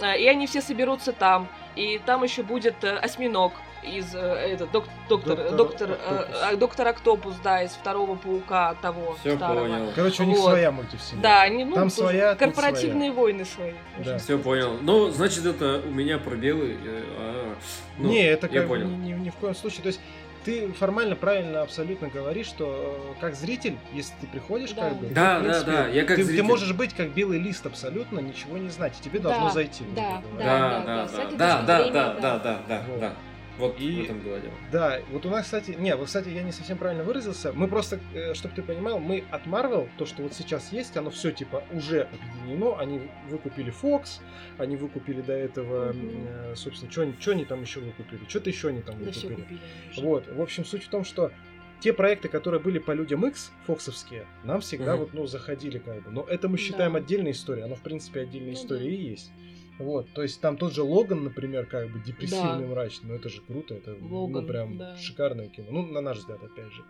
[0.00, 1.48] И они все соберутся там.
[1.74, 3.52] И там еще будет осьминог,
[3.82, 6.36] из э, этот док, доктор доктор доктор, Октопус.
[6.42, 9.66] Э, доктор Октопус, да, из второго паука того Все старого.
[9.66, 9.92] понял.
[9.94, 10.50] Короче, у них вот.
[10.50, 11.22] своя мультивселенная.
[11.22, 13.12] Да, они ну там своя, корпоративные своя.
[13.12, 13.72] войны свои.
[14.04, 14.18] Да.
[14.18, 14.78] Все понял.
[14.80, 16.76] Ну, значит, это у меня пробелы.
[16.84, 17.54] Э, а,
[17.98, 18.86] ну, Не, это как понял.
[18.86, 19.82] Ни, ни, ни в коем случае.
[19.82, 20.00] То есть
[20.44, 24.88] ты формально правильно абсолютно говоришь, что как зритель, если ты приходишь, да.
[24.88, 26.42] как бы, да, ты, принципе, да, да, я как ты, зритель.
[26.42, 29.84] ты можешь быть как белый лист абсолютно, ничего не знать, и тебе должно да, зайти.
[29.94, 33.12] Да, да, да, да, да, да, да, да, да, да, да, да.
[33.58, 34.54] Вот и, в этом было дело.
[34.70, 37.52] Да, вот у нас, кстати, не, вот, кстати, я не совсем правильно выразился.
[37.52, 41.10] Мы просто, э, чтобы ты понимал, мы от Marvel, то, что вот сейчас есть, оно
[41.10, 42.78] все типа уже объединено.
[42.78, 44.20] Они выкупили Fox,
[44.58, 46.56] они выкупили до этого, mm-hmm.
[46.56, 48.20] собственно, что они там еще выкупили?
[48.28, 49.34] Что-то еще они там да выкупили.
[49.34, 49.60] купили,
[49.96, 51.32] вот, в общем, суть в том, что
[51.80, 54.98] те проекты, которые были по людям X, фоксовские, нам всегда mm-hmm.
[54.98, 56.10] вот, ну, заходили как бы.
[56.10, 56.98] Но это мы считаем да.
[56.98, 57.64] отдельной историей.
[57.64, 58.90] Оно, в принципе, отдельная ну, история да.
[58.90, 59.32] и есть.
[59.78, 62.72] Вот, то есть там тот же Логан, например, как бы депрессивный, да.
[62.72, 64.96] мрачный, ну это же круто, это ну, Логан, ну, прям да.
[64.96, 66.82] шикарное кино, ну на наш взгляд опять же.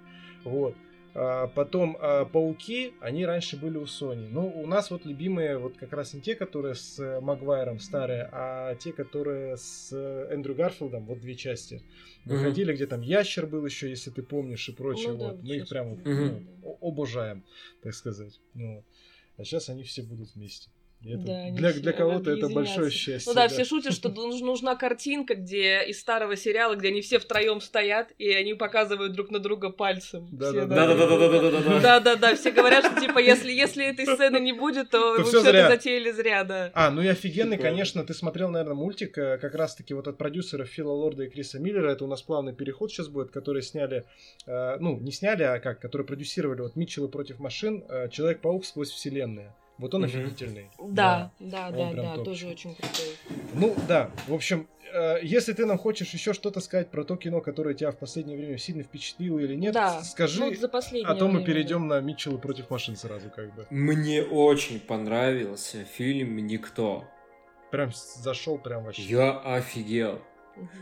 [0.45, 0.75] Вот.
[1.15, 4.29] А, потом а, пауки, они раньше были у Sony.
[4.31, 8.29] Ну, у нас вот любимые вот как раз не те, которые с э, Магуайром старые,
[8.31, 11.83] а те, которые с э, Эндрю Гарфилдом, вот две части.
[12.25, 12.77] Выходили, mm-hmm.
[12.77, 15.13] где там ящер был еще, если ты помнишь, и прочее.
[15.13, 15.41] Ну, вот.
[15.41, 16.47] Да, Мы их прям mm-hmm.
[16.63, 17.43] ну, обожаем,
[17.83, 18.39] так сказать.
[18.55, 18.85] Ну,
[19.39, 20.69] а сейчас они все будут вместе.
[21.05, 23.31] Это, да, для для кого-то это большое счастье.
[23.31, 24.09] Ну да, да, все шутят, что
[24.43, 29.31] нужна картинка, где из старого сериала, где они все втроем стоят, и они показывают друг
[29.31, 30.29] на друга пальцем.
[30.33, 33.21] Да, да, да, да, да, да, да, да, да, да, да, все говорят, что типа
[33.21, 36.71] если если этой сцены не будет, то, вы все это затеяли зря, да.
[36.75, 40.69] А, ну и офигенный, конечно, ты смотрел, наверное, мультик э, как раз-таки вот от продюсеров
[40.69, 41.93] Фила Лорда и Криса Миллера.
[41.93, 44.05] Это у нас плавный переход сейчас будет, которые сняли,
[44.47, 48.91] э, ну не сняли, а как, которые продюсировали вот Митчеллы против машин, э, Человек-паук сквозь
[48.91, 49.55] вселенные.
[49.79, 50.71] Вот он офигительный.
[50.79, 53.17] Да, да, да, да, да тоже очень крутой.
[53.55, 57.41] Ну да, в общем, э, если ты нам хочешь еще что-то сказать про то кино,
[57.41, 60.69] которое тебя в последнее время сильно впечатлило или нет, да, скажи, ну, за
[61.05, 63.67] а то мы перейдем на Митчелла против машин сразу как бы.
[63.71, 67.05] Мне очень понравился фильм «Никто».
[67.71, 69.03] прям зашел прям вообще.
[69.03, 70.21] Я офигел.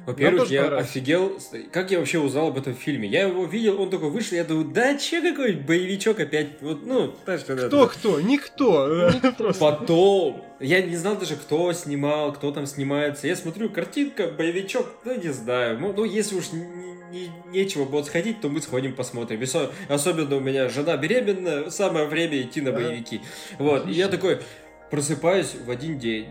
[0.07, 1.39] Во-первых, я офигел,
[1.73, 3.09] как я вообще узнал об этом фильме.
[3.09, 7.15] Я его видел, он такой вышел, я думаю, да че какой боевичок опять, вот, ну,
[7.25, 8.21] знаешь, Кто, кто?
[8.21, 9.11] Никто.
[9.59, 13.27] Потом, я не знал даже, кто снимал, кто там снимается.
[13.27, 15.79] Я смотрю, картинка, боевичок, ну, не знаю.
[15.79, 19.43] Ну, если уж не, нечего будет сходить, то мы сходим посмотрим.
[19.89, 23.21] Особенно у меня жена беременна, самое время идти на боевики.
[23.59, 24.39] Вот, и я такой
[24.91, 26.29] просыпаюсь в один день,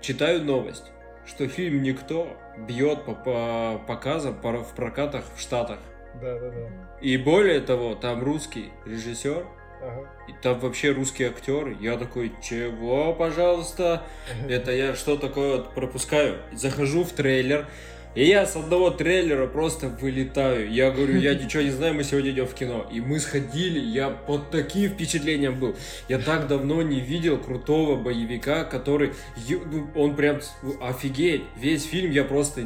[0.00, 0.84] читаю новость,
[1.26, 5.78] что фильм «Никто» бьет по, по показам по, в прокатах в Штатах.
[6.20, 6.68] Да, да, да.
[7.00, 9.44] И более того, там русский режиссер,
[9.82, 10.08] ага.
[10.28, 11.76] и там вообще русский актер.
[11.80, 14.02] Я такой, чего, пожалуйста?
[14.48, 16.38] Это я что такое пропускаю?
[16.52, 17.66] Захожу в трейлер,
[18.14, 20.70] и я с одного трейлера просто вылетаю.
[20.70, 22.86] Я говорю, я ничего не знаю, мы сегодня идем в кино.
[22.90, 25.74] И мы сходили, я под таким впечатлением был.
[26.08, 29.12] Я так давно не видел крутого боевика, который...
[29.48, 30.40] Ну, он прям
[30.80, 31.42] офигеть.
[31.56, 32.62] Весь фильм я просто...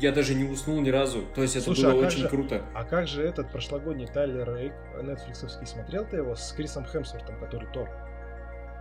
[0.00, 1.24] Я даже не уснул ни разу.
[1.34, 2.62] То есть это Слушай, было а очень же, круто.
[2.74, 4.72] А как же этот прошлогодний Тайлер Рейк,
[5.02, 7.88] нетфликсовский, смотрел ты его с Крисом Хемсвортом, который Тор?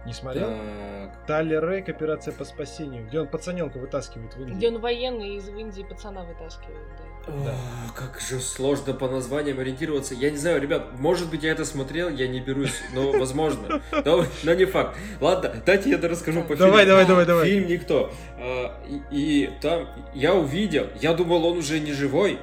[0.06, 0.50] Не смотрел?
[0.50, 1.28] Так.
[1.28, 4.54] Талер Рейк, операция по спасению, где он пацаненка вытаскивает в Индии.
[4.54, 7.34] Где он военный из Индии пацана вытаскивает, да.
[7.34, 7.56] О, да.
[7.96, 10.14] Как же сложно по названиям ориентироваться.
[10.14, 13.82] Я не знаю, ребят, может быть, я это смотрел, я не берусь, но возможно.
[14.04, 14.98] Но не факт.
[15.22, 16.66] Ладно, дайте я расскажу по фильму.
[16.66, 17.48] Давай, давай, давай, давай.
[17.48, 18.12] Фильм «Никто».
[18.38, 18.78] А,
[19.10, 22.40] и там я увидел, я думал, он уже не живой,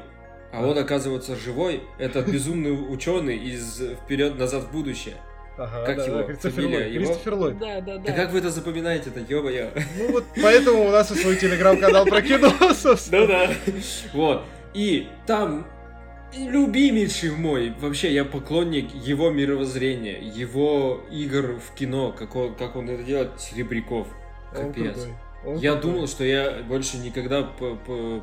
[0.51, 1.83] а он, оказывается, живой.
[1.99, 5.17] Этот безумный ученый из «Вперед, назад в будущее».
[5.57, 6.17] Ага, как да, его?
[6.19, 6.93] Да, Кристофер Ллойд.
[6.93, 7.07] Его?
[7.07, 7.59] Кристофер Ллойд.
[7.59, 8.03] Да, да, да.
[8.05, 9.71] Да как вы это запоминаете-то, ё-моё?
[9.99, 13.21] Ну вот поэтому у нас и свой телеграм-канал про кино, собственно.
[13.21, 13.51] Ну да.
[14.13, 14.45] Вот.
[14.73, 15.67] И там
[16.37, 22.89] любимейший мой, вообще я поклонник его мировоззрения, его игр в кино, как он, как он
[22.89, 24.07] это делает, Серебряков.
[24.53, 24.97] Капец.
[24.97, 27.43] Он он я думал, что я больше никогда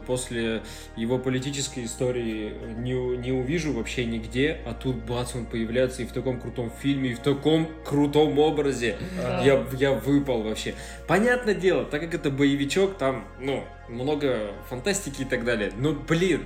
[0.06, 0.62] после
[0.96, 6.12] его политической истории не, не увижу вообще нигде, а тут бац, он появляется и в
[6.12, 8.98] таком крутом фильме, и в таком крутом образе.
[9.22, 9.42] Да.
[9.44, 10.76] Я, я выпал вообще.
[11.08, 15.72] Понятное дело, так как это боевичок, там, ну, много фантастики и так далее.
[15.78, 16.46] Но, блин,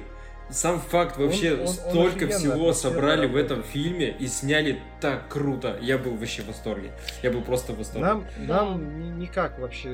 [0.52, 5.28] сам факт вообще он, он, столько он всего собрали в этом фильме и сняли так
[5.30, 5.78] круто.
[5.82, 6.91] Я был вообще в восторге.
[7.24, 8.08] Я был просто в восторге.
[8.08, 9.89] Нам, нам никак вообще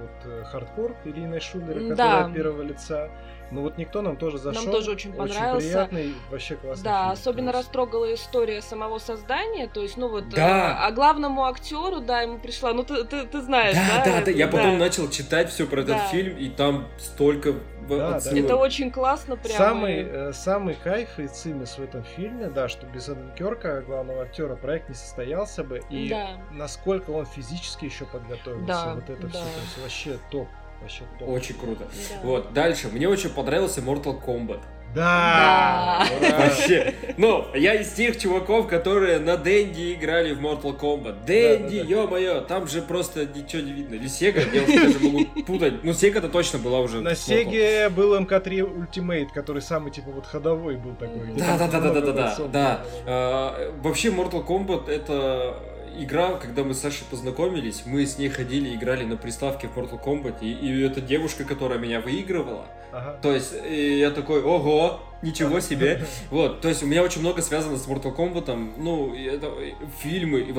[0.00, 2.26] вот э, хардкор Ирины Шулера, да.
[2.26, 3.10] от первого лица.
[3.50, 4.62] Ну вот никто нам тоже зашел.
[4.62, 5.56] Нам тоже очень понравился.
[5.56, 10.28] Очень приятный, вообще классный Да, фильм, особенно растрогала история самого создания, то есть, ну вот,
[10.28, 10.78] да.
[10.82, 14.04] а, а главному актеру, да, ему пришла, ну ты, ты, ты знаешь, да?
[14.04, 16.06] Да, да, да, я потом начал читать все про этот да.
[16.08, 17.54] фильм, и там столько
[17.88, 18.38] да, да.
[18.38, 19.56] Это очень классно прям.
[19.56, 24.56] Самый, э, самый кайф и цимис в этом фильме, да, что без Кёрка, главного актера,
[24.56, 25.82] проект не состоялся бы.
[25.88, 26.38] И да.
[26.52, 28.66] насколько он физически еще подготовился.
[28.66, 29.28] Да, вот это да.
[29.28, 29.38] все.
[29.38, 30.48] То есть вообще топ.
[30.80, 31.28] Вообще топ.
[31.28, 31.84] Очень круто.
[31.84, 32.20] Да.
[32.22, 32.88] Вот, дальше.
[32.88, 34.60] Мне очень понравился Mortal Kombat.
[34.94, 36.06] Да!
[36.20, 36.38] да.
[36.38, 36.94] Вообще.
[37.18, 41.26] Ну, я из тех чуваков, которые на Дэнди играли в Mortal Kombat.
[41.26, 41.90] Дэнди, да, да, да.
[41.90, 43.96] ё-моё, там же просто ничего не видно.
[43.96, 45.84] Или Сега, я даже могу путать.
[45.84, 47.00] Ну, Сега-то точно была уже.
[47.00, 51.34] На Сеге был МК-3 Ultimate, который самый, типа, вот ходовой был такой.
[51.36, 52.36] Да-да-да-да-да-да.
[52.50, 52.84] Да.
[53.06, 55.54] А, вообще, Mortal Kombat это
[55.98, 60.02] игра, когда мы с Сашей познакомились, мы с ней ходили, играли на приставке в Mortal
[60.02, 63.18] Kombat, и, и эта девушка, которая меня выигрывала, ага.
[63.22, 67.76] то есть я такой, ого, ничего себе, вот, то есть у меня очень много связано
[67.76, 69.52] с Mortal Kombat, ну, это,
[70.00, 70.54] фильмы,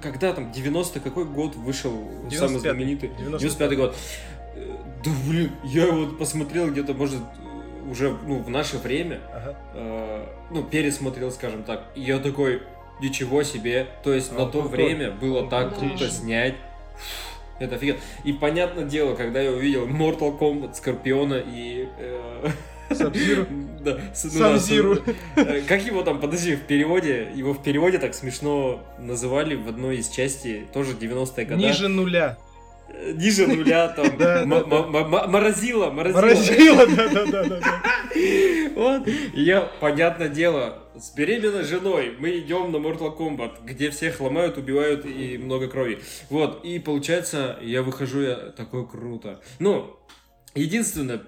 [0.00, 1.92] когда там, 90 какой год вышел
[2.28, 3.10] 95 самый знаменитый?
[3.18, 3.96] 95 год.
[5.04, 7.20] Да блин, я вот посмотрел где-то, может,
[7.90, 9.56] уже ну, в наше время, ага.
[9.74, 12.62] э, ну, пересмотрел, скажем так, и я такой,
[13.00, 13.88] Ничего себе.
[14.02, 16.54] То есть а, на то время было так круто снять.
[17.58, 17.98] Это офигенно.
[18.24, 21.88] И понятное дело, когда я увидел Mortal Kombat, Скорпиона и...
[21.98, 22.48] Э,
[22.90, 23.46] Сабзиру.
[23.84, 24.98] Да, Самзиру.
[25.36, 29.98] Э, как его там, подожди, в переводе, его в переводе так смешно называли в одной
[29.98, 31.60] из частей, тоже 90-е годы.
[31.60, 32.38] Ниже нуля.
[32.88, 34.06] Э, ниже нуля там.
[34.48, 36.20] Морозила, морозила.
[36.22, 37.60] Морозила, да-да-да.
[38.74, 39.06] Вот.
[39.34, 45.04] Я, понятное дело, с беременной женой мы идем на Mortal Kombat, где всех ломают, убивают
[45.04, 46.00] и много крови.
[46.30, 49.40] Вот, и получается, я выхожу, я такой круто.
[49.58, 49.96] Ну,
[50.54, 51.18] единственное,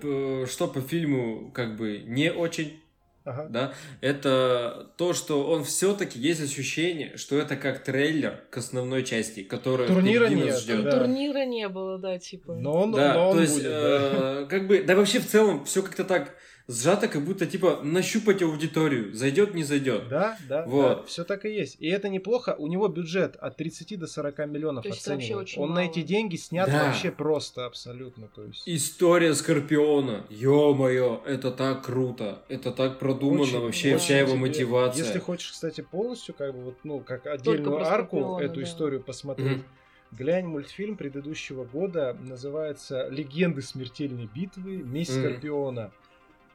[0.47, 2.81] что по фильму как бы не очень
[3.27, 3.47] Ага.
[3.51, 3.73] Да,
[4.03, 9.89] это то, что он все-таки есть ощущение, что это как трейлер к основной части, которая
[9.89, 10.85] турнира нет, ждет.
[10.85, 11.01] Да.
[11.01, 12.55] Турнира не было, да, типа.
[12.55, 15.65] Но он, да, но он то есть, будет, э, как бы, да вообще в целом
[15.65, 16.37] все как-то так
[16.69, 20.09] сжато, как будто типа нащупать аудиторию, зайдет, не зайдет.
[20.09, 20.99] Да, да, вот.
[20.99, 21.77] да, все так и есть.
[21.81, 22.55] И это неплохо.
[22.59, 25.51] У него бюджет от 30 до 40 миллионов то оценивают.
[25.57, 25.81] Он мало.
[25.81, 26.87] на эти деньги снят да.
[26.87, 28.29] вообще просто абсолютно.
[28.29, 28.63] То есть...
[28.67, 30.25] История Скорпиона.
[30.31, 32.43] Ё-моё, это так круто.
[32.49, 35.05] Это так продумано очень, вообще, очень вся его тебе, мотивация.
[35.05, 38.63] Если хочешь, кстати, полностью, как бы вот, ну, как отдельную арку эту да.
[38.63, 39.59] историю посмотреть.
[39.59, 44.77] Mm-hmm Глянь мультфильм предыдущего года, называется «Легенды смертельной битвы.
[44.77, 45.21] Месть mm.
[45.21, 45.93] Скорпиона».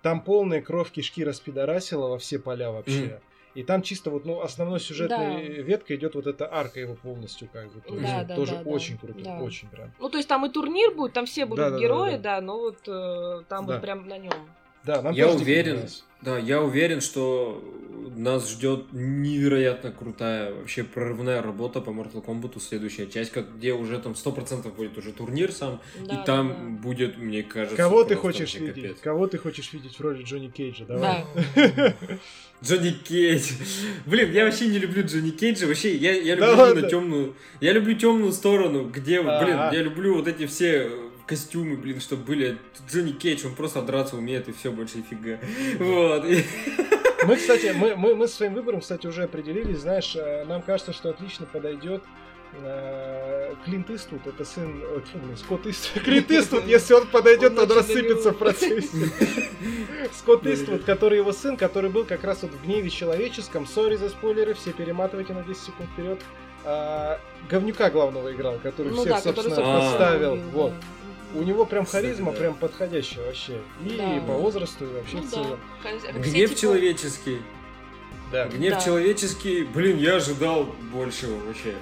[0.01, 3.05] Там полная кровь кишки распидорасила во все поля вообще.
[3.05, 3.21] Mm.
[3.53, 5.61] И там чисто вот, ну, основной сюжетной да.
[5.61, 7.81] ветка идет вот эта арка его полностью, как бы.
[7.81, 9.39] То да, да, тоже да, очень да, круто, да.
[9.41, 9.91] очень прям.
[9.99, 12.35] Ну, то есть там и турнир будет, там все будут да, герои, да, да, да.
[12.35, 13.73] да, но вот э, там да.
[13.73, 14.33] вот прям на нем.
[14.83, 15.87] Да, нам Я уверен,
[16.21, 17.63] да, я уверен, что
[18.15, 23.99] нас ждет невероятно крутая, вообще прорывная работа по Mortal Kombat, следующая часть, как, где уже
[23.99, 26.83] там 100% будет уже турнир сам, да, и там да.
[26.83, 28.75] будет, мне кажется, Кого ты хочешь видеть?
[28.75, 28.97] Капец.
[29.01, 30.85] Кого ты хочешь видеть в роли Джонни Кейджа?
[30.85, 31.25] Давай.
[31.55, 31.95] Да.
[32.63, 33.53] Джонни Кейдж.
[34.05, 35.65] Блин, я вообще не люблю Джонни Кейджа.
[35.65, 37.35] Вообще, я, я люблю да темную.
[37.59, 40.91] Я люблю темную сторону, где, блин, я люблю вот эти все
[41.31, 42.57] костюмы, блин, чтобы были.
[42.89, 45.39] Джонни Кейдж, он просто драться умеет, и все, больше нифига.
[45.79, 46.25] Вот.
[47.25, 51.09] Мы, кстати, мы, мы, мы своим выбором, кстати, уже определились, знаешь, э, нам кажется, что
[51.09, 52.03] отлично подойдет
[52.61, 57.59] э, Клинт Иствуд, это сын, ой, блин, Скотт Иствуд, Клинт Иствуд, если он подойдет, он,
[57.59, 59.09] он рассыпется в процессе.
[60.11, 64.09] Скотт Иствуд, который его сын, который был как раз вот в гневе человеческом, сори за
[64.09, 66.19] спойлеры, все перематывайте на 10 секунд вперед,
[66.65, 70.35] а, говнюка главного играл, который ну всех, да, собственно, который, подставил.
[70.51, 70.73] Вот.
[71.33, 73.61] У него прям харизма прям подходящая вообще.
[73.85, 74.21] И да.
[74.27, 75.59] по возрасту, и вообще ну, в целом.
[75.83, 76.11] Да.
[76.19, 76.61] Гнев типа...
[76.61, 77.41] человеческий.
[78.31, 78.47] Да.
[78.47, 78.81] Гнев да.
[78.81, 81.75] человеческий, блин, я ожидал большего вообще.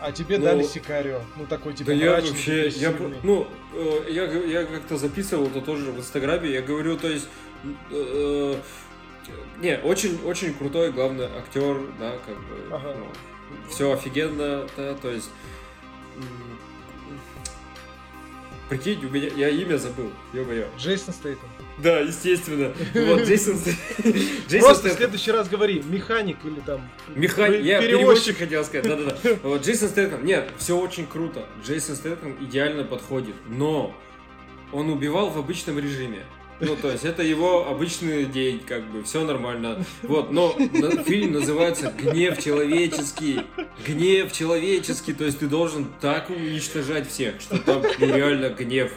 [0.00, 2.92] А тебе ну, дали Сикарио, ну такой типа Да я вообще, я,
[3.22, 7.28] ну, э, я, я как-то записывал это тоже в Инстаграме, я говорю, то есть,
[7.92, 8.56] э,
[9.60, 12.96] не, очень, очень крутой главный актер, да, как бы, ага.
[12.98, 13.06] ну,
[13.70, 15.30] все офигенно, да, то есть,
[18.72, 20.64] Прикинь, у меня, я имя забыл, ё-моё.
[20.78, 21.46] Джейсон Стейтон.
[21.76, 22.72] Да, естественно.
[22.94, 23.58] Вот, Джейсон
[24.60, 26.88] Просто в следующий раз говори, механик или там...
[27.14, 29.36] Механик, я перевозчик хотел сказать, да-да-да.
[29.42, 31.44] Вот, Джейсон Стейтон, нет, все очень круто.
[31.62, 33.94] Джейсон Стейтон идеально подходит, но
[34.72, 36.24] он убивал в обычном режиме.
[36.62, 39.84] Ну, то есть, это его обычный день, как бы, все нормально.
[40.02, 40.56] Вот, но
[41.04, 43.40] фильм называется «Гнев человеческий».
[43.84, 48.92] Гнев человеческий, то есть, ты должен так уничтожать всех, что там реально гнев.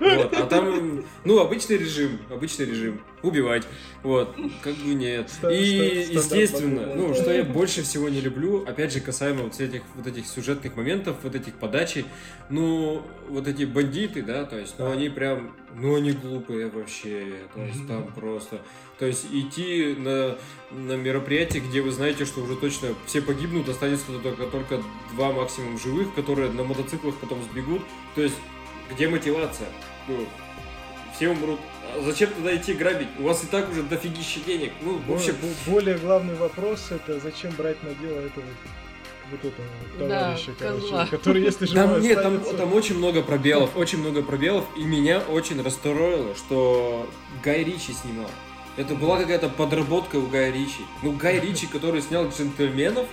[0.00, 0.34] Вот.
[0.34, 3.00] А там, ну, обычный режим, обычный режим.
[3.22, 3.66] Убивать.
[4.02, 4.36] Вот.
[4.62, 5.30] Как бы нет.
[5.50, 10.06] И, естественно, ну, что я больше всего не люблю, опять же, касаемо вот этих, вот
[10.06, 12.04] этих сюжетных моментов, вот этих подачей,
[12.50, 17.62] ну, вот эти бандиты, да, то есть, ну, они прям, ну, они глупые вообще, то
[17.62, 18.60] есть, там просто...
[18.98, 20.38] То есть идти на,
[20.70, 24.82] на мероприятие, где вы знаете, что уже точно все погибнут, останется только, только
[25.14, 27.82] два максимум живых, которые на мотоциклах потом сбегут.
[28.14, 28.36] То есть
[28.94, 29.68] где мотивация?
[30.08, 30.26] Ну,
[31.14, 31.60] все умрут.
[31.94, 33.08] А зачем туда идти грабить?
[33.18, 34.72] У вас и так уже дофигища денег.
[34.82, 35.36] Ну, в общем...
[35.66, 38.46] Более главный вопрос это зачем брать на дело этого
[39.30, 43.22] вот этого вот товарища, да, короче, который, если же там, нет, там, там очень много
[43.22, 47.08] пробелов, очень много пробелов, и меня очень расстроило, что
[47.42, 48.30] Гай Ричи снимал.
[48.76, 50.82] Это была какая-то подработка у Гая Ричи.
[51.02, 53.06] Ну, Гай Ричи, который снял «Джентльменов»,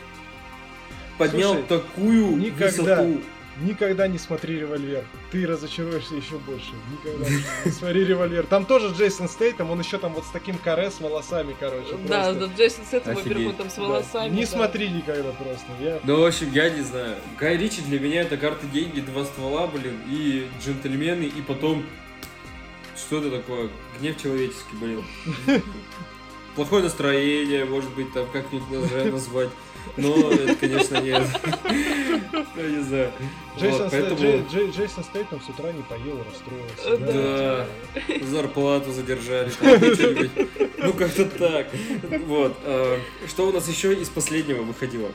[1.18, 3.22] поднял Слушай, такую никогда, высоту
[3.62, 5.06] Никогда не смотри револьвер.
[5.32, 6.72] Ты разочаруешься еще больше.
[6.92, 7.30] Никогда
[7.66, 8.46] не смотри револьвер.
[8.48, 11.96] Там тоже Джейсон Стейтем, он еще там вот с таким каре с волосами, короче.
[12.08, 14.34] Да, да, Джейсон Стейтем, во-первых, там с волосами.
[14.34, 15.66] Не смотри никогда просто.
[16.04, 17.16] Ну, в общем, я не знаю.
[17.40, 21.86] Гай Ричи для меня это карты деньги, два ствола, блин, и джентльмены, и потом...
[22.96, 23.70] Что это такое?
[24.00, 25.04] Гнев человеческий, блин.
[26.56, 28.70] Плохое настроение, может быть, там как-нибудь
[29.12, 29.50] назвать.
[29.98, 31.24] Ну, это, конечно, нет.
[32.56, 33.12] Я не знаю.
[33.58, 36.98] Джейсон, Стейтем с утра не поел, расстроился.
[36.98, 39.52] Да, зарплату задержали.
[40.78, 41.68] ну, как-то так.
[42.26, 42.58] Вот.
[42.64, 45.10] А, что у нас еще из последнего выходило?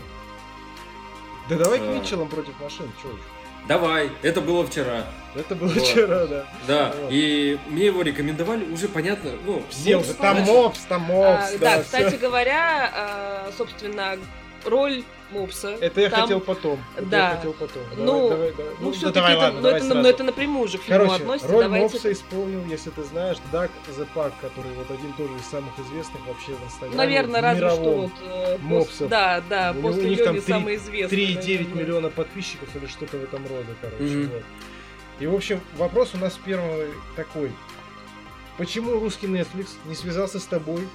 [1.48, 1.94] Да давай к а.
[1.94, 3.20] Митчеллам против машин, что еще?
[3.68, 5.06] Давай, это было вчера.
[5.34, 5.82] Это было вот.
[5.82, 6.46] вчера, да.
[6.68, 7.10] Да, вот.
[7.10, 9.62] и мне его рекомендовали, уже понятно, ну...
[9.70, 11.52] Все уже, там мопс, там мопс.
[11.54, 14.18] А, да, да, кстати говоря, а, собственно,
[14.66, 15.76] роль мопса.
[15.80, 16.22] Это я там...
[16.22, 16.78] хотел потом.
[16.96, 17.30] Это да.
[17.30, 17.82] Я хотел потом.
[17.90, 18.72] Давай, ну, давай, давай.
[18.78, 21.22] ну, ну все-таки давай, это, ладно, но, это, но это напрямую уже к фильму Короче,
[21.22, 21.52] относится.
[21.52, 21.94] Роль Давайте...
[21.94, 26.52] мопса исполнил, если ты знаешь, Даг Зепак, который вот один тоже из самых известных вообще
[26.52, 26.96] в Инстаграме.
[26.96, 29.08] Наверное, разве что вот э, мопсов.
[29.08, 31.16] Да, да, у после них там самый известный.
[31.16, 34.04] 3,9 миллиона подписчиков или что-то в этом роде, короче.
[34.04, 34.32] Mm-hmm.
[34.32, 34.42] Вот.
[35.18, 37.50] И, в общем, вопрос у нас первый такой.
[38.58, 40.86] почему русский Netflix не связался с тобой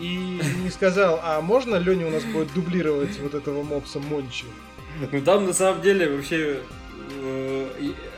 [0.00, 4.46] и не сказал, а можно Леня у нас будет дублировать вот этого мопса Мончи?
[5.12, 6.60] Ну там на самом деле вообще
[7.22, 7.68] э,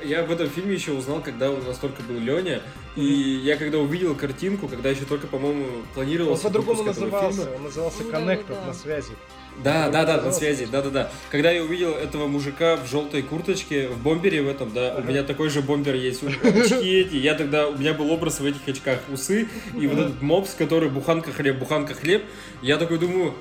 [0.05, 2.63] я об этом фильме еще узнал, когда у нас только был Леня.
[2.95, 6.47] И я когда увидел картинку, когда еще только, по-моему, планировался.
[6.47, 7.51] Он по-другому назывался.
[7.57, 9.13] Он назывался Connected на связи.
[9.63, 11.11] Да, да, да, на связи, да, да, да.
[11.31, 15.23] Когда я увидел этого мужика в желтой курточке, в бомбере в этом, да, у меня
[15.23, 19.01] такой же бомбер есть, очки эти, я тогда, у меня был образ в этих очках,
[19.13, 19.49] усы,
[19.79, 22.25] и вот этот мопс, который буханка хлеб, буханка хлеб,
[22.61, 23.35] я такой думаю,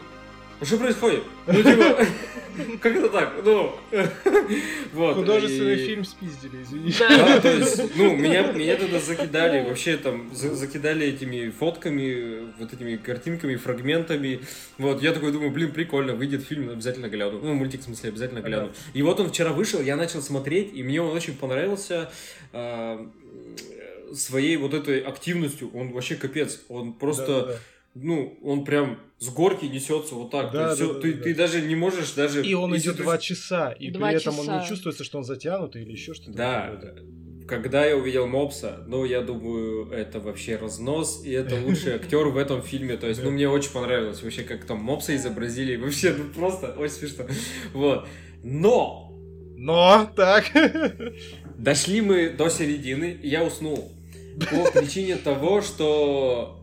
[0.64, 1.24] что происходит?
[1.48, 2.06] Ну, типа,
[2.82, 3.34] как это так?
[3.44, 3.76] Ну,
[4.94, 5.16] вот.
[5.16, 5.86] Художественный и...
[5.86, 7.06] фильм спиздили, извините.
[7.08, 12.74] Да, то есть, ну, меня, меня тогда закидали, вообще там, за, закидали этими фотками, вот
[12.74, 14.42] этими картинками, фрагментами.
[14.78, 17.40] Вот, я такой думаю, блин, прикольно, выйдет фильм, обязательно гляну.
[17.42, 18.72] Ну, мультик, в смысле, обязательно гляну.
[18.94, 22.12] И вот он вчера вышел, я начал смотреть, и мне он очень понравился
[22.54, 23.06] э,
[24.14, 25.72] своей вот этой активностью.
[25.74, 27.26] Он вообще капец, он просто...
[27.26, 27.60] Да, да, да
[27.94, 30.52] ну, он прям с горки несется вот так.
[30.52, 31.24] Да, да, все, да, ты, да.
[31.24, 32.46] ты даже не можешь даже.
[32.46, 34.52] И он идет два часа, и два при этом часа.
[34.52, 36.32] он не чувствуется, что он затянутый или еще что-то.
[36.32, 36.80] Да.
[37.48, 42.38] Когда я увидел Мопса, ну, я думаю, это вообще разнос, и это лучший актер в
[42.38, 42.96] этом фильме.
[42.96, 45.76] То есть, ну, мне очень понравилось вообще, как там Мопса изобразили.
[45.82, 47.26] Вообще, ну, просто очень смешно.
[47.74, 48.08] Вот.
[48.44, 49.14] Но!
[49.58, 50.46] Но, так.
[51.58, 53.92] Дошли мы до середины, и я уснул.
[54.50, 56.61] По причине того, что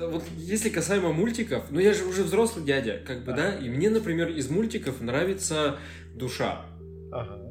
[0.00, 3.90] вот если касаемо мультиков, ну я же уже взрослый дядя, как бы, да, и мне,
[3.90, 5.78] например, из мультиков нравится
[6.14, 6.66] душа.
[7.12, 7.46] Ага.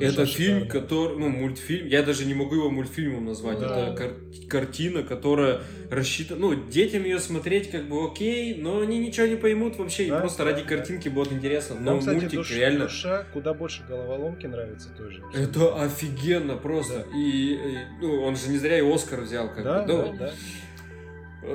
[0.00, 3.58] Это Душа фильм, который, ну, мультфильм, я даже не могу его мультфильмом назвать.
[3.58, 3.88] Да.
[3.88, 4.14] Это кар-
[4.48, 5.60] картина, которая
[5.90, 6.40] рассчитана.
[6.40, 10.06] Ну, детям ее смотреть как бы окей, но они ничего не поймут вообще.
[10.08, 10.68] Да, и просто да, ради да.
[10.68, 11.76] картинки будет интересно.
[11.78, 12.84] Но Нам, кстати, мультик душ, реально.
[12.84, 15.22] Душа куда больше головоломки нравится тоже.
[15.34, 17.06] Это офигенно просто.
[17.10, 17.18] Да.
[17.18, 19.86] И, и ну, он же не зря и Оскар взял, как да, бы.
[19.86, 20.26] Да, да.
[20.28, 20.30] Э,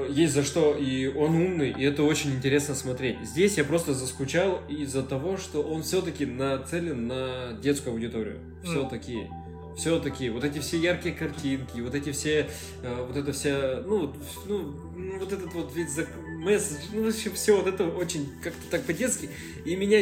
[0.10, 3.18] есть за что, и он умный, и это очень интересно смотреть.
[3.24, 8.40] Здесь я просто заскучал из-за того, что он все-таки нацелен на детскую аудиторию.
[8.64, 9.28] Все-таки.
[9.78, 12.50] Все-таки, вот эти все яркие картинки, вот эти все,
[12.84, 14.14] э, вот это вся, ну,
[14.46, 14.76] ну,
[15.18, 15.96] вот этот вот весь
[16.44, 19.30] месседж, ну, в общем, все вот это очень как-то так по-детски,
[19.64, 20.02] и меня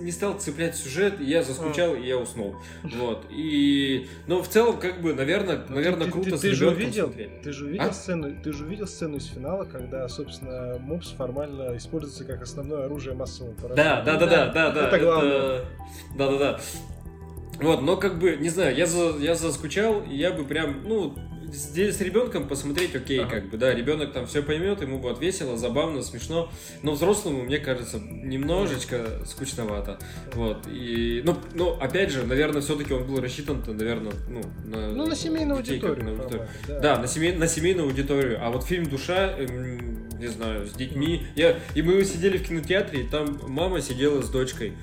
[0.00, 2.56] не стал цеплять сюжет, и я заскучал, и я уснул.
[2.82, 3.26] Вот.
[3.30, 6.68] И, но в целом, как бы, наверное, ну, наверное, ты, круто ты, ты, с же
[6.68, 7.42] увидел, смотреть.
[7.42, 7.92] Ты же увидел а?
[7.92, 13.14] сцену, ты же увидел сцену из финала, когда, собственно, мопс формально используется как основное оружие
[13.14, 13.76] массового поражения.
[13.76, 14.88] Да, да, да, да, да, да.
[14.88, 15.64] Это главное.
[16.16, 16.60] Да, да, да.
[17.60, 21.14] Вот, но как бы, не знаю, я, за, я заскучал, и я бы прям, ну,
[21.52, 23.30] с ребенком посмотреть, окей, ага.
[23.30, 26.50] как бы, да, ребенок там все поймет, ему будет весело, забавно, смешно,
[26.82, 29.98] но взрослому, мне кажется, немножечко скучновато,
[30.34, 34.88] вот, и, ну, ну опять же, наверное, все-таки он был рассчитан, наверное, ну, на...
[34.92, 36.04] Ну, на семейную детей, аудиторию.
[36.04, 36.48] На аудиторию.
[36.66, 36.80] да.
[36.80, 41.26] да, на, семей, на семейную аудиторию, а вот фильм «Душа», эм, не знаю, с детьми,
[41.36, 44.74] я, и мы сидели в кинотеатре, и там мама сидела с дочкой,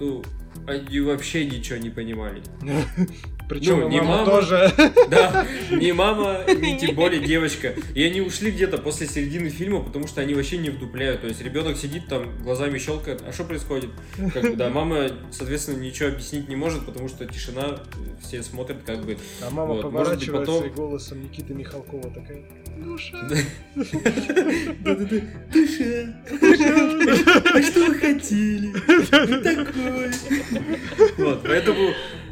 [0.00, 0.24] ну,
[0.66, 2.42] они вообще ничего не понимали.
[3.48, 4.72] Причем ну, не мама, мама тоже.
[5.10, 7.74] Да, не мама, не тем более девочка.
[7.94, 11.20] И они ушли где-то после середины фильма, потому что они вообще не вдупляют.
[11.20, 13.22] То есть ребенок сидит там, глазами щелкает.
[13.26, 13.90] А что происходит?
[14.32, 17.80] Как бы, да, мама, соответственно, ничего объяснить не может, потому что тишина,
[18.22, 19.18] все смотрят как бы.
[19.42, 19.82] А мама вот.
[19.82, 20.66] поворачивается потом...
[20.66, 22.44] и голосом Никиты Михалкова такая.
[22.78, 23.18] Душа.
[24.80, 25.16] Да-да-да.
[25.52, 26.14] Душа.
[27.54, 28.72] А что вы хотели?
[29.42, 30.12] Такое.
[31.18, 32.23] Вот, поэтому Э,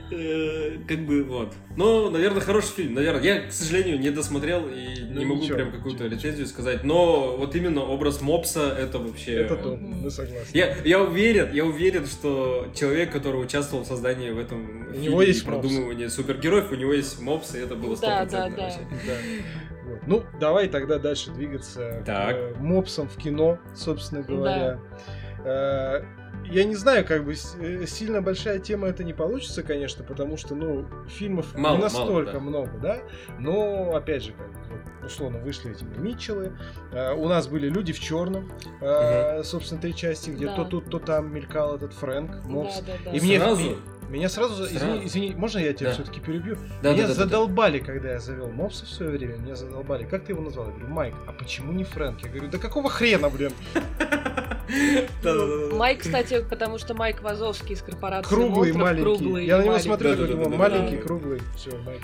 [0.87, 1.53] как бы вот.
[1.77, 2.95] Но, наверное, хороший фильм.
[2.95, 6.85] Наверное, я, к сожалению, не досмотрел и ну, не могу ничего, прям какую-то рецензию сказать.
[6.85, 9.35] Но вот именно образ Мопса это вообще.
[9.43, 10.51] Это топ, мы согласны.
[10.53, 15.09] Я, я уверен, я уверен, что человек, который участвовал в создании в этом у фильме,
[15.09, 16.15] него есть продумывании Мопс.
[16.15, 18.57] супергероев, у него есть Мопс, и это было 100% да, да, да.
[18.57, 19.17] да.
[19.87, 19.99] Вот.
[20.07, 22.55] Ну, давай тогда дальше двигаться так.
[22.55, 24.81] к мопсам в кино, собственно говоря.
[25.45, 26.05] Да.
[26.45, 30.55] Я не знаю, как бы э, сильно большая тема это не получится, конечно, потому что,
[30.55, 32.41] ну, фильмов мало, не настолько мало, да.
[32.41, 32.99] много, да.
[33.39, 36.53] Но, опять же, как бы, условно, вышли эти Митчеллы.
[36.93, 38.51] Uh, у нас были люди в черном,
[38.81, 39.45] угу.
[39.45, 40.57] собственно, три части, где да.
[40.57, 42.81] то тут, то там мелькал этот Фрэнк, Мопс.
[42.81, 43.17] Да, да, да.
[43.17, 43.77] И мне сразу.
[44.09, 44.77] Меня сразу, сразу...
[44.77, 45.95] Извини, извини, можно я тебя да.
[45.95, 46.59] все-таки перебью?
[46.83, 47.93] Да, меня да, да, задолбали, да, да.
[47.93, 50.05] когда я завел Мопса в свое время, меня задолбали.
[50.05, 50.67] Как ты его назвал?
[50.67, 52.21] Я говорю, Майк, а почему не Фрэнк?
[52.23, 53.53] Я говорю, да какого хрена, блин?
[55.73, 59.47] Майк, кстати, потому что Майк Вазовский из корпорации Круглый, маленький.
[59.47, 61.41] Я на него смотрю, маленький, круглый.
[61.57, 62.03] Все, Майк.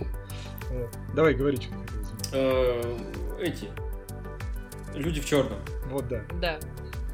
[1.14, 1.74] Давай, говори, что
[2.32, 2.96] э,
[3.40, 3.68] Эти.
[4.94, 5.58] Люди в черном.
[5.86, 6.22] Вот, да.
[6.40, 6.58] Да.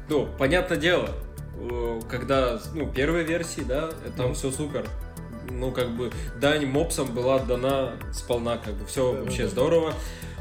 [0.09, 1.09] Ну, понятное дело,
[1.57, 4.85] э, когда, ну, первой версии, да, там все супер.
[5.49, 9.93] Ну, как бы, дань мопсам была дана сполна, как бы, все вообще здорово.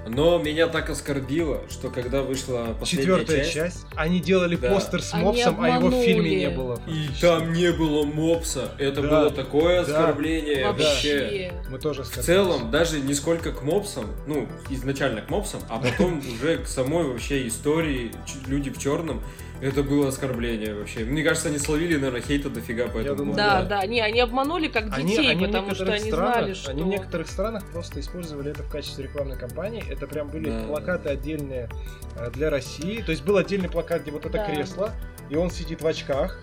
[0.06, 4.70] Но меня так оскорбило, что когда вышла последняя Четвертая часть, часть они делали да.
[4.70, 6.80] постер с мопсом, а его в фильме не было.
[6.86, 8.72] И там не было мопса.
[8.78, 9.08] Это да.
[9.08, 10.72] было такое оскорбление да.
[10.72, 11.52] вообще.
[11.70, 16.22] Мы тоже В целом, даже не сколько к мопсам, ну, изначально к мопсам, а потом
[16.34, 18.12] уже к самой вообще истории
[18.46, 19.22] люди в черном.
[19.64, 21.06] Это было оскорбление вообще.
[21.06, 24.68] Мне кажется, они словили, наверное, хейта дофига по этому думаю, Да, да, не, они обманули
[24.68, 26.70] как детей, они, они потому что они странах, знали, что...
[26.70, 29.82] Они в некоторых странах просто использовали это в качестве рекламной кампании.
[29.90, 30.64] Это прям были да.
[30.64, 31.70] плакаты отдельные
[32.16, 33.00] э, для России.
[33.00, 34.44] То есть был отдельный плакат, где вот это да.
[34.44, 34.92] кресло,
[35.30, 36.38] и он сидит в очках,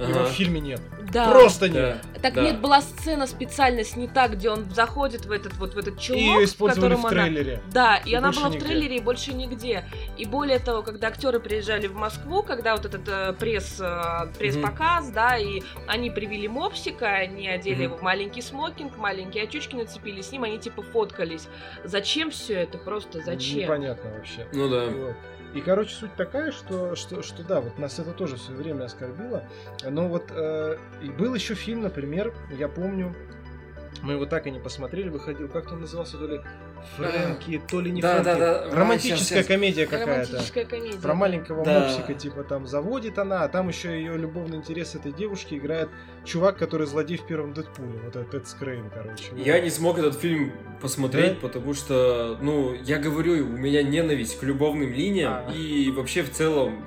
[0.00, 0.10] ага.
[0.10, 0.80] его в фильме нет.
[1.12, 1.30] Да.
[1.30, 2.02] Просто нет.
[2.14, 2.20] Да.
[2.20, 2.42] Так да.
[2.42, 6.24] нет, была сцена специально снята, где он заходит в этот вот в этот чулок, и
[6.24, 7.54] ее использовали в, в трейлере.
[7.54, 7.72] Она...
[7.72, 8.58] Да, и, и она была нигде.
[8.58, 9.84] в трейлере и больше нигде.
[10.16, 15.08] И более того, когда актеры приезжали в Москву, когда вот этот э, пресс э, пресс-показ,
[15.08, 15.14] mm-hmm.
[15.14, 17.82] да, и они привели мопсика, они одели mm-hmm.
[17.82, 21.48] его в маленький смокинг, маленькие очучки нацепили, с ним они типа фоткались.
[21.84, 22.78] Зачем все это?
[22.78, 23.62] Просто зачем?
[23.62, 24.46] Непонятно вообще.
[24.52, 24.86] Ну да.
[24.86, 25.16] Вот.
[25.54, 29.44] И, короче, суть такая, что, что, что да, вот нас это тоже все время оскорбило.
[29.88, 33.14] Но вот э, и был еще фильм, например, я помню,
[34.02, 36.40] мы его так и не посмотрели, выходил, как он назывался, то ли
[36.96, 38.40] Фрэнки, то ли не да, Фрэнки.
[38.40, 40.12] Да, да, Романтическая сейчас, комедия какая-то.
[40.12, 40.98] Романтическая комедия.
[40.98, 41.80] Про маленького да.
[41.80, 45.88] мопсика, типа там заводит она, а там еще ее любовный интерес этой девушки играет
[46.24, 48.00] чувак, который злодей в первом Дэдпуле.
[48.04, 49.24] Вот этот Эд Скрейн, короче.
[49.36, 51.48] Я не смог этот фильм посмотреть, да?
[51.48, 55.52] потому что, ну, я говорю, у меня ненависть к любовным линиям а.
[55.52, 56.84] и вообще в целом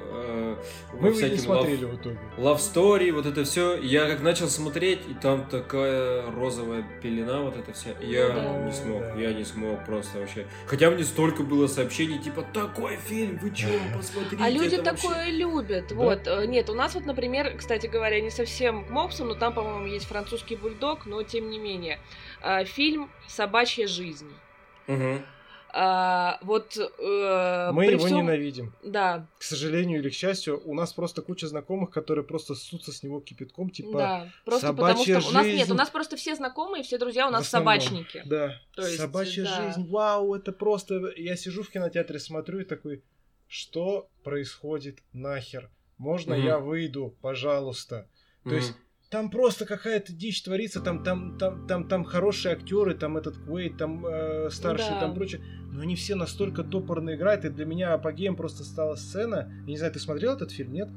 [0.99, 2.19] мы его не смотрели love, в итоге.
[2.37, 3.75] Love Story, вот это все.
[3.77, 7.95] Я как начал смотреть, и там такая розовая пелена, вот это все.
[8.01, 9.15] Я да, не смог, да.
[9.19, 10.47] я не смог просто вообще.
[10.67, 14.43] Хотя мне столько было сообщений, типа, такой фильм, вы чего, посмотрите.
[14.43, 15.31] А люди такое вообще...
[15.31, 15.87] любят.
[15.89, 15.95] Да?
[15.95, 19.53] Вот, э, нет, у нас вот, например, кстати говоря, не совсем к мопсам, но там,
[19.53, 21.99] по-моему, есть французский бульдог, но тем не менее.
[22.41, 24.31] Э, фильм «Собачья жизнь».
[24.87, 25.21] Угу.
[25.75, 28.17] А, вот э, мы его всем...
[28.17, 28.73] ненавидим.
[28.83, 29.27] Да.
[29.39, 33.19] К сожалению или к счастью, у нас просто куча знакомых, которые просто ссутся с него
[33.19, 33.97] кипятком, типа.
[33.97, 34.31] Да.
[34.45, 35.29] Просто потому что жизнь...
[35.29, 38.21] у нас нет, у нас просто все знакомые, все друзья у нас собачники.
[38.25, 38.61] Да.
[38.75, 39.63] То есть, собачья да.
[39.63, 41.11] жизнь, вау, это просто.
[41.17, 43.03] Я сижу в кинотеатре, смотрю и такой,
[43.47, 45.71] что происходит нахер?
[45.97, 46.43] Можно угу.
[46.43, 48.07] я выйду, пожалуйста?
[48.43, 48.55] То угу.
[48.57, 48.73] есть
[49.13, 53.77] там просто какая-то дичь творится, там, там, там, там, там хорошие актеры, там этот Квейт,
[53.77, 55.01] там э, старший, да.
[55.01, 55.39] там прочее.
[55.71, 59.53] Но они все настолько топорно играют, и для меня апогеем просто стала сцена.
[59.67, 60.89] Я не знаю, ты смотрел этот фильм, нет?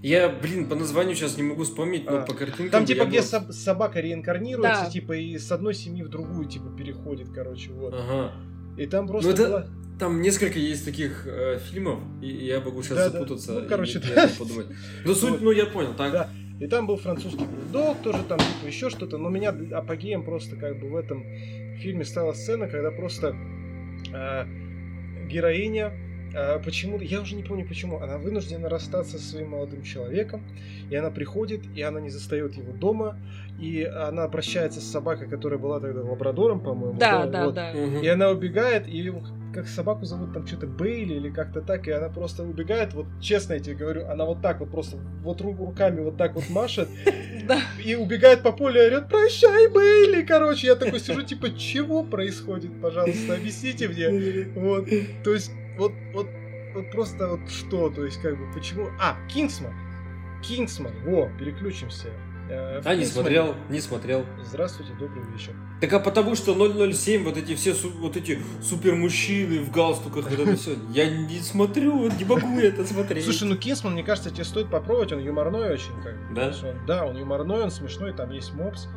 [0.00, 2.70] Я, блин, по названию сейчас не могу вспомнить, но а, по картинке.
[2.70, 3.52] Там типа где был...
[3.52, 4.90] собака реинкарнируется, да.
[4.90, 7.94] типа, и с одной семьи в другую, типа, переходит, короче, вот.
[7.94, 8.32] Ага.
[8.78, 9.28] И там просто.
[9.28, 9.48] Ну, это...
[9.48, 9.66] была...
[9.98, 13.54] Там несколько есть таких э, фильмов, и я могу сейчас да, запутаться.
[13.54, 13.60] Да.
[13.60, 14.30] Ну, короче, да.
[14.38, 14.66] подумать.
[15.04, 15.40] Ну, суть, вот.
[15.40, 16.12] ну, я понял, так.
[16.12, 16.30] Да.
[16.58, 19.18] И там был французский бульдог, тоже там типа еще что-то.
[19.18, 21.24] Но меня апогеем просто как бы в этом
[21.78, 23.36] фильме стала сцена, когда просто
[24.12, 24.46] э,
[25.28, 25.92] героиня
[26.34, 30.42] э, почему-то, я уже не помню почему, она вынуждена расстаться со своим молодым человеком,
[30.90, 33.18] и она приходит, и она не застает его дома,
[33.60, 36.98] и она прощается с собакой, которая была тогда лабрадором, по-моему.
[36.98, 37.44] Да, да, да.
[37.44, 37.54] Вот.
[37.54, 37.72] да.
[38.00, 39.12] И она убегает, и
[39.56, 43.54] как собаку зовут там что-то Бейли или как-то так, и она просто убегает, вот честно
[43.54, 46.88] я тебе говорю, она вот так вот просто вот руками вот так вот машет,
[47.84, 52.70] и убегает по полю и орет, прощай, Бейли, короче, я такой сижу, типа, чего происходит,
[52.82, 54.88] пожалуйста, объясните мне, вот,
[55.24, 56.26] то есть, вот, вот,
[56.74, 59.72] вот просто вот что, то есть, как бы, почему, а, Кингсман,
[60.42, 62.08] Кингсман, во, переключимся,
[62.48, 64.24] Э, а, не смотрел, не смотрел.
[64.44, 65.52] Здравствуйте, добрый вечер.
[65.80, 70.38] Так а потому что 007, вот эти все вот эти супер мужчины в галстуках, вот
[70.38, 70.76] это все.
[70.90, 73.24] Я не смотрю, не могу это смотреть.
[73.24, 76.00] Слушай, ну Кинсман, мне кажется, тебе стоит попробовать, он юморной очень.
[76.02, 76.54] Как да?
[76.86, 78.88] да, он юморной, он смешной, там есть мопс.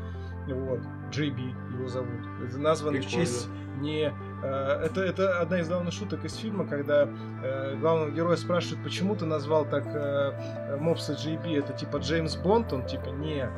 [0.48, 0.82] Вот,
[1.12, 2.22] JB его зовут.
[2.44, 3.48] Это назван в честь
[3.80, 7.08] не Э, это, это одна из главных шуток из фильма, когда
[7.44, 12.72] э, главного героя спрашивают, почему ты назвал так э, мопса JB, это типа Джеймс Бонд,
[12.72, 13.50] он типа не,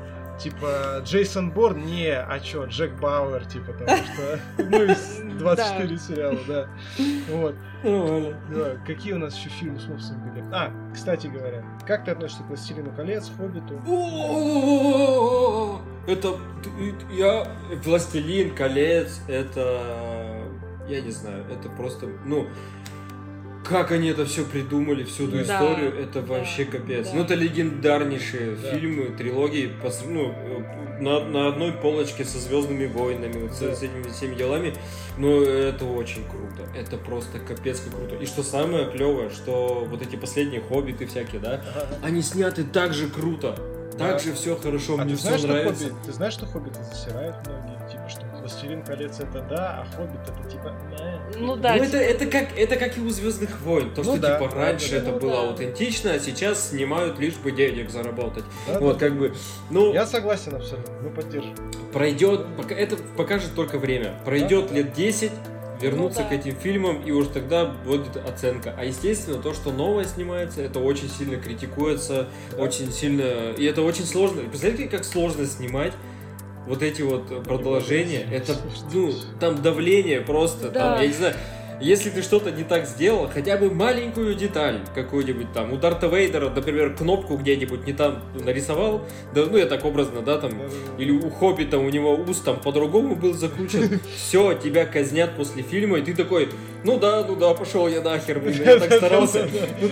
[0.44, 6.40] типа Джейсон Борн, не, а чё, Джек Бауэр, типа, потому что, ну, из 24 сериала,
[6.48, 6.68] да.
[7.30, 7.56] Вот.
[7.84, 8.78] Да.
[8.86, 10.44] Какие у нас еще фильмы с мопсами были?
[10.52, 13.82] А, кстати говоря, как ты относишься к Властелину колец, Хоббиту?
[16.08, 16.36] Это,
[17.12, 17.48] я,
[17.84, 19.82] Властелин колец, это
[20.88, 22.48] я не знаю, это просто, ну,
[23.72, 27.08] как они это все придумали, всю эту да, историю, это вообще капец.
[27.08, 27.16] Да.
[27.16, 28.72] Ну, это легендарнейшие да.
[28.72, 29.72] фильмы, трилогии,
[30.06, 30.34] ну,
[31.00, 33.74] на, на одной полочке со Звездными войнами, вот да.
[33.74, 34.74] с, с этими всеми делами.
[35.18, 36.70] Но это очень круто.
[36.78, 38.16] Это просто капец как круто.
[38.16, 41.98] И что самое клевое, что вот эти последние хоббиты всякие, да, ага.
[42.04, 43.56] они сняты так же круто.
[43.98, 44.20] Так да.
[44.20, 45.86] же все хорошо, а мне все нравится.
[45.86, 47.92] Хоббит, ты знаешь, что хоббиты засирают многие?
[47.92, 50.76] Типа, что Властелин колец это да, а Хоббит это типа.
[51.38, 51.76] Ну да.
[51.76, 53.94] Ну это, типа это как это как и у Звездных войн.
[53.94, 55.50] То, ну, что да, типа раньше да, это ну, было да.
[55.50, 58.44] аутентично, а сейчас снимают лишь бы денег заработать.
[58.68, 59.08] Да, вот да.
[59.08, 59.34] как бы.
[59.70, 59.94] Ну.
[59.94, 60.94] Я согласен абсолютно.
[61.04, 61.58] Мы поддерживаем.
[61.94, 64.16] Пройдет, пока это покажет только время.
[64.26, 65.32] Пройдет да, лет 10
[65.82, 66.36] вернуться ну, да.
[66.36, 68.74] к этим фильмам, и уж тогда будет оценка.
[68.78, 72.64] А естественно, то, что новое снимается, это очень сильно критикуется, да.
[72.64, 73.52] очень сильно.
[73.58, 74.42] И это очень сложно.
[74.42, 75.94] Представляете, как сложно снимать
[76.68, 78.28] вот эти вот продолжения?
[78.32, 78.56] Это,
[78.94, 80.94] ну, там давление просто, да.
[80.94, 81.36] там, я не знаю
[81.82, 86.50] если ты что-то не так сделал, хотя бы маленькую деталь какую-нибудь там, у Дарта Вейдера,
[86.50, 89.02] например, кнопку где-нибудь не там нарисовал,
[89.34, 90.52] да, ну я так образно, да, там,
[90.98, 95.98] или у Хоббита у него уст там по-другому был закручен, все, тебя казнят после фильма,
[95.98, 96.50] и ты такой,
[96.84, 99.48] ну да, ну да, пошел я нахер, блин, я так старался.
[99.82, 99.88] Ну,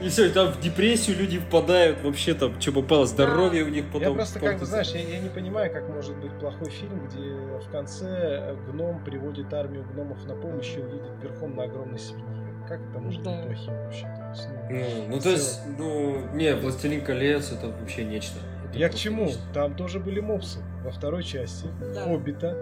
[0.00, 4.02] и все, там в депрессию люди впадают, вообще там, что попало, здоровье у них потом.
[4.02, 7.70] Я просто, как бы, знаешь, я не понимаю, как может быть плохой фильм, где в
[7.70, 12.26] конце гном приводит армию гномов на помощь, и едет верхом на огромной свинье.
[12.68, 14.06] Как это может быть плохим вообще?
[14.34, 18.38] Есть, ну, ну, то есть, ну, не, «Властелин колец» это вообще нечто.
[18.74, 19.30] Я к чему?
[19.54, 21.66] Там тоже были мопсы во второй части.
[22.04, 22.56] Хоббита.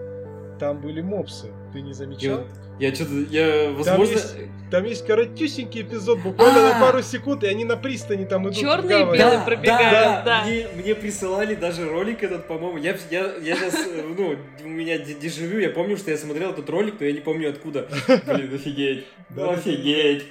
[0.59, 1.47] Там были мопсы.
[1.73, 2.45] Ты не замечал?
[2.79, 3.85] Я что-то, я, возможно...
[3.85, 4.35] Там есть,
[4.69, 6.81] там есть коротюсенький эпизод, буквально на а.
[6.81, 8.57] пару секунд, и они на пристани там идут.
[8.57, 10.23] Черные и белые пробегают, да.
[10.23, 10.43] да.
[10.45, 12.77] Мне, мне присылали даже ролик этот, по-моему.
[12.77, 16.69] Я, я, я сейчас, э, ну, у меня дежавю, я помню, что я смотрел этот
[16.69, 17.87] ролик, но я не помню откуда.
[18.25, 19.05] Блин, офигеть.
[19.29, 20.23] Ну, офигеть.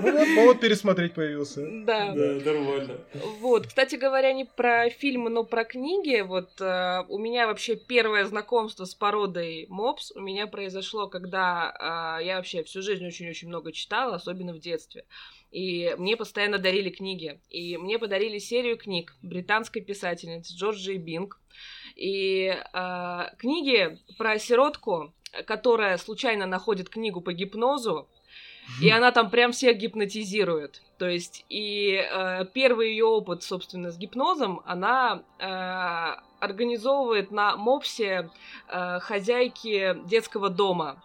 [0.00, 1.66] Ну вот повод пересмотреть появился.
[1.84, 2.12] Да.
[2.14, 2.98] Да, нормально.
[3.40, 6.20] Вот, кстати говоря, не про фильмы, но про книги.
[6.20, 12.18] Вот э, у меня вообще первое знакомство с породой Мопс у меня произошло, когда а,
[12.20, 15.06] я вообще всю жизнь очень-очень много читала, особенно в детстве.
[15.50, 17.40] И мне постоянно дарили книги.
[17.48, 21.40] И мне подарили серию книг британской писательницы Джорджи Бинг.
[21.96, 25.14] И э, книги про сиротку,
[25.46, 28.08] которая случайно находит книгу по гипнозу,
[28.80, 30.82] и она там прям всех гипнотизирует.
[30.98, 38.28] То есть, и э, первый ее опыт, собственно, с гипнозом, она э, организовывает на мопсе
[38.68, 41.02] э, хозяйки детского дома.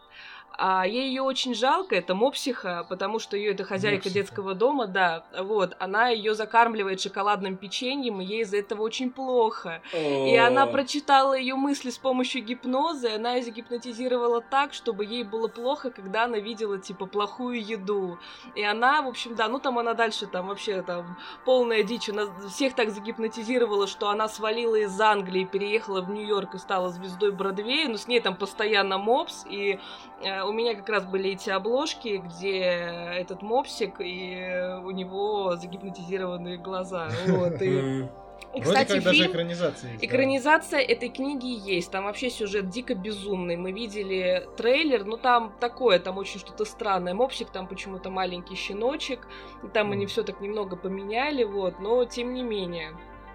[0.57, 4.13] А ей ее очень жалко, это мопсиха, потому что ее это хозяйка мопсиха.
[4.13, 9.81] детского дома, да, вот, она ее закармливает шоколадным печеньем, и ей из-за этого очень плохо.
[9.93, 10.27] О-о-о.
[10.27, 15.23] И она прочитала ее мысли с помощью гипноза, и она ее загипнотизировала так, чтобы ей
[15.23, 18.17] было плохо, когда она видела, типа, плохую еду.
[18.55, 22.27] И она, в общем, да, ну там она дальше там вообще там полная дичь, она
[22.49, 27.87] всех так загипнотизировала, что она свалила из Англии, переехала в Нью-Йорк и стала звездой Бродвея,
[27.89, 29.79] но с ней там постоянно мопс, и
[30.21, 36.57] э, у меня как раз были эти обложки, где этот мопсик, и у него загипнотизированные
[36.57, 37.09] глаза.
[37.27, 38.07] Вот, и...
[38.53, 40.03] И, кстати, как фильм, экранизация есть.
[40.05, 40.93] Экранизация да.
[40.93, 41.91] этой книги есть.
[41.91, 43.57] Там вообще сюжет дико безумный.
[43.57, 47.13] Мы видели трейлер, но там такое, там очень что-то странное.
[47.13, 49.27] Мопсик там почему-то маленький щеночек.
[49.63, 49.93] И там mm.
[49.93, 52.93] они все так немного поменяли, вот, но тем не менее.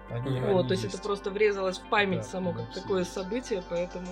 [0.09, 3.03] Они, вот, они то есть, есть это просто врезалось в память да, само как такое
[3.03, 4.07] событие, поэтому.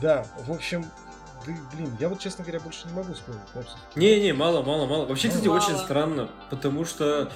[0.00, 0.84] Да, в общем,
[1.46, 3.78] да, блин, я вот, честно говоря, больше не могу вспомнить мопсов.
[3.94, 5.06] Не-не, мало, мало, мало.
[5.06, 5.58] Вообще, кстати, мало.
[5.58, 7.30] очень странно, потому что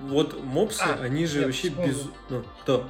[0.00, 2.08] вот мопсы, а, они же нет, вообще без...
[2.28, 2.86] Ну, что?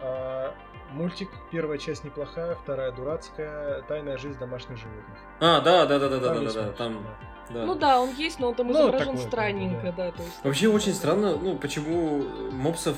[0.00, 0.54] А,
[0.92, 5.18] мультик, первая часть неплохая, вторая дурацкая, тайная жизнь домашних животных.
[5.40, 7.06] А, да, да, да, да, да, да, да, там...
[7.48, 7.64] Да.
[7.64, 10.06] Ну да, он есть, но он там ну, изображен такое, странненько, да.
[10.06, 10.34] да то есть...
[10.42, 12.96] Вообще очень странно, ну, почему мопсов...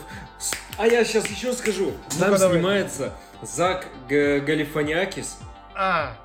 [0.78, 1.92] А я сейчас еще скажу.
[2.18, 3.12] Там ну снимается
[3.42, 5.38] Зак Галифаниакис.
[5.74, 6.16] А,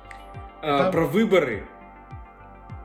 [0.64, 0.92] там...
[0.92, 1.64] про выборы.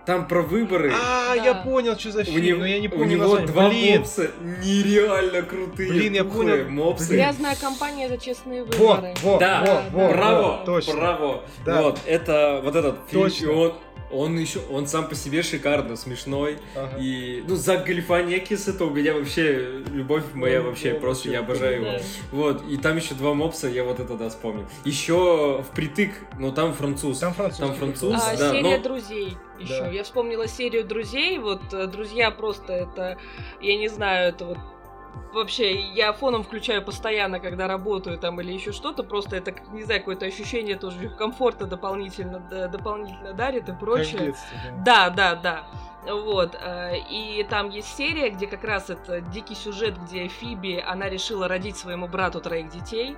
[0.05, 0.91] Там про выборы.
[0.91, 1.43] А, да.
[1.43, 3.47] я понял, что за фильм, у него, но я не помню У него название.
[3.47, 3.99] два Блин.
[3.99, 4.31] мопса
[4.63, 5.89] нереально крутые.
[5.91, 6.67] Блин, я понял.
[6.69, 7.13] Мопсы.
[7.13, 9.13] Грязная компания за честные выборы.
[9.21, 10.93] Во, во, да, во, во, браво, во, точно.
[10.93, 11.43] браво.
[11.63, 11.81] Да.
[11.83, 13.45] Вот, это вот этот фильм, точно.
[13.45, 13.73] и он
[14.11, 16.57] он еще, он сам по себе шикарно смешной.
[16.75, 16.97] Ага.
[16.99, 21.39] И, ну, Зак Галифанекис, это у меня вообще любовь моя ну, вообще, ну, просто вообще,
[21.39, 21.93] я обожаю да.
[21.93, 22.03] его.
[22.31, 24.65] Вот, и там еще два мопса, я вот это, да, вспомнил.
[24.85, 27.19] Еще впритык, но там француз.
[27.19, 27.59] Там француз.
[27.59, 28.51] Там француз, а, да.
[28.51, 28.83] Серия но...
[28.83, 29.81] друзей еще.
[29.81, 29.89] Да.
[29.89, 33.17] Я вспомнила серию друзей, вот, э, друзья просто это,
[33.61, 34.57] я не знаю, это вот
[35.33, 40.01] вообще, я фоном включаю постоянно, когда работаю там или еще что-то, просто это, не знаю,
[40.01, 44.27] какое-то ощущение тоже комфорта дополнительно, дополнительно дарит и прочее.
[44.27, 45.09] Детстве, да.
[45.09, 45.67] да, да, да.
[46.13, 51.09] Вот, э, и там есть серия, где как раз это дикий сюжет, где Фиби, она
[51.09, 53.17] решила родить своему брату троих детей,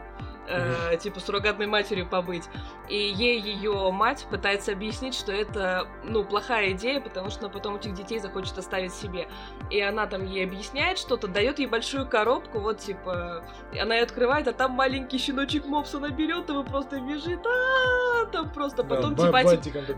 [0.51, 2.43] э, типа суррогатной матерью побыть.
[2.89, 7.75] И ей ее мать пытается объяснить, что это, ну, плохая идея, потому что она потом
[7.75, 9.27] этих детей захочет оставить себе.
[9.69, 13.43] И она там ей объясняет что-то, дает ей большую коробку, вот, типа,
[13.79, 18.49] она ее открывает, а там маленький щеночек Мопс, она берет его, просто бежит, а там
[18.51, 19.43] просто потом, типа,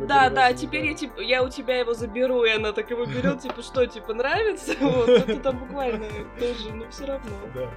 [0.08, 3.42] да, да, теперь я, типа, я у тебя его заберу, и она так его берет,
[3.42, 4.74] типа, что, типа, нравится?
[4.84, 6.06] Вот, это там буквально
[6.40, 7.32] тоже, но все равно.
[7.56, 7.70] Да.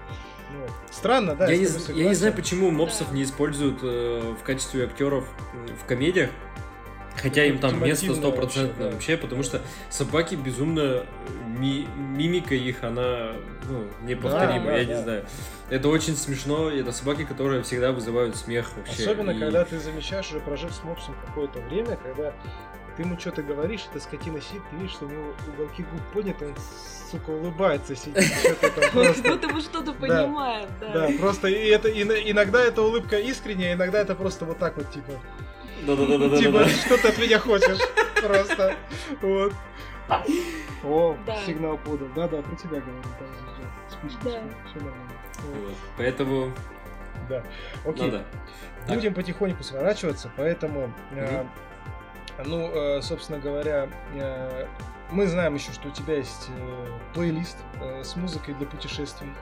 [0.53, 1.51] Ну, странно, да.
[1.51, 1.67] Я, не,
[1.99, 3.15] я не знаю, почему мопсов да.
[3.15, 5.27] не используют э, в качестве актеров
[5.83, 6.31] в комедиях.
[7.17, 8.91] Хотя им там место стопроцентно вообще, да.
[8.91, 11.05] вообще, потому что собаки безумно э,
[11.47, 13.33] ми мимика их, она
[13.69, 14.95] ну, неповторима, да, да, я да.
[14.95, 15.27] не знаю.
[15.71, 19.03] Это очень смешно, это собаки, которые всегда вызывают смех вообще.
[19.03, 19.41] Особенно, и...
[19.41, 22.35] когда ты замечаешь, уже прожив с мопсом какое-то время, когда
[22.97, 26.47] ты ему что-то говоришь, эта скотина сидит, ты видишь, что у него уголки губ подняты,
[26.47, 26.55] он
[27.11, 29.23] сука, улыбается, сидит, что-то там просто...
[29.23, 30.93] Кто-то бы что-то понимает, да.
[30.93, 35.13] Да, просто и это, иногда эта улыбка искренняя, иногда это просто вот так вот, типа...
[35.87, 36.39] Да-да-да.
[36.39, 37.79] Типа, что ты от меня хочешь?
[38.23, 38.75] Просто.
[39.21, 39.53] Вот.
[40.83, 42.09] О, сигнал подал.
[42.15, 43.03] Да-да, про тебя говорю.
[43.91, 45.13] Спички, все нормально.
[45.97, 46.53] Поэтому...
[47.29, 47.43] Да.
[47.85, 48.23] Окей.
[48.89, 50.93] Будем потихоньку сворачиваться, поэтому...
[51.13, 51.45] Э,
[52.45, 54.67] ну, э, собственно говоря, э,
[55.11, 57.57] мы знаем еще, что у тебя есть э, плейлист
[58.03, 59.33] с музыкой для путешествий,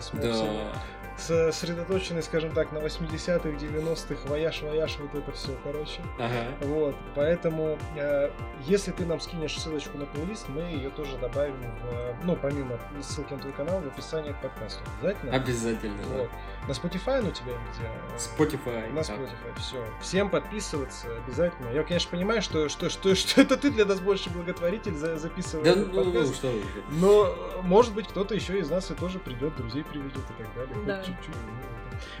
[0.00, 0.58] с мопсами.
[0.72, 0.78] Да
[1.18, 6.00] сосредоточенный, скажем так, на 80-х, 90-х, voyage, voyage, вот это все, короче.
[6.18, 6.46] Ага.
[6.60, 8.30] Вот, поэтому, э,
[8.64, 13.32] если ты нам скинешь ссылочку на плейлист, мы ее тоже добавим, в, ну, помимо ссылки
[13.34, 14.80] на твой канал, в описании к подкасту.
[15.00, 15.32] Обязательно?
[15.32, 16.30] Обязательно, вот.
[16.62, 16.68] Да.
[16.68, 17.88] На Spotify у тебя где?
[18.16, 18.92] Spotify.
[18.92, 19.84] На Spotify, все.
[20.00, 21.70] Всем подписываться обязательно.
[21.70, 25.74] Я, конечно, понимаю, что, что, что, что это ты для нас больше благотворитель за, записываешь
[25.74, 26.52] да, ну, ну, что
[26.90, 30.86] Но, может быть, кто-то еще из нас и тоже придет, друзей приведет и так далее.
[30.86, 31.01] Да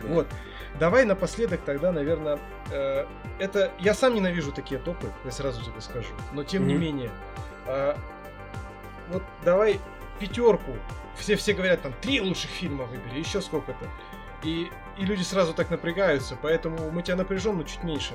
[0.00, 0.08] Да.
[0.08, 0.26] Вот.
[0.78, 2.38] Давай напоследок тогда, наверное,
[2.70, 3.06] э,
[3.38, 6.08] это я сам ненавижу такие топы, я сразу тебе скажу.
[6.32, 6.66] Но тем mm-hmm.
[6.66, 7.10] не менее,
[7.66, 7.94] э,
[9.10, 9.80] вот давай
[10.18, 10.72] пятерку.
[11.16, 13.86] Все все говорят там три лучших фильма выбери, еще сколько-то.
[14.42, 18.14] И, и люди сразу так напрягаются, поэтому мы тебя напряжем, но чуть меньше.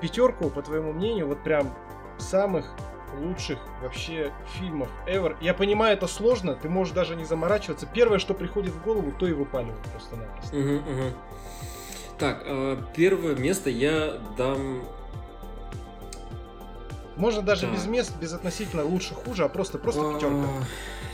[0.00, 1.72] Пятерку, по твоему мнению, вот прям
[2.18, 2.74] самых
[3.14, 5.36] лучших вообще фильмов ever.
[5.40, 7.86] Я понимаю, это сложно, ты можешь даже не заморачиваться.
[7.86, 10.56] Первое, что приходит в голову, то и выпаливает просто-напросто.
[10.56, 11.14] Угу, угу.
[12.18, 14.84] Так, э, первое место я дам...
[17.16, 17.72] Можно даже так.
[17.74, 20.46] без мест, без относительно лучше, хуже, а просто просто а, пятерка.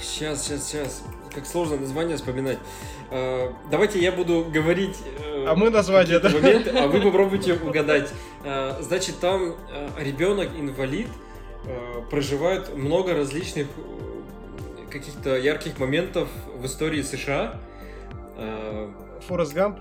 [0.01, 1.03] Сейчас, сейчас, сейчас.
[1.35, 2.59] Как сложно название вспоминать.
[3.11, 4.97] А, давайте я буду говорить.
[5.19, 6.29] Э, а мы название, да?
[6.29, 8.13] Моменты, а вы попробуйте угадать.
[8.45, 9.57] А, значит, там
[9.99, 11.09] ребенок инвалид,
[12.11, 17.57] проживают много различных э, каких-то ярких моментов в истории США.
[18.37, 18.91] Э,
[19.27, 19.79] Форест Гамп?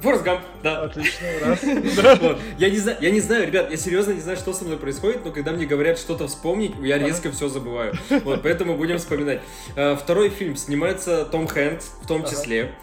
[0.00, 0.82] Форест Гамп, да.
[0.82, 1.62] Отлично, раз.
[2.20, 2.38] вот.
[2.58, 5.24] я, не знаю, я не знаю, ребят, я серьезно не знаю, что со мной происходит,
[5.24, 7.94] но когда мне говорят что-то вспомнить, я резко все забываю.
[8.08, 9.40] Вот, поэтому будем вспоминать.
[9.74, 12.76] Второй фильм снимается Том Хэнкс в том числе.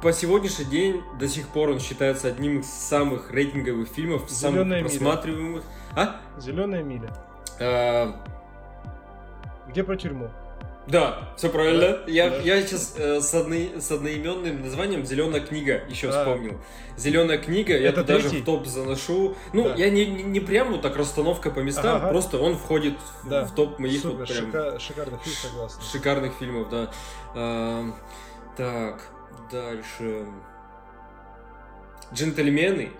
[0.00, 5.64] По сегодняшний день до сих пор он считается одним из самых рейтинговых фильмов, самых просматриваемых.
[5.96, 6.16] А?
[6.38, 7.10] Зеленая миля.
[7.60, 8.14] А...
[9.68, 10.30] Где про тюрьму?
[10.88, 11.80] Да, все правильно.
[11.80, 12.36] Да, я, да.
[12.38, 16.12] я сейчас э, с, одной, с одноименным названием Зеленая книга еще а.
[16.12, 16.60] вспомнил.
[16.96, 19.36] Зеленая книга, Это я даже в топ заношу.
[19.52, 19.74] Ну, да.
[19.76, 22.08] я не, не, не прям вот так расстановка по местам, ага.
[22.08, 22.94] просто он входит
[23.24, 23.44] да.
[23.44, 25.82] в топ моих Супер, вот прям шика- шикарных фильмов, согласен.
[25.92, 26.90] Шикарных фильмов, да.
[27.36, 27.92] А,
[28.56, 29.02] так,
[29.52, 30.26] дальше.
[32.12, 32.90] Джентльмены.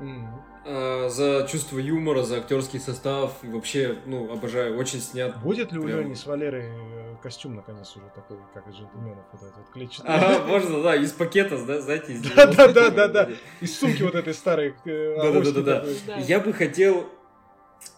[0.00, 0.49] Mm-hmm.
[0.62, 3.32] Э, за чувство юмора, за актерский состав.
[3.42, 5.40] И вообще, ну, обожаю, очень снят.
[5.42, 5.98] Будет ли прям...
[5.98, 9.70] у Лени с Валерой э, костюм, наконец, уже такой, как из джентльменов, вот этот вот
[9.70, 10.14] клетчатый?
[10.14, 13.28] Ага, можно, да, из пакета, да, знаете, из Да, да, да, да, да,
[13.62, 14.74] из сумки вот этой старой.
[14.84, 16.16] Э, да, да, да, да.
[16.18, 17.08] Я бы хотел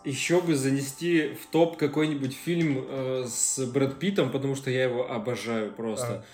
[0.05, 5.10] еще бы занести в топ какой-нибудь фильм э, с Брэд Питтом, потому что я его
[5.10, 6.24] обожаю просто.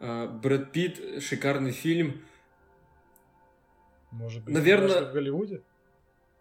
[0.00, 0.26] А.
[0.26, 2.22] Брэд Питт, шикарный фильм.
[4.16, 5.02] Может быть, Наверное...
[5.02, 5.60] в Голливуде?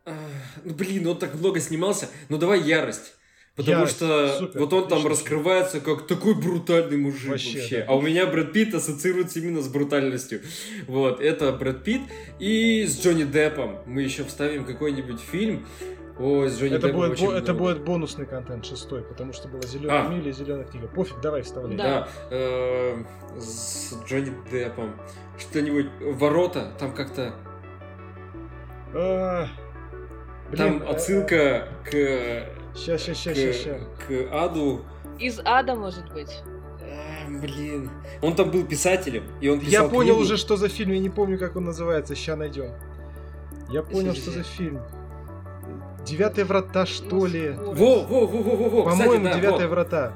[0.05, 2.07] Ну, блин, он так много снимался.
[2.29, 3.15] Ну, давай ярость.
[3.55, 3.95] Потому ярость.
[3.95, 7.59] что Супер, вот он там раскрывается как такой брутальный мужик вообще.
[7.59, 7.77] вообще.
[7.79, 7.85] Да.
[7.87, 10.41] А у меня Брэд Питт ассоциируется именно с брутальностью.
[10.87, 12.01] Вот, это Брэд Питт.
[12.37, 15.65] И с Джонни Деппом мы еще вставим какой-нибудь фильм.
[16.19, 19.63] Ой, с Джонни это Деппом будет, бо- это будет бонусный контент шестой, потому что была
[19.63, 20.09] зеленая а.
[20.09, 20.87] миля и зеленая книга.
[20.87, 21.77] Пофиг, давай вставляй.
[21.77, 23.03] Да, да э-
[23.39, 24.95] с Джонни Деппом.
[25.39, 27.33] Что-нибудь ворота, там как-то
[28.95, 29.47] а,
[30.49, 31.91] блин, Там отсылка к...
[32.75, 33.81] Сейчас, сейчас, сейчас, сейчас.
[34.07, 34.81] К аду.
[35.19, 36.41] Из ада, может быть.
[36.81, 37.89] А, блин.
[38.21, 40.21] Он там был писателем, и он писал Я понял книгу.
[40.21, 42.71] уже, что за фильм, я не помню, как он называется, ща найдем.
[43.69, 44.81] Я понял, что за фильм.
[46.05, 47.49] Девятые врата, что ли?
[47.49, 48.83] Во, во, во, во, во, во.
[48.83, 50.13] По-моему, Девятые врата.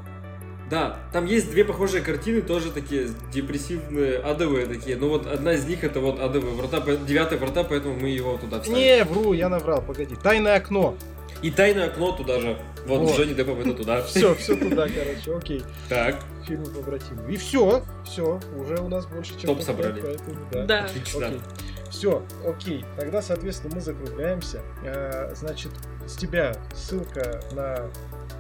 [0.70, 4.98] Да, там есть две похожие картины, тоже такие депрессивные, адовые такие.
[4.98, 8.62] Но вот одна из них это вот адовые врата, девятые врата, поэтому мы его туда
[8.62, 8.80] вставим.
[8.80, 10.16] Не, вру, я наврал, погоди.
[10.16, 10.96] Тайное окно.
[11.42, 12.58] И тайное окно туда же.
[12.86, 13.18] Вот, вот.
[13.18, 14.02] Джонни Деппом это туда.
[14.08, 15.64] Все, все туда, короче, окей.
[15.88, 16.22] Так.
[16.46, 17.32] Фильмы побратимы.
[17.32, 20.02] И все, все, уже у нас больше, чем Топ собрали.
[20.02, 20.66] Поэтому, да.
[20.66, 20.86] да.
[20.86, 21.28] Отлично.
[21.28, 21.42] Окей.
[21.90, 22.86] Все, окей.
[22.98, 24.62] Тогда, соответственно, мы закругляемся.
[24.84, 25.72] Э, значит,
[26.08, 27.90] с тебя ссылка на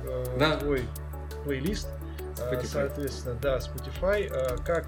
[0.05, 0.57] э, да.
[0.57, 0.83] твой
[1.43, 1.87] плейлист.
[2.39, 2.65] Spotify.
[2.65, 4.63] Соответственно, да, Spotify.
[4.65, 4.85] Как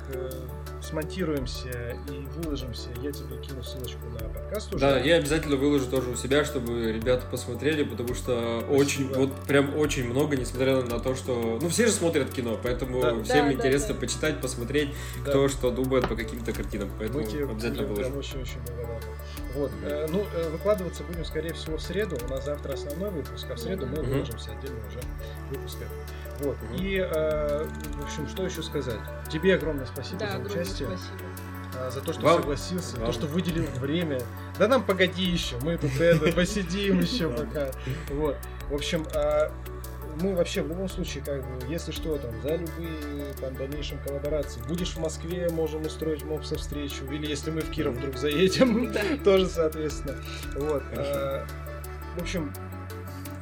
[0.82, 4.80] смонтируемся и выложимся, я тебе кину ссылочку на подкаст уже.
[4.80, 8.82] Да, я обязательно выложу тоже у себя, чтобы ребята посмотрели, потому что Спасибо.
[8.82, 11.60] очень, вот прям очень много, несмотря на то, что...
[11.62, 13.24] Ну, все же смотрят кино, поэтому да.
[13.24, 14.00] всем да, интересно да, да.
[14.00, 14.90] почитать, посмотреть,
[15.24, 15.30] да.
[15.30, 18.18] кто что думает по каким-то картинам, поэтому Мы обязательно выложу.
[18.18, 19.02] очень-очень благодарны.
[19.54, 23.46] Вот, э, ну, э, выкладываться будем, скорее всего, в среду, у нас завтра основной выпуск,
[23.50, 25.00] а в среду мы выложимся отдельно уже
[25.50, 25.90] выпусками.
[26.42, 26.58] Вот.
[26.78, 27.68] И, э,
[28.00, 29.00] в общем, что еще сказать?
[29.30, 30.88] Тебе огромное спасибо да, за участие.
[30.88, 31.90] Спасибо.
[31.90, 32.42] За то, что Вам?
[32.42, 33.06] согласился, Вам?
[33.08, 34.20] то, что выделил время.
[34.60, 37.72] Да нам погоди еще, мы тут это, посидим еще пока.
[38.10, 38.38] Вот.
[38.70, 39.06] В общем,
[40.22, 44.62] мы вообще в любом случае, как бы, если что, там, за любые там дальнейшие коллаборации.
[44.68, 47.06] Будешь в Москве, можем устроить мопса встречу.
[47.06, 48.94] Или если мы в Киров вдруг заедем,
[49.24, 50.18] тоже, соответственно.
[50.56, 50.84] Вот.
[50.94, 52.54] В общем,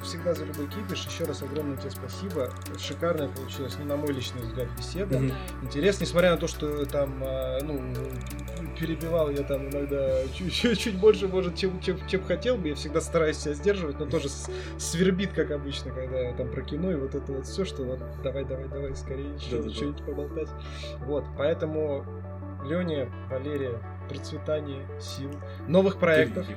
[0.09, 1.05] всегда за любой кипиш.
[1.05, 2.51] Еще раз огромное тебе спасибо.
[2.79, 5.15] Шикарная получилась, ну, на мой личный взгляд, беседа.
[5.15, 5.33] Mm-hmm.
[5.63, 7.79] Интересно, несмотря на то, что там, а, ну,
[8.79, 12.69] перебивал я там иногда чуть, чуть больше, может, чем, чем, чем хотел бы.
[12.69, 14.29] Я всегда стараюсь себя сдерживать, но тоже
[14.77, 18.45] свербит, как обычно, когда там про кино и вот это вот все, что вот давай,
[18.45, 20.49] давай, давай, скорее да, что-нибудь поболтать.
[21.05, 22.03] Вот, поэтому
[22.65, 23.79] Леня, Валерия,
[24.09, 25.31] процветание сил,
[25.67, 26.47] новых проектов.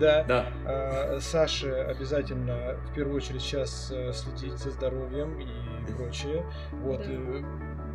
[0.00, 0.24] Да.
[0.24, 0.46] да.
[0.64, 6.44] А, Саше обязательно в первую очередь сейчас э, следить за здоровьем и прочее.
[6.72, 7.00] Вот.
[7.00, 7.12] Да.
[7.12, 7.42] Э,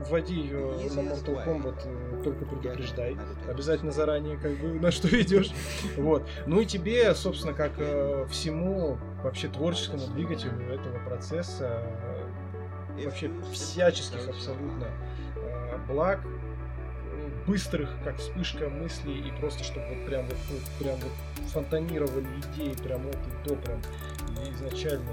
[0.07, 0.59] вводи ее
[0.93, 3.17] на Mortal Kombat, э, только предупреждай.
[3.49, 5.51] Обязательно заранее, как бы, на что идешь.
[5.97, 6.27] Вот.
[6.45, 7.73] Ну и тебе, собственно, как
[8.29, 11.81] всему вообще творческому двигателю этого процесса,
[13.03, 14.87] вообще всяческих абсолютно
[15.87, 16.19] благ,
[17.47, 21.11] быстрых, как вспышка мыслей, и просто чтобы вот прям вот, вот прям вот
[21.49, 23.81] фонтанировали идеи прям от и до прям
[24.29, 25.09] и изначально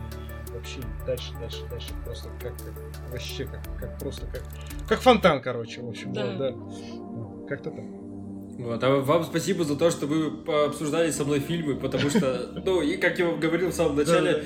[0.48, 4.42] и вообще дальше, дальше, дальше просто как, как вообще как, как просто как
[4.88, 7.48] как фонтан, короче, в общем, да, вот, да.
[7.48, 7.84] как-то так.
[8.58, 12.82] Вот, а вам спасибо за то, что вы обсуждали со мной фильмы, потому что, ну,
[12.82, 14.44] и как я вам говорил в самом начале,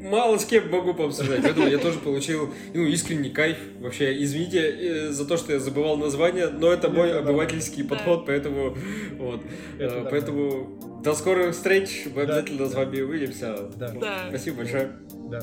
[0.00, 1.42] мало с кем могу пообсуждать.
[1.42, 3.58] Поэтому я тоже получил ну, искренний кайф.
[3.80, 8.76] Вообще, извините э, за то, что я забывал название, но это мой обывательский подход, поэтому
[9.18, 9.40] вот.
[9.78, 12.06] Э, поэтому до скорых встреч.
[12.14, 13.70] Мы обязательно с вами увидимся.
[14.28, 14.92] Спасибо большое.
[15.30, 15.40] Да.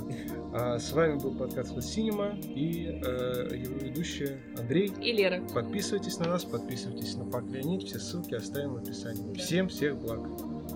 [0.53, 5.43] А с вами был подкаст Синема и э, его ведущие Андрей и Лера.
[5.53, 7.83] Подписывайтесь на нас, подписывайтесь на Пак Леонид.
[7.83, 9.35] Все ссылки оставим в описании.
[9.35, 10.21] Всем всех благ.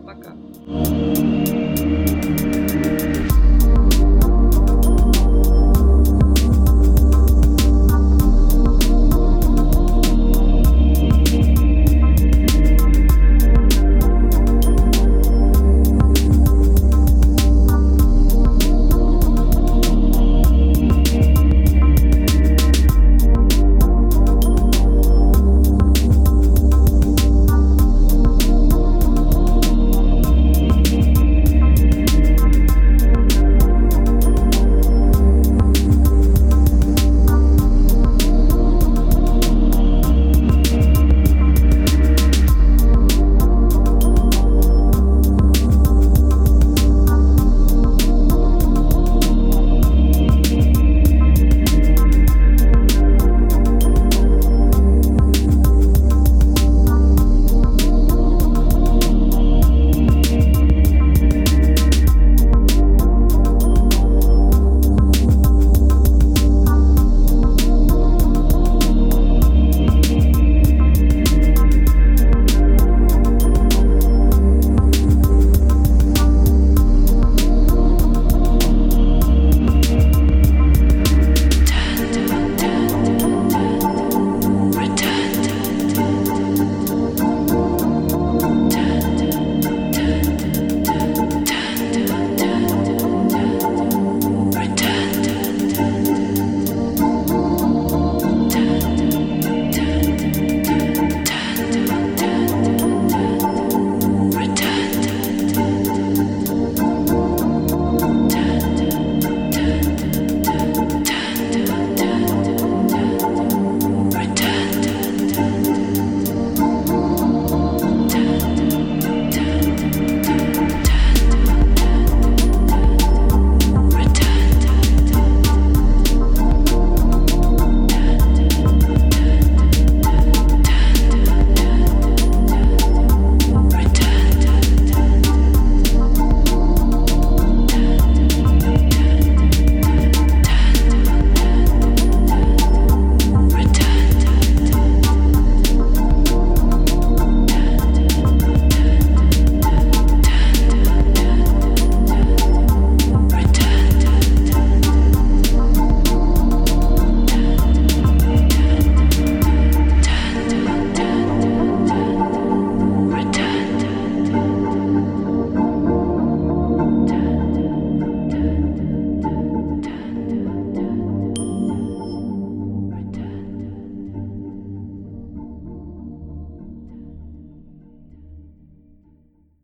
[0.06, 0.36] Пока.